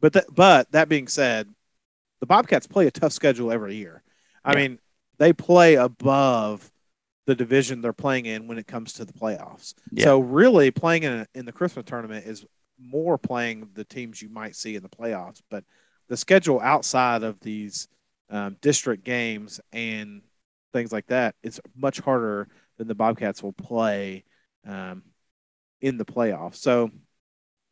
but 0.00 0.12
that 0.14 0.26
but 0.32 0.70
that 0.72 0.88
being 0.88 1.08
said, 1.08 1.48
the 2.20 2.26
Bobcats 2.26 2.66
play 2.66 2.86
a 2.86 2.90
tough 2.90 3.12
schedule 3.12 3.50
every 3.50 3.76
year. 3.76 4.02
I 4.44 4.52
yeah. 4.52 4.58
mean, 4.58 4.78
they 5.18 5.32
play 5.32 5.74
above 5.74 6.70
the 7.26 7.34
division 7.34 7.80
they're 7.80 7.92
playing 7.92 8.26
in 8.26 8.46
when 8.46 8.58
it 8.58 8.66
comes 8.66 8.94
to 8.94 9.04
the 9.04 9.12
playoffs. 9.12 9.74
Yeah. 9.90 10.04
So 10.04 10.20
really, 10.20 10.70
playing 10.70 11.02
in 11.02 11.12
a, 11.12 11.26
in 11.34 11.44
the 11.44 11.52
Christmas 11.52 11.84
tournament 11.84 12.26
is 12.26 12.44
more 12.78 13.18
playing 13.18 13.68
the 13.74 13.84
teams 13.84 14.22
you 14.22 14.28
might 14.28 14.54
see 14.54 14.76
in 14.76 14.82
the 14.82 14.88
playoffs. 14.88 15.42
But 15.50 15.64
the 16.08 16.16
schedule 16.16 16.60
outside 16.60 17.22
of 17.22 17.40
these 17.40 17.88
um, 18.30 18.56
district 18.60 19.04
games 19.04 19.60
and 19.72 20.22
things 20.76 20.92
like 20.92 21.06
that, 21.06 21.34
it's 21.42 21.60
much 21.76 22.00
harder 22.00 22.48
than 22.78 22.88
the 22.88 22.94
Bobcats 22.94 23.42
will 23.42 23.52
play 23.52 24.24
um, 24.66 25.02
in 25.80 25.96
the 25.96 26.04
playoffs. 26.04 26.56
So, 26.56 26.90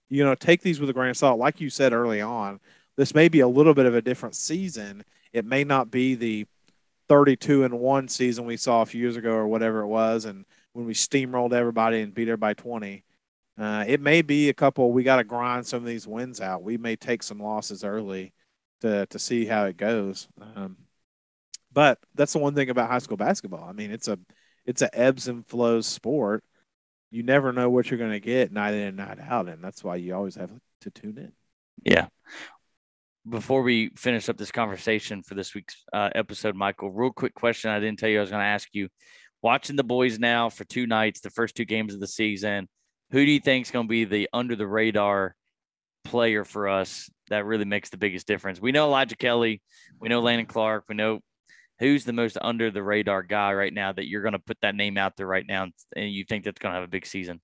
you 0.09 0.25
know, 0.25 0.35
take 0.35 0.63
these 0.63 0.81
with 0.81 0.91
a 0.91 0.93
grain 0.93 1.11
of 1.11 1.17
salt. 1.17 1.39
Like 1.39 1.61
you 1.61 1.71
said 1.71 1.93
early 1.93 2.21
on, 2.21 2.61
this 2.97 3.15
may 3.15 3.29
be 3.29 3.41
a 3.41 3.49
little 3.49 3.75
bit 3.75 3.87
of 3.87 3.95
a 3.95 4.03
different 4.03 4.37
season. 4.37 5.05
It 5.33 5.45
may 5.45 5.65
not 5.65 5.91
be 5.91 6.15
the 6.15 6.47
32 7.09 7.65
and 7.65 7.81
1 7.81 8.09
season 8.09 8.47
we 8.47 8.57
saw 8.57 8.83
a 8.83 8.87
few 8.87 9.01
years 9.01 9.17
ago 9.17 9.33
or 9.33 9.47
whatever 9.47 9.81
it 9.81 9.87
was 9.87 10.25
and 10.25 10.45
when 10.73 10.87
we 10.87 10.95
steamrolled 10.95 11.53
everybody 11.53 12.01
and 12.01 12.15
beat 12.15 12.29
everybody 12.29 12.55
20 12.55 13.05
uh, 13.59 13.85
it 13.87 14.01
may 14.01 14.23
be 14.23 14.49
a 14.49 14.55
couple 14.55 14.91
we 14.91 15.03
got 15.03 15.17
to 15.17 15.25
grind 15.25 15.67
some 15.67 15.81
of 15.81 15.87
these 15.87 16.07
wins 16.07 16.41
out 16.41 16.63
we 16.63 16.79
may 16.79 16.97
take 16.97 17.23
some 17.23 17.39
losses 17.39 17.85
early 17.85 18.33
to, 18.81 19.05
to 19.07 19.19
see 19.19 19.45
how 19.45 19.65
it 19.65 19.77
goes 19.77 20.29
um, 20.57 20.77
but 21.75 21.99
that's 22.15 22.33
the 22.33 22.39
one 22.39 22.55
thing 22.55 22.71
about 22.71 22.91
high 22.91 22.99
school 22.99 23.17
basketball 23.17 23.69
i 23.69 23.73
mean 23.73 23.91
it's 23.91 24.09
a 24.09 24.19
it's 24.65 24.83
a 24.83 24.99
ebbs 24.99 25.29
and 25.29 25.47
flows 25.47 25.87
sport 25.87 26.43
you 27.11 27.23
never 27.23 27.53
know 27.53 27.69
what 27.69 27.91
you're 27.91 27.99
going 27.99 28.11
to 28.11 28.21
get 28.21 28.51
night 28.51 28.75
in 28.75 28.81
and 28.81 28.97
night 28.97 29.19
out 29.21 29.49
and 29.49 29.63
that's 29.63 29.85
why 29.85 29.97
you 29.97 30.15
always 30.15 30.37
have 30.37 30.51
to 30.81 30.91
tune 30.91 31.19
in 31.19 31.33
yeah 31.85 32.07
before 33.29 33.63
we 33.63 33.91
finish 33.97 34.29
up 34.29 34.37
this 34.37 34.53
conversation 34.53 35.23
for 35.23 35.35
this 35.35 35.55
week's 35.55 35.83
uh, 35.93 36.11
episode, 36.15 36.55
Michael, 36.55 36.91
real 36.91 37.11
quick 37.11 37.35
question 37.35 37.71
I 37.71 37.81
didn't 37.81 37.99
tell 37.99 38.09
you 38.09 38.19
I 38.19 38.21
was 38.21 38.31
going 38.31 38.41
to 38.41 38.47
ask 38.47 38.69
you. 38.73 38.89
Watching 39.43 39.77
the 39.77 39.85
boys 39.85 40.19
now 40.19 40.49
for 40.49 40.65
two 40.65 40.87
nights, 40.87 41.21
the 41.21 41.31
first 41.31 41.55
two 41.55 41.67
games 41.67 41.93
of 41.93 42.01
the 42.01 42.07
season, 42.07 42.69
who 43.11 43.25
do 43.25 43.31
you 43.31 43.41
think 43.41 43.67
is 43.67 43.71
going 43.71 43.87
to 43.87 43.91
be 43.91 44.05
the 44.05 44.29
under 44.33 44.57
the 44.57 44.67
radar 44.67 45.35
player 46.03 46.45
for 46.45 46.69
us 46.69 47.11
that 47.29 47.45
really 47.45 47.67
makes 47.67 47.91
the 47.91 47.99
biggest 47.99 48.27
difference? 48.27 48.61
We 48.61 48.73
know 48.73 48.87
Elijah 48.87 49.17
Kelly, 49.17 49.61
we 50.01 50.09
know 50.09 50.21
Landon 50.21 50.47
Clark, 50.47 50.85
we 50.89 50.95
know 50.95 51.21
who's 51.85 52.05
the 52.05 52.13
most 52.13 52.39
under 52.41 52.71
the 52.71 52.83
radar 52.83 53.23
guy 53.23 53.53
right 53.53 53.73
now 53.73 53.93
that 53.93 54.09
you're 54.09 54.23
going 54.23 54.33
to 54.33 54.39
put 54.39 54.59
that 54.63 54.75
name 54.75 54.97
out 54.97 55.17
there 55.17 55.27
right 55.27 55.47
now 55.47 55.69
and 55.95 56.11
you 56.11 56.25
think 56.25 56.45
that's 56.45 56.59
going 56.59 56.73
to 56.73 56.81
have 56.81 56.89
a 56.89 56.91
big 56.91 57.07
season? 57.07 57.41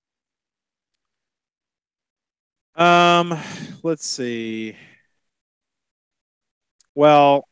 Um, 2.75 3.37
let's 3.83 4.05
see. 4.05 4.75
Well, 6.95 7.47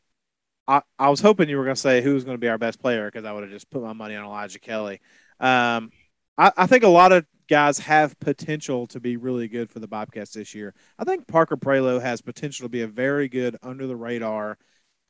I, 0.66 0.82
I 0.98 1.10
was 1.10 1.20
hoping 1.20 1.48
you 1.48 1.56
were 1.56 1.64
going 1.64 1.76
to 1.76 1.80
say 1.80 2.02
who's 2.02 2.24
going 2.24 2.36
to 2.36 2.40
be 2.40 2.48
our 2.48 2.58
best 2.58 2.80
player 2.80 3.06
because 3.06 3.24
I 3.24 3.32
would 3.32 3.44
have 3.44 3.52
just 3.52 3.70
put 3.70 3.82
my 3.82 3.92
money 3.92 4.16
on 4.16 4.24
Elijah 4.24 4.58
Kelly. 4.58 5.00
Um, 5.38 5.90
I, 6.36 6.52
I, 6.56 6.66
think 6.66 6.84
a 6.84 6.88
lot 6.88 7.12
of 7.12 7.24
guys 7.48 7.78
have 7.78 8.18
potential 8.20 8.86
to 8.88 9.00
be 9.00 9.16
really 9.16 9.48
good 9.48 9.70
for 9.70 9.78
the 9.78 9.88
Bobcats 9.88 10.32
this 10.32 10.54
year. 10.54 10.74
I 10.98 11.04
think 11.04 11.26
Parker 11.26 11.56
Prelo 11.56 12.00
has 12.00 12.20
potential 12.20 12.64
to 12.64 12.68
be 12.68 12.82
a 12.82 12.86
very 12.86 13.28
good 13.28 13.56
under 13.62 13.86
the 13.86 13.96
radar, 13.96 14.58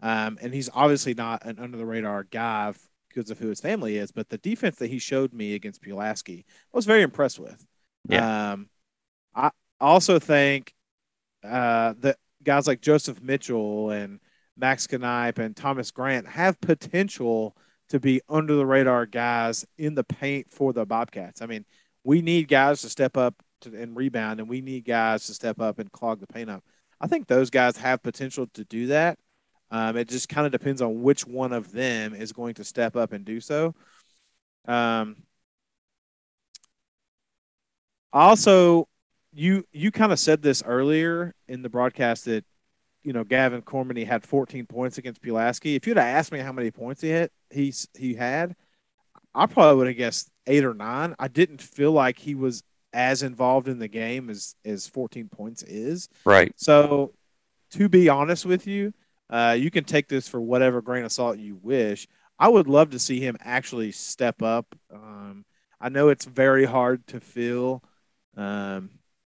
um, 0.00 0.38
and 0.40 0.52
he's 0.52 0.70
obviously 0.72 1.14
not 1.14 1.44
an 1.44 1.58
under 1.58 1.76
the 1.76 1.86
radar 1.86 2.24
guy 2.24 2.72
because 3.08 3.30
of 3.30 3.38
who 3.38 3.48
his 3.48 3.60
family 3.60 3.96
is. 3.96 4.12
But 4.12 4.28
the 4.28 4.38
defense 4.38 4.76
that 4.76 4.90
he 4.90 4.98
showed 4.98 5.32
me 5.32 5.54
against 5.54 5.82
Pulaski, 5.82 6.44
I 6.48 6.76
was 6.76 6.86
very 6.86 7.02
impressed 7.02 7.38
with. 7.38 7.64
Yeah. 8.08 8.52
Um, 8.52 8.68
I 9.34 9.50
also 9.80 10.18
think 10.18 10.74
uh, 11.44 11.94
that 12.00 12.16
guys 12.42 12.66
like 12.66 12.80
Joseph 12.80 13.22
Mitchell 13.22 13.90
and 13.90 14.20
Max 14.56 14.90
Knipe 14.90 15.38
and 15.38 15.56
Thomas 15.56 15.90
Grant 15.90 16.26
have 16.28 16.60
potential 16.60 17.56
to 17.88 17.98
be 17.98 18.20
under 18.28 18.54
the 18.54 18.66
radar 18.66 19.06
guys 19.06 19.66
in 19.76 19.94
the 19.94 20.04
paint 20.04 20.50
for 20.50 20.72
the 20.72 20.86
Bobcats. 20.86 21.42
I 21.42 21.46
mean, 21.46 21.64
we 22.04 22.22
need 22.22 22.48
guys 22.48 22.82
to 22.82 22.88
step 22.88 23.16
up 23.16 23.34
to, 23.62 23.74
and 23.74 23.96
rebound, 23.96 24.40
and 24.40 24.48
we 24.48 24.60
need 24.60 24.84
guys 24.84 25.26
to 25.26 25.34
step 25.34 25.60
up 25.60 25.78
and 25.78 25.90
clog 25.90 26.20
the 26.20 26.26
paint 26.26 26.50
up. 26.50 26.62
I 27.00 27.06
think 27.06 27.26
those 27.26 27.50
guys 27.50 27.76
have 27.78 28.02
potential 28.02 28.46
to 28.54 28.64
do 28.64 28.88
that. 28.88 29.18
Um, 29.70 29.96
it 29.96 30.08
just 30.08 30.28
kind 30.28 30.46
of 30.46 30.52
depends 30.52 30.82
on 30.82 31.02
which 31.02 31.26
one 31.26 31.52
of 31.52 31.70
them 31.70 32.14
is 32.14 32.32
going 32.32 32.54
to 32.54 32.64
step 32.64 32.96
up 32.96 33.12
and 33.12 33.24
do 33.24 33.40
so. 33.40 33.74
Um, 34.66 35.16
also, 38.12 38.88
you 39.32 39.64
you 39.72 39.90
kind 39.90 40.12
of 40.12 40.18
said 40.18 40.42
this 40.42 40.62
earlier 40.66 41.34
in 41.48 41.62
the 41.62 41.68
broadcast 41.68 42.24
that 42.24 42.44
you 43.02 43.12
know 43.12 43.22
Gavin 43.22 43.62
Cormany 43.62 44.04
had 44.04 44.24
14 44.24 44.66
points 44.66 44.98
against 44.98 45.22
Pulaski. 45.22 45.76
If 45.76 45.86
you'd 45.86 45.96
have 45.96 46.06
asked 46.06 46.32
me 46.32 46.40
how 46.40 46.52
many 46.52 46.70
points 46.70 47.00
he 47.00 47.10
had, 47.10 47.30
he's 47.50 47.88
he 47.94 48.14
had, 48.14 48.56
I 49.34 49.46
probably 49.46 49.76
would 49.76 49.86
have 49.86 49.96
guessed 49.96 50.30
eight 50.46 50.64
or 50.64 50.74
nine. 50.74 51.14
I 51.18 51.28
didn't 51.28 51.62
feel 51.62 51.92
like 51.92 52.18
he 52.18 52.34
was 52.34 52.62
as 52.92 53.22
involved 53.22 53.68
in 53.68 53.78
the 53.78 53.88
game 53.88 54.30
as 54.30 54.56
as 54.64 54.88
14 54.88 55.28
points 55.28 55.62
is. 55.62 56.08
Right. 56.24 56.52
So, 56.56 57.14
to 57.72 57.88
be 57.88 58.08
honest 58.08 58.44
with 58.44 58.66
you, 58.66 58.92
uh, 59.30 59.56
you 59.58 59.70
can 59.70 59.84
take 59.84 60.08
this 60.08 60.28
for 60.28 60.40
whatever 60.40 60.82
grain 60.82 61.04
of 61.04 61.12
salt 61.12 61.38
you 61.38 61.56
wish. 61.62 62.08
I 62.38 62.48
would 62.48 62.66
love 62.66 62.90
to 62.90 62.98
see 62.98 63.20
him 63.20 63.36
actually 63.40 63.92
step 63.92 64.42
up. 64.42 64.74
Um, 64.92 65.44
I 65.80 65.88
know 65.88 66.08
it's 66.08 66.24
very 66.24 66.64
hard 66.64 67.06
to 67.08 67.20
fill. 67.20 67.82
Um, 68.36 68.90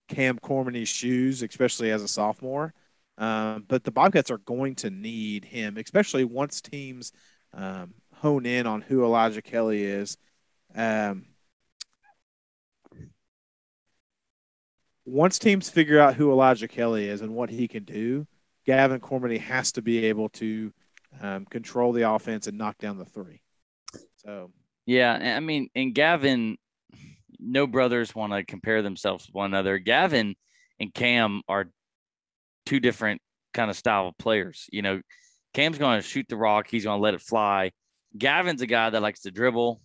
Cam 0.08 0.38
Cormany's 0.38 0.88
shoes, 0.88 1.42
especially 1.42 1.90
as 1.90 2.02
a 2.02 2.08
sophomore. 2.08 2.74
Um, 3.18 3.64
but 3.66 3.84
the 3.84 3.90
Bobcats 3.90 4.30
are 4.30 4.38
going 4.38 4.74
to 4.76 4.90
need 4.90 5.44
him, 5.44 5.78
especially 5.78 6.24
once 6.24 6.60
teams 6.60 7.12
um, 7.54 7.94
hone 8.14 8.44
in 8.44 8.66
on 8.66 8.82
who 8.82 9.04
Elijah 9.04 9.42
Kelly 9.42 9.82
is. 9.82 10.18
Um, 10.74 11.24
once 15.06 15.38
teams 15.38 15.70
figure 15.70 15.98
out 15.98 16.14
who 16.14 16.30
Elijah 16.30 16.68
Kelly 16.68 17.08
is 17.08 17.22
and 17.22 17.34
what 17.34 17.48
he 17.48 17.66
can 17.68 17.84
do, 17.84 18.26
Gavin 18.66 19.00
Cormany 19.00 19.40
has 19.40 19.72
to 19.72 19.82
be 19.82 20.06
able 20.06 20.28
to 20.30 20.72
um, 21.20 21.44
control 21.46 21.92
the 21.92 22.10
offense 22.10 22.46
and 22.46 22.58
knock 22.58 22.78
down 22.78 22.98
the 22.98 23.04
three. 23.04 23.40
So, 24.16 24.50
yeah, 24.86 25.36
I 25.36 25.40
mean, 25.40 25.68
and 25.74 25.94
Gavin 25.94 26.58
no 27.38 27.66
brothers 27.66 28.14
want 28.14 28.32
to 28.32 28.44
compare 28.44 28.82
themselves 28.82 29.26
with 29.26 29.34
one 29.34 29.46
another. 29.46 29.78
Gavin 29.78 30.34
and 30.80 30.92
Cam 30.92 31.42
are 31.48 31.70
two 32.64 32.80
different 32.80 33.20
kind 33.54 33.70
of 33.70 33.76
style 33.76 34.08
of 34.08 34.18
players. 34.18 34.66
You 34.72 34.82
know, 34.82 35.00
Cam's 35.54 35.78
going 35.78 36.00
to 36.00 36.06
shoot 36.06 36.26
the 36.28 36.36
rock, 36.36 36.68
he's 36.68 36.84
going 36.84 36.98
to 36.98 37.02
let 37.02 37.14
it 37.14 37.22
fly. 37.22 37.72
Gavin's 38.16 38.62
a 38.62 38.66
guy 38.66 38.90
that 38.90 39.02
likes 39.02 39.20
to 39.20 39.30
dribble 39.30 39.80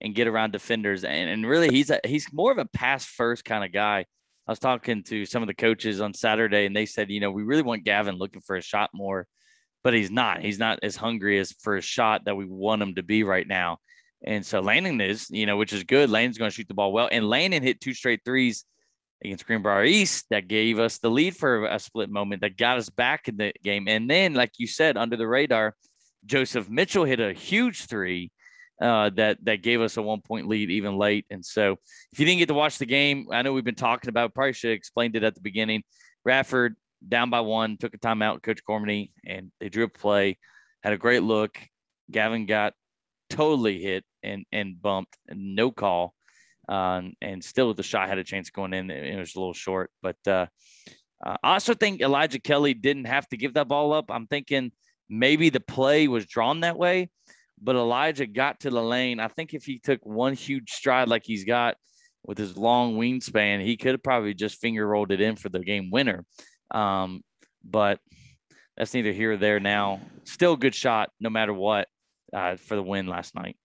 and 0.00 0.14
get 0.14 0.28
around 0.28 0.52
defenders, 0.52 1.04
and, 1.04 1.30
and 1.30 1.46
really 1.46 1.68
he's 1.68 1.90
a, 1.90 2.00
he's 2.04 2.32
more 2.32 2.52
of 2.52 2.58
a 2.58 2.66
pass 2.66 3.04
first 3.04 3.44
kind 3.44 3.64
of 3.64 3.72
guy. 3.72 4.04
I 4.46 4.52
was 4.52 4.58
talking 4.58 5.02
to 5.04 5.26
some 5.26 5.42
of 5.42 5.48
the 5.48 5.54
coaches 5.54 6.00
on 6.00 6.14
Saturday, 6.14 6.66
and 6.66 6.76
they 6.76 6.86
said, 6.86 7.10
you 7.10 7.20
know, 7.20 7.32
we 7.32 7.42
really 7.42 7.62
want 7.62 7.84
Gavin 7.84 8.16
looking 8.16 8.42
for 8.42 8.56
a 8.56 8.62
shot 8.62 8.90
more, 8.94 9.26
but 9.82 9.92
he's 9.92 10.10
not. 10.10 10.40
He's 10.40 10.58
not 10.58 10.78
as 10.82 10.94
hungry 10.94 11.38
as 11.40 11.52
for 11.60 11.76
a 11.76 11.82
shot 11.82 12.26
that 12.26 12.36
we 12.36 12.44
want 12.44 12.82
him 12.82 12.94
to 12.94 13.02
be 13.02 13.24
right 13.24 13.46
now. 13.46 13.78
And 14.24 14.46
so 14.46 14.60
Landon 14.60 15.00
is, 15.00 15.28
you 15.30 15.46
know, 15.46 15.56
which 15.56 15.72
is 15.72 15.82
good. 15.82 16.10
Landon's 16.10 16.38
going 16.38 16.50
to 16.50 16.54
shoot 16.54 16.68
the 16.68 16.74
ball 16.74 16.92
well. 16.92 17.08
And 17.10 17.28
Landon 17.28 17.62
hit 17.62 17.80
two 17.80 17.92
straight 17.92 18.20
threes 18.24 18.64
against 19.24 19.46
Greenbrier 19.46 19.84
East 19.84 20.26
that 20.30 20.48
gave 20.48 20.78
us 20.78 20.98
the 20.98 21.10
lead 21.10 21.36
for 21.36 21.66
a 21.66 21.78
split 21.78 22.10
moment 22.10 22.42
that 22.42 22.56
got 22.56 22.78
us 22.78 22.88
back 22.88 23.28
in 23.28 23.36
the 23.36 23.52
game. 23.62 23.88
And 23.88 24.08
then, 24.08 24.34
like 24.34 24.52
you 24.58 24.66
said, 24.66 24.96
under 24.96 25.16
the 25.16 25.28
radar, 25.28 25.74
Joseph 26.24 26.68
Mitchell 26.68 27.04
hit 27.04 27.20
a 27.20 27.32
huge 27.32 27.86
three 27.86 28.30
uh, 28.80 29.10
that 29.10 29.38
that 29.44 29.62
gave 29.62 29.80
us 29.80 29.96
a 29.96 30.02
one 30.02 30.20
point 30.20 30.48
lead 30.48 30.70
even 30.70 30.96
late. 30.96 31.26
And 31.30 31.44
so, 31.44 31.76
if 32.12 32.20
you 32.20 32.26
didn't 32.26 32.38
get 32.38 32.48
to 32.48 32.54
watch 32.54 32.78
the 32.78 32.86
game, 32.86 33.28
I 33.32 33.42
know 33.42 33.52
we've 33.52 33.64
been 33.64 33.74
talking 33.74 34.08
about. 34.08 34.34
Probably 34.34 34.52
should 34.52 34.70
have 34.70 34.76
explained 34.76 35.16
it 35.16 35.24
at 35.24 35.34
the 35.34 35.40
beginning. 35.40 35.82
Radford 36.24 36.76
down 37.06 37.30
by 37.30 37.40
one, 37.40 37.76
took 37.76 37.94
a 37.94 37.98
timeout, 37.98 38.42
Coach 38.42 38.60
Cormany, 38.68 39.10
and 39.24 39.50
they 39.60 39.68
drew 39.68 39.84
a 39.84 39.88
play. 39.88 40.38
Had 40.82 40.92
a 40.92 40.98
great 40.98 41.22
look. 41.22 41.58
Gavin 42.10 42.46
got 42.46 42.74
totally 43.30 43.82
hit 43.82 44.04
and 44.22 44.44
and 44.52 44.80
bumped 44.80 45.16
and 45.28 45.54
no 45.54 45.70
call. 45.70 46.14
Um, 46.68 47.12
and 47.20 47.44
still 47.44 47.72
the 47.74 47.82
shot 47.82 48.08
had 48.08 48.18
a 48.18 48.24
chance 48.24 48.50
going 48.50 48.74
in. 48.74 48.90
It 48.90 49.18
was 49.18 49.36
a 49.36 49.38
little 49.38 49.54
short, 49.54 49.90
but 50.02 50.16
uh, 50.26 50.46
I 51.24 51.54
also 51.54 51.74
think 51.74 52.00
Elijah 52.00 52.40
Kelly 52.40 52.74
didn't 52.74 53.04
have 53.04 53.28
to 53.28 53.36
give 53.36 53.54
that 53.54 53.68
ball 53.68 53.92
up. 53.92 54.10
I'm 54.10 54.26
thinking 54.26 54.72
maybe 55.08 55.48
the 55.48 55.60
play 55.60 56.08
was 56.08 56.26
drawn 56.26 56.60
that 56.60 56.76
way, 56.76 57.10
but 57.60 57.76
Elijah 57.76 58.26
got 58.26 58.60
to 58.60 58.70
the 58.70 58.82
lane. 58.82 59.20
I 59.20 59.28
think 59.28 59.54
if 59.54 59.64
he 59.64 59.78
took 59.78 60.04
one 60.04 60.34
huge 60.34 60.70
stride 60.70 61.08
like 61.08 61.24
he's 61.24 61.44
got 61.44 61.76
with 62.24 62.38
his 62.38 62.56
long 62.56 62.96
wingspan, 62.96 63.64
he 63.64 63.76
could 63.76 63.92
have 63.92 64.02
probably 64.02 64.34
just 64.34 64.60
finger 64.60 64.86
rolled 64.86 65.12
it 65.12 65.20
in 65.20 65.36
for 65.36 65.48
the 65.48 65.60
game 65.60 65.90
winner. 65.90 66.24
Um, 66.70 67.22
but 67.64 68.00
that's 68.76 68.92
neither 68.94 69.12
here 69.12 69.32
or 69.32 69.36
there 69.36 69.60
now. 69.60 70.00
Still 70.24 70.54
a 70.54 70.58
good 70.58 70.74
shot 70.74 71.10
no 71.20 71.30
matter 71.30 71.52
what 71.52 71.88
uh, 72.32 72.56
for 72.56 72.76
the 72.76 72.82
win 72.82 73.06
last 73.06 73.34
night. 73.34 73.56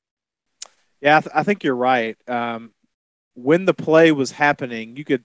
Yeah, 1.01 1.17
I, 1.17 1.21
th- 1.21 1.35
I 1.35 1.43
think 1.43 1.63
you're 1.63 1.75
right. 1.75 2.15
Um, 2.27 2.71
when 3.33 3.65
the 3.65 3.73
play 3.73 4.11
was 4.11 4.31
happening, 4.31 4.95
you 4.95 5.03
could 5.03 5.23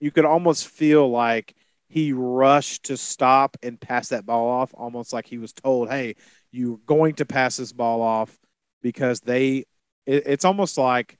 you 0.00 0.10
could 0.10 0.24
almost 0.24 0.68
feel 0.68 1.10
like 1.10 1.54
he 1.88 2.12
rushed 2.12 2.84
to 2.84 2.96
stop 2.96 3.56
and 3.62 3.80
pass 3.80 4.08
that 4.08 4.26
ball 4.26 4.48
off, 4.48 4.72
almost 4.74 5.12
like 5.12 5.26
he 5.26 5.38
was 5.38 5.52
told, 5.52 5.88
"Hey, 5.90 6.16
you're 6.50 6.78
going 6.86 7.14
to 7.16 7.24
pass 7.24 7.56
this 7.56 7.72
ball 7.72 8.02
off," 8.02 8.36
because 8.82 9.20
they. 9.20 9.66
It, 10.06 10.24
it's 10.26 10.44
almost 10.44 10.76
like 10.76 11.18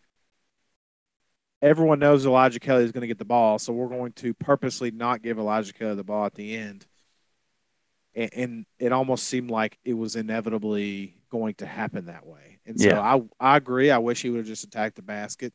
everyone 1.62 1.98
knows 1.98 2.26
Elijah 2.26 2.60
Kelly 2.60 2.84
is 2.84 2.92
going 2.92 3.00
to 3.00 3.06
get 3.06 3.18
the 3.18 3.24
ball, 3.24 3.58
so 3.58 3.72
we're 3.72 3.88
going 3.88 4.12
to 4.12 4.34
purposely 4.34 4.90
not 4.90 5.22
give 5.22 5.38
Elijah 5.38 5.72
Kelly 5.72 5.94
the 5.94 6.04
ball 6.04 6.26
at 6.26 6.34
the 6.34 6.54
end. 6.54 6.86
And, 8.14 8.30
and 8.34 8.66
it 8.78 8.92
almost 8.92 9.24
seemed 9.24 9.50
like 9.50 9.78
it 9.84 9.94
was 9.94 10.14
inevitably 10.14 11.16
going 11.30 11.54
to 11.56 11.66
happen 11.66 12.06
that 12.06 12.26
way. 12.26 12.60
And 12.66 12.78
so 12.78 12.88
Yeah. 12.88 13.00
I 13.00 13.22
I 13.40 13.56
agree. 13.56 13.90
I 13.90 13.98
wish 13.98 14.22
he 14.22 14.30
would 14.30 14.38
have 14.38 14.46
just 14.46 14.64
attacked 14.64 14.96
the 14.96 15.02
basket. 15.02 15.52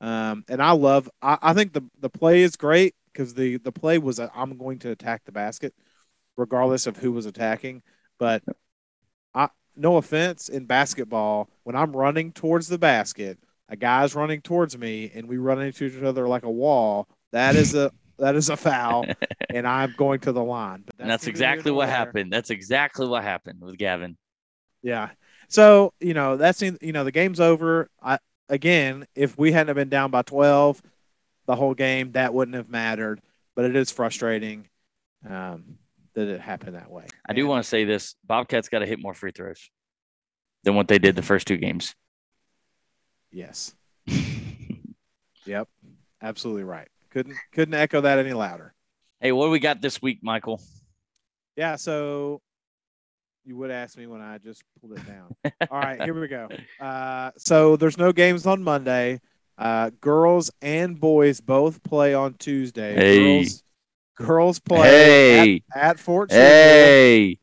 Um, 0.00 0.44
and 0.48 0.62
I 0.62 0.72
love. 0.72 1.10
I, 1.20 1.38
I 1.42 1.54
think 1.54 1.72
the 1.72 1.84
the 2.00 2.10
play 2.10 2.42
is 2.42 2.56
great 2.56 2.94
because 3.12 3.34
the 3.34 3.58
the 3.58 3.72
play 3.72 3.98
was 3.98 4.20
i 4.20 4.28
I'm 4.34 4.56
going 4.56 4.78
to 4.80 4.90
attack 4.90 5.22
the 5.24 5.32
basket, 5.32 5.74
regardless 6.36 6.86
of 6.86 6.96
who 6.96 7.12
was 7.12 7.26
attacking. 7.26 7.82
But 8.18 8.42
I 9.34 9.48
no 9.76 9.96
offense 9.96 10.48
in 10.48 10.66
basketball, 10.66 11.48
when 11.64 11.76
I'm 11.76 11.96
running 11.96 12.32
towards 12.32 12.68
the 12.68 12.78
basket, 12.78 13.38
a 13.68 13.76
guy's 13.76 14.14
running 14.14 14.40
towards 14.40 14.76
me, 14.76 15.10
and 15.14 15.28
we 15.28 15.38
run 15.38 15.62
into 15.62 15.84
each 15.84 16.02
other 16.02 16.28
like 16.28 16.42
a 16.42 16.50
wall. 16.50 17.08
That 17.32 17.54
is 17.54 17.74
a 17.74 17.92
that 18.18 18.36
is 18.36 18.50
a 18.50 18.56
foul, 18.56 19.06
and 19.50 19.66
I'm 19.66 19.94
going 19.96 20.20
to 20.20 20.32
the 20.32 20.42
line. 20.42 20.84
But 20.86 20.96
and 20.98 21.10
that's 21.10 21.26
exactly 21.26 21.70
what 21.70 21.88
happened. 21.88 22.32
That's 22.32 22.50
exactly 22.50 23.06
what 23.06 23.22
happened 23.22 23.60
with 23.60 23.78
Gavin. 23.78 24.16
Yeah. 24.82 25.10
So, 25.48 25.92
you 26.00 26.14
know, 26.14 26.36
that's 26.36 26.62
you 26.62 26.92
know, 26.92 27.04
the 27.04 27.12
game's 27.12 27.40
over. 27.40 27.90
I 28.02 28.18
again, 28.48 29.06
if 29.14 29.36
we 29.38 29.52
hadn't 29.52 29.68
have 29.68 29.76
been 29.76 29.88
down 29.88 30.10
by 30.10 30.22
12 30.22 30.82
the 31.50 31.56
whole 31.56 31.74
game, 31.74 32.12
that 32.12 32.32
wouldn't 32.32 32.54
have 32.54 32.68
mattered, 32.68 33.20
but 33.56 33.64
it 33.64 33.74
is 33.74 33.90
frustrating 33.90 34.68
um, 35.28 35.78
that 36.14 36.28
it 36.28 36.40
happened 36.40 36.76
that 36.76 36.90
way. 36.90 37.06
I 37.28 37.32
do 37.32 37.44
want 37.46 37.64
to 37.64 37.68
say 37.68 37.84
this: 37.84 38.14
Bobcats 38.24 38.68
got 38.68 38.78
to 38.78 38.86
hit 38.86 39.00
more 39.00 39.14
free 39.14 39.32
throws 39.32 39.68
than 40.62 40.76
what 40.76 40.86
they 40.86 40.98
did 41.00 41.16
the 41.16 41.22
first 41.22 41.46
two 41.48 41.56
games. 41.56 41.94
Yes. 43.32 43.74
Yep. 45.46 45.68
Absolutely 46.22 46.64
right. 46.64 46.86
Couldn't 47.08 47.34
couldn't 47.52 47.72
echo 47.74 48.02
that 48.02 48.18
any 48.18 48.34
louder. 48.34 48.74
hey, 49.20 49.32
what 49.32 49.46
do 49.46 49.50
we 49.50 49.58
got 49.58 49.80
this 49.80 50.00
week, 50.02 50.18
Michael? 50.22 50.60
Yeah, 51.56 51.76
so 51.76 52.42
you 53.46 53.56
would 53.56 53.70
ask 53.70 53.96
me 53.96 54.06
when 54.06 54.20
I 54.20 54.36
just 54.36 54.62
pulled 54.80 54.98
it 54.98 55.06
down. 55.06 55.34
All 55.70 55.80
right, 55.80 56.00
here 56.02 56.12
we 56.12 56.28
go. 56.28 56.48
Uh, 56.78 57.30
so 57.38 57.76
there's 57.76 57.96
no 57.96 58.12
games 58.12 58.46
on 58.46 58.62
Monday. 58.62 59.18
Uh, 59.60 59.90
girls 60.00 60.50
and 60.62 60.98
boys 60.98 61.40
both 61.40 61.82
play 61.82 62.14
on 62.14 62.32
Tuesday. 62.34 62.94
Hey. 62.94 63.42
Girls, 63.44 63.62
girls 64.16 64.58
play 64.58 64.88
Hey, 64.88 65.62
at, 65.74 65.90
at 65.90 65.98
Fort 66.00 66.32
hey, 66.32 67.38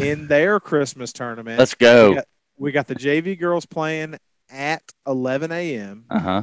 in 0.00 0.26
their 0.26 0.58
Christmas 0.58 1.12
tournament. 1.12 1.58
let's 1.60 1.74
we, 1.78 1.84
go. 1.84 2.14
got, 2.16 2.24
we 2.56 2.72
got 2.72 2.86
the 2.88 2.96
JV 2.96 3.38
girls 3.38 3.64
playing 3.64 4.18
at 4.50 4.82
11 5.06 5.52
a.m. 5.52 6.04
Uh 6.10 6.18
huh. 6.18 6.42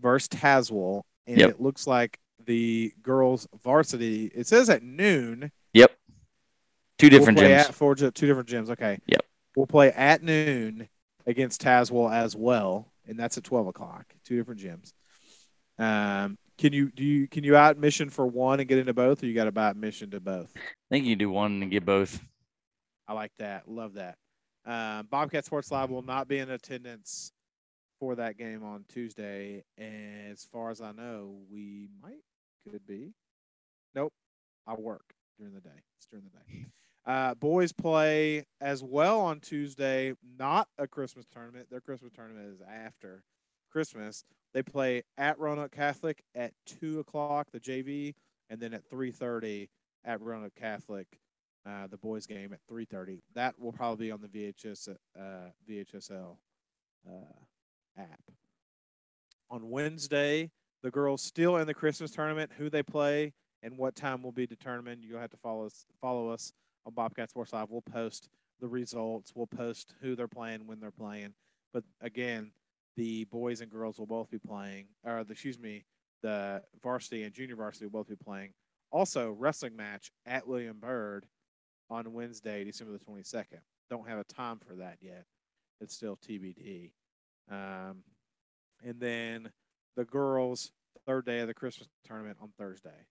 versus 0.00 0.28
Tazewell, 0.28 1.02
and 1.26 1.38
Yep. 1.38 1.50
it 1.50 1.60
looks 1.60 1.86
like 1.86 2.18
the 2.46 2.92
girls 3.02 3.46
varsity. 3.62 4.30
It 4.34 4.46
says 4.46 4.68
at 4.70 4.82
noon. 4.82 5.50
Yep. 5.74 5.92
Two 6.98 7.10
different 7.10 7.38
we'll 7.38 7.48
gyms. 7.48 7.68
At 7.68 7.74
Fort, 7.74 7.98
two 7.98 8.10
different 8.26 8.48
gyms. 8.48 8.70
Okay. 8.70 8.98
Yep. 9.06 9.26
We'll 9.56 9.66
play 9.66 9.92
at 9.92 10.22
noon 10.22 10.88
against 11.26 11.62
Tazewell 11.62 12.12
as 12.12 12.34
well, 12.36 12.92
and 13.06 13.18
that's 13.18 13.38
at 13.38 13.44
twelve 13.44 13.66
o'clock. 13.66 14.06
Two 14.24 14.36
different 14.36 14.60
gyms. 14.60 14.92
Um, 15.78 16.38
can 16.56 16.72
you 16.72 16.90
do 16.90 17.04
you 17.04 17.28
can 17.28 17.44
you 17.44 17.56
out 17.56 17.78
mission 17.78 18.10
for 18.10 18.26
one 18.26 18.60
and 18.60 18.68
get 18.68 18.78
into 18.78 18.94
both, 18.94 19.22
or 19.22 19.26
you 19.26 19.34
got 19.34 19.44
to 19.44 19.52
buy 19.52 19.70
admission 19.70 20.10
to 20.10 20.20
both? 20.20 20.52
I 20.56 20.60
think 20.90 21.04
you 21.04 21.12
can 21.12 21.18
do 21.18 21.30
one 21.30 21.62
and 21.62 21.70
get 21.70 21.84
both. 21.84 22.20
I 23.08 23.12
like 23.12 23.32
that. 23.38 23.68
Love 23.68 23.94
that. 23.94 24.16
Um, 24.64 25.08
Bobcat 25.10 25.44
Sports 25.44 25.70
Live 25.70 25.90
will 25.90 26.02
not 26.02 26.26
be 26.28 26.38
in 26.38 26.50
attendance 26.50 27.32
for 28.00 28.14
that 28.16 28.38
game 28.38 28.64
on 28.64 28.84
Tuesday, 28.88 29.64
and 29.76 30.32
as 30.32 30.44
far 30.44 30.70
as 30.70 30.80
I 30.80 30.92
know, 30.92 31.36
we 31.50 31.88
might 32.02 32.22
could 32.70 32.86
be. 32.86 33.12
Nope, 33.94 34.12
I 34.66 34.74
work 34.74 35.04
during 35.38 35.54
the 35.54 35.60
day. 35.60 35.82
It's 35.98 36.06
during 36.06 36.24
the 36.24 36.30
day. 36.30 36.66
Uh, 37.06 37.34
boys 37.34 37.72
play 37.72 38.46
as 38.60 38.82
well 38.82 39.20
on 39.20 39.40
Tuesday. 39.40 40.14
Not 40.38 40.68
a 40.78 40.86
Christmas 40.86 41.26
tournament. 41.32 41.68
Their 41.70 41.80
Christmas 41.80 42.12
tournament 42.12 42.46
is 42.54 42.62
after 42.62 43.22
Christmas. 43.70 44.24
They 44.54 44.62
play 44.62 45.02
at 45.18 45.38
Roanoke 45.38 45.72
Catholic 45.72 46.22
at 46.34 46.52
two 46.64 47.00
o'clock, 47.00 47.48
the 47.52 47.60
JV, 47.60 48.14
and 48.48 48.60
then 48.60 48.72
at 48.72 48.88
three 48.88 49.10
thirty 49.10 49.68
at 50.04 50.20
Roanoke 50.20 50.54
Catholic 50.54 51.06
uh, 51.66 51.86
the 51.86 51.96
boys 51.96 52.26
game 52.26 52.52
at 52.52 52.60
3:30. 52.70 53.20
That 53.34 53.58
will 53.58 53.72
probably 53.72 54.06
be 54.06 54.12
on 54.12 54.20
the 54.20 54.28
VHS 54.28 54.88
uh, 55.18 55.22
VHSL 55.68 56.36
uh, 57.08 58.00
app. 58.00 58.20
On 59.50 59.70
Wednesday, 59.70 60.50
the 60.82 60.90
girls 60.90 61.22
still 61.22 61.56
in 61.56 61.66
the 61.66 61.74
Christmas 61.74 62.10
tournament. 62.10 62.50
Who 62.58 62.68
they 62.68 62.82
play 62.82 63.32
and 63.62 63.78
what 63.78 63.94
time 63.94 64.22
will 64.22 64.32
be 64.32 64.46
determined. 64.46 65.04
You'll 65.04 65.20
have 65.20 65.30
to 65.30 65.36
follow 65.38 65.66
us 65.66 65.86
follow 66.00 66.28
us 66.28 66.52
on 66.86 66.94
Bobcat 66.94 67.30
Sports 67.30 67.52
Live. 67.52 67.70
We'll 67.70 67.82
post 67.82 68.28
the 68.60 68.68
results. 68.68 69.32
We'll 69.34 69.46
post 69.46 69.94
who 70.00 70.16
they're 70.16 70.28
playing 70.28 70.66
when 70.66 70.80
they're 70.80 70.90
playing. 70.90 71.34
But 71.72 71.84
again, 72.00 72.52
the 72.96 73.24
boys 73.24 73.60
and 73.60 73.70
girls 73.70 73.98
will 73.98 74.06
both 74.06 74.30
be 74.30 74.38
playing. 74.38 74.86
Or 75.04 75.24
the, 75.24 75.32
excuse 75.32 75.58
me, 75.58 75.84
the 76.22 76.62
varsity 76.82 77.24
and 77.24 77.34
junior 77.34 77.56
varsity 77.56 77.86
will 77.86 77.92
both 77.92 78.08
be 78.08 78.16
playing. 78.16 78.52
Also, 78.90 79.32
wrestling 79.32 79.76
match 79.76 80.12
at 80.24 80.46
William 80.46 80.78
Byrd 80.78 81.26
on 81.90 82.12
Wednesday, 82.12 82.64
December 82.64 82.92
the 82.92 83.04
22nd. 83.04 83.60
Don't 83.90 84.08
have 84.08 84.18
a 84.18 84.24
time 84.24 84.58
for 84.66 84.76
that 84.76 84.98
yet. 85.00 85.24
It's 85.80 85.94
still 85.94 86.16
TBD. 86.16 86.92
Um, 87.50 88.04
and 88.82 89.00
then 89.00 89.50
the 89.96 90.04
girls, 90.04 90.70
third 91.06 91.26
day 91.26 91.40
of 91.40 91.48
the 91.48 91.54
Christmas 91.54 91.88
tournament 92.06 92.38
on 92.40 92.50
Thursday. 92.58 93.06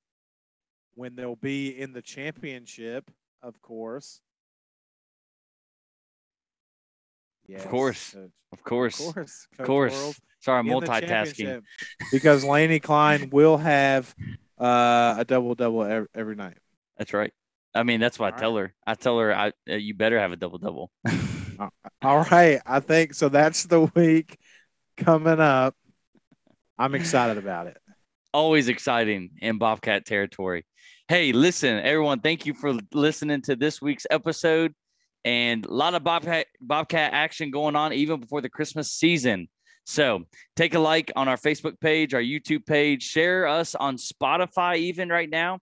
When 0.95 1.15
they'll 1.15 1.36
be 1.36 1.69
in 1.69 1.93
the 1.93 2.01
championship, 2.01 3.11
of 3.44 3.62
course. 3.62 4.22
Yes, 7.48 7.66
course. 7.66 8.14
Coach. 8.14 8.32
Of 8.54 8.64
course. 8.64 9.00
Of 9.00 9.14
course. 9.14 9.48
Of 9.60 9.66
course. 9.66 9.94
World 9.94 10.16
Sorry, 10.39 10.60
I'm 10.60 10.68
multitasking. 10.68 11.62
because 12.12 12.44
Laney 12.44 12.80
Klein 12.80 13.30
will 13.32 13.58
have 13.58 14.14
uh, 14.60 15.16
a 15.18 15.26
double 15.26 15.56
double 15.56 15.84
every, 15.84 16.08
every 16.14 16.36
night. 16.36 16.58
That's 16.98 17.14
right. 17.14 17.32
I 17.74 17.84
mean, 17.84 18.00
that's 18.00 18.20
what 18.20 18.34
I 18.34 18.36
All 18.36 18.39
tell 18.39 18.58
her. 18.58 18.74
I 18.86 18.96
tell 18.96 19.20
her, 19.20 19.34
I 19.34 19.54
uh, 19.70 19.76
you 19.76 19.94
better 19.94 20.20
have 20.20 20.32
a 20.32 20.36
double 20.36 20.58
double. 20.58 20.91
All 22.02 22.26
right, 22.30 22.60
I 22.66 22.80
think 22.82 23.14
so. 23.14 23.30
That's 23.30 23.64
the 23.64 23.89
week 23.96 24.38
coming 24.98 25.39
up. 25.39 25.76
I'm 26.78 26.94
excited 26.94 27.38
about 27.38 27.68
it. 27.68 27.78
Always 28.34 28.68
exciting 28.68 29.32
in 29.41 29.58
Bobcat 29.60 30.06
territory. 30.06 30.66
Hey, 31.10 31.34
listen, 31.34 31.80
everyone, 31.80 32.22
thank 32.22 32.45
you 32.45 32.54
for 32.54 32.78
listening 32.93 33.41
to 33.41 33.58
this 33.58 33.82
week's 33.82 34.08
episode. 34.10 34.74
And 35.26 35.66
a 35.66 35.74
lot 35.74 35.95
of 35.95 36.04
Bobcat 36.06 36.47
Bobcat 36.62 37.12
action 37.12 37.51
going 37.51 37.76
on 37.76 37.91
even 37.91 38.22
before 38.22 38.39
the 38.39 38.47
Christmas 38.47 38.89
season. 38.89 39.49
So 39.86 40.24
take 40.56 40.76
a 40.76 40.80
like 40.80 41.12
on 41.18 41.28
our 41.28 41.36
Facebook 41.36 41.78
page, 41.82 42.14
our 42.14 42.22
YouTube 42.22 42.66
page, 42.66 43.04
share 43.04 43.45
us 43.45 43.76
on 43.76 43.97
Spotify 43.97 44.78
even 44.78 45.10
right 45.10 45.30
now. 45.30 45.60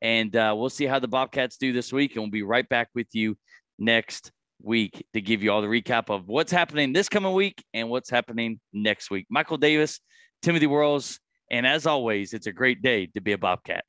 And 0.00 0.34
uh, 0.36 0.54
we'll 0.56 0.70
see 0.70 0.86
how 0.86 1.00
the 1.00 1.08
Bobcats 1.08 1.56
do 1.56 1.72
this 1.72 1.92
week. 1.92 2.12
And 2.14 2.22
we'll 2.22 2.30
be 2.30 2.44
right 2.44 2.68
back 2.68 2.86
with 2.94 3.08
you 3.14 3.36
next 3.80 4.30
week 4.62 5.04
to 5.12 5.20
give 5.20 5.42
you 5.42 5.50
all 5.50 5.60
the 5.60 5.66
recap 5.66 6.08
of 6.08 6.28
what's 6.28 6.52
happening 6.52 6.92
this 6.92 7.08
coming 7.08 7.32
week 7.32 7.64
and 7.74 7.90
what's 7.90 8.10
happening 8.10 8.60
next 8.72 9.10
week. 9.10 9.26
Michael 9.28 9.56
Davis, 9.56 9.98
Timothy 10.40 10.68
Worrells, 10.68 11.18
and 11.50 11.66
as 11.66 11.84
always, 11.84 12.32
it's 12.32 12.46
a 12.46 12.52
great 12.52 12.80
day 12.80 13.06
to 13.06 13.20
be 13.20 13.32
a 13.32 13.38
Bobcat. 13.38 13.84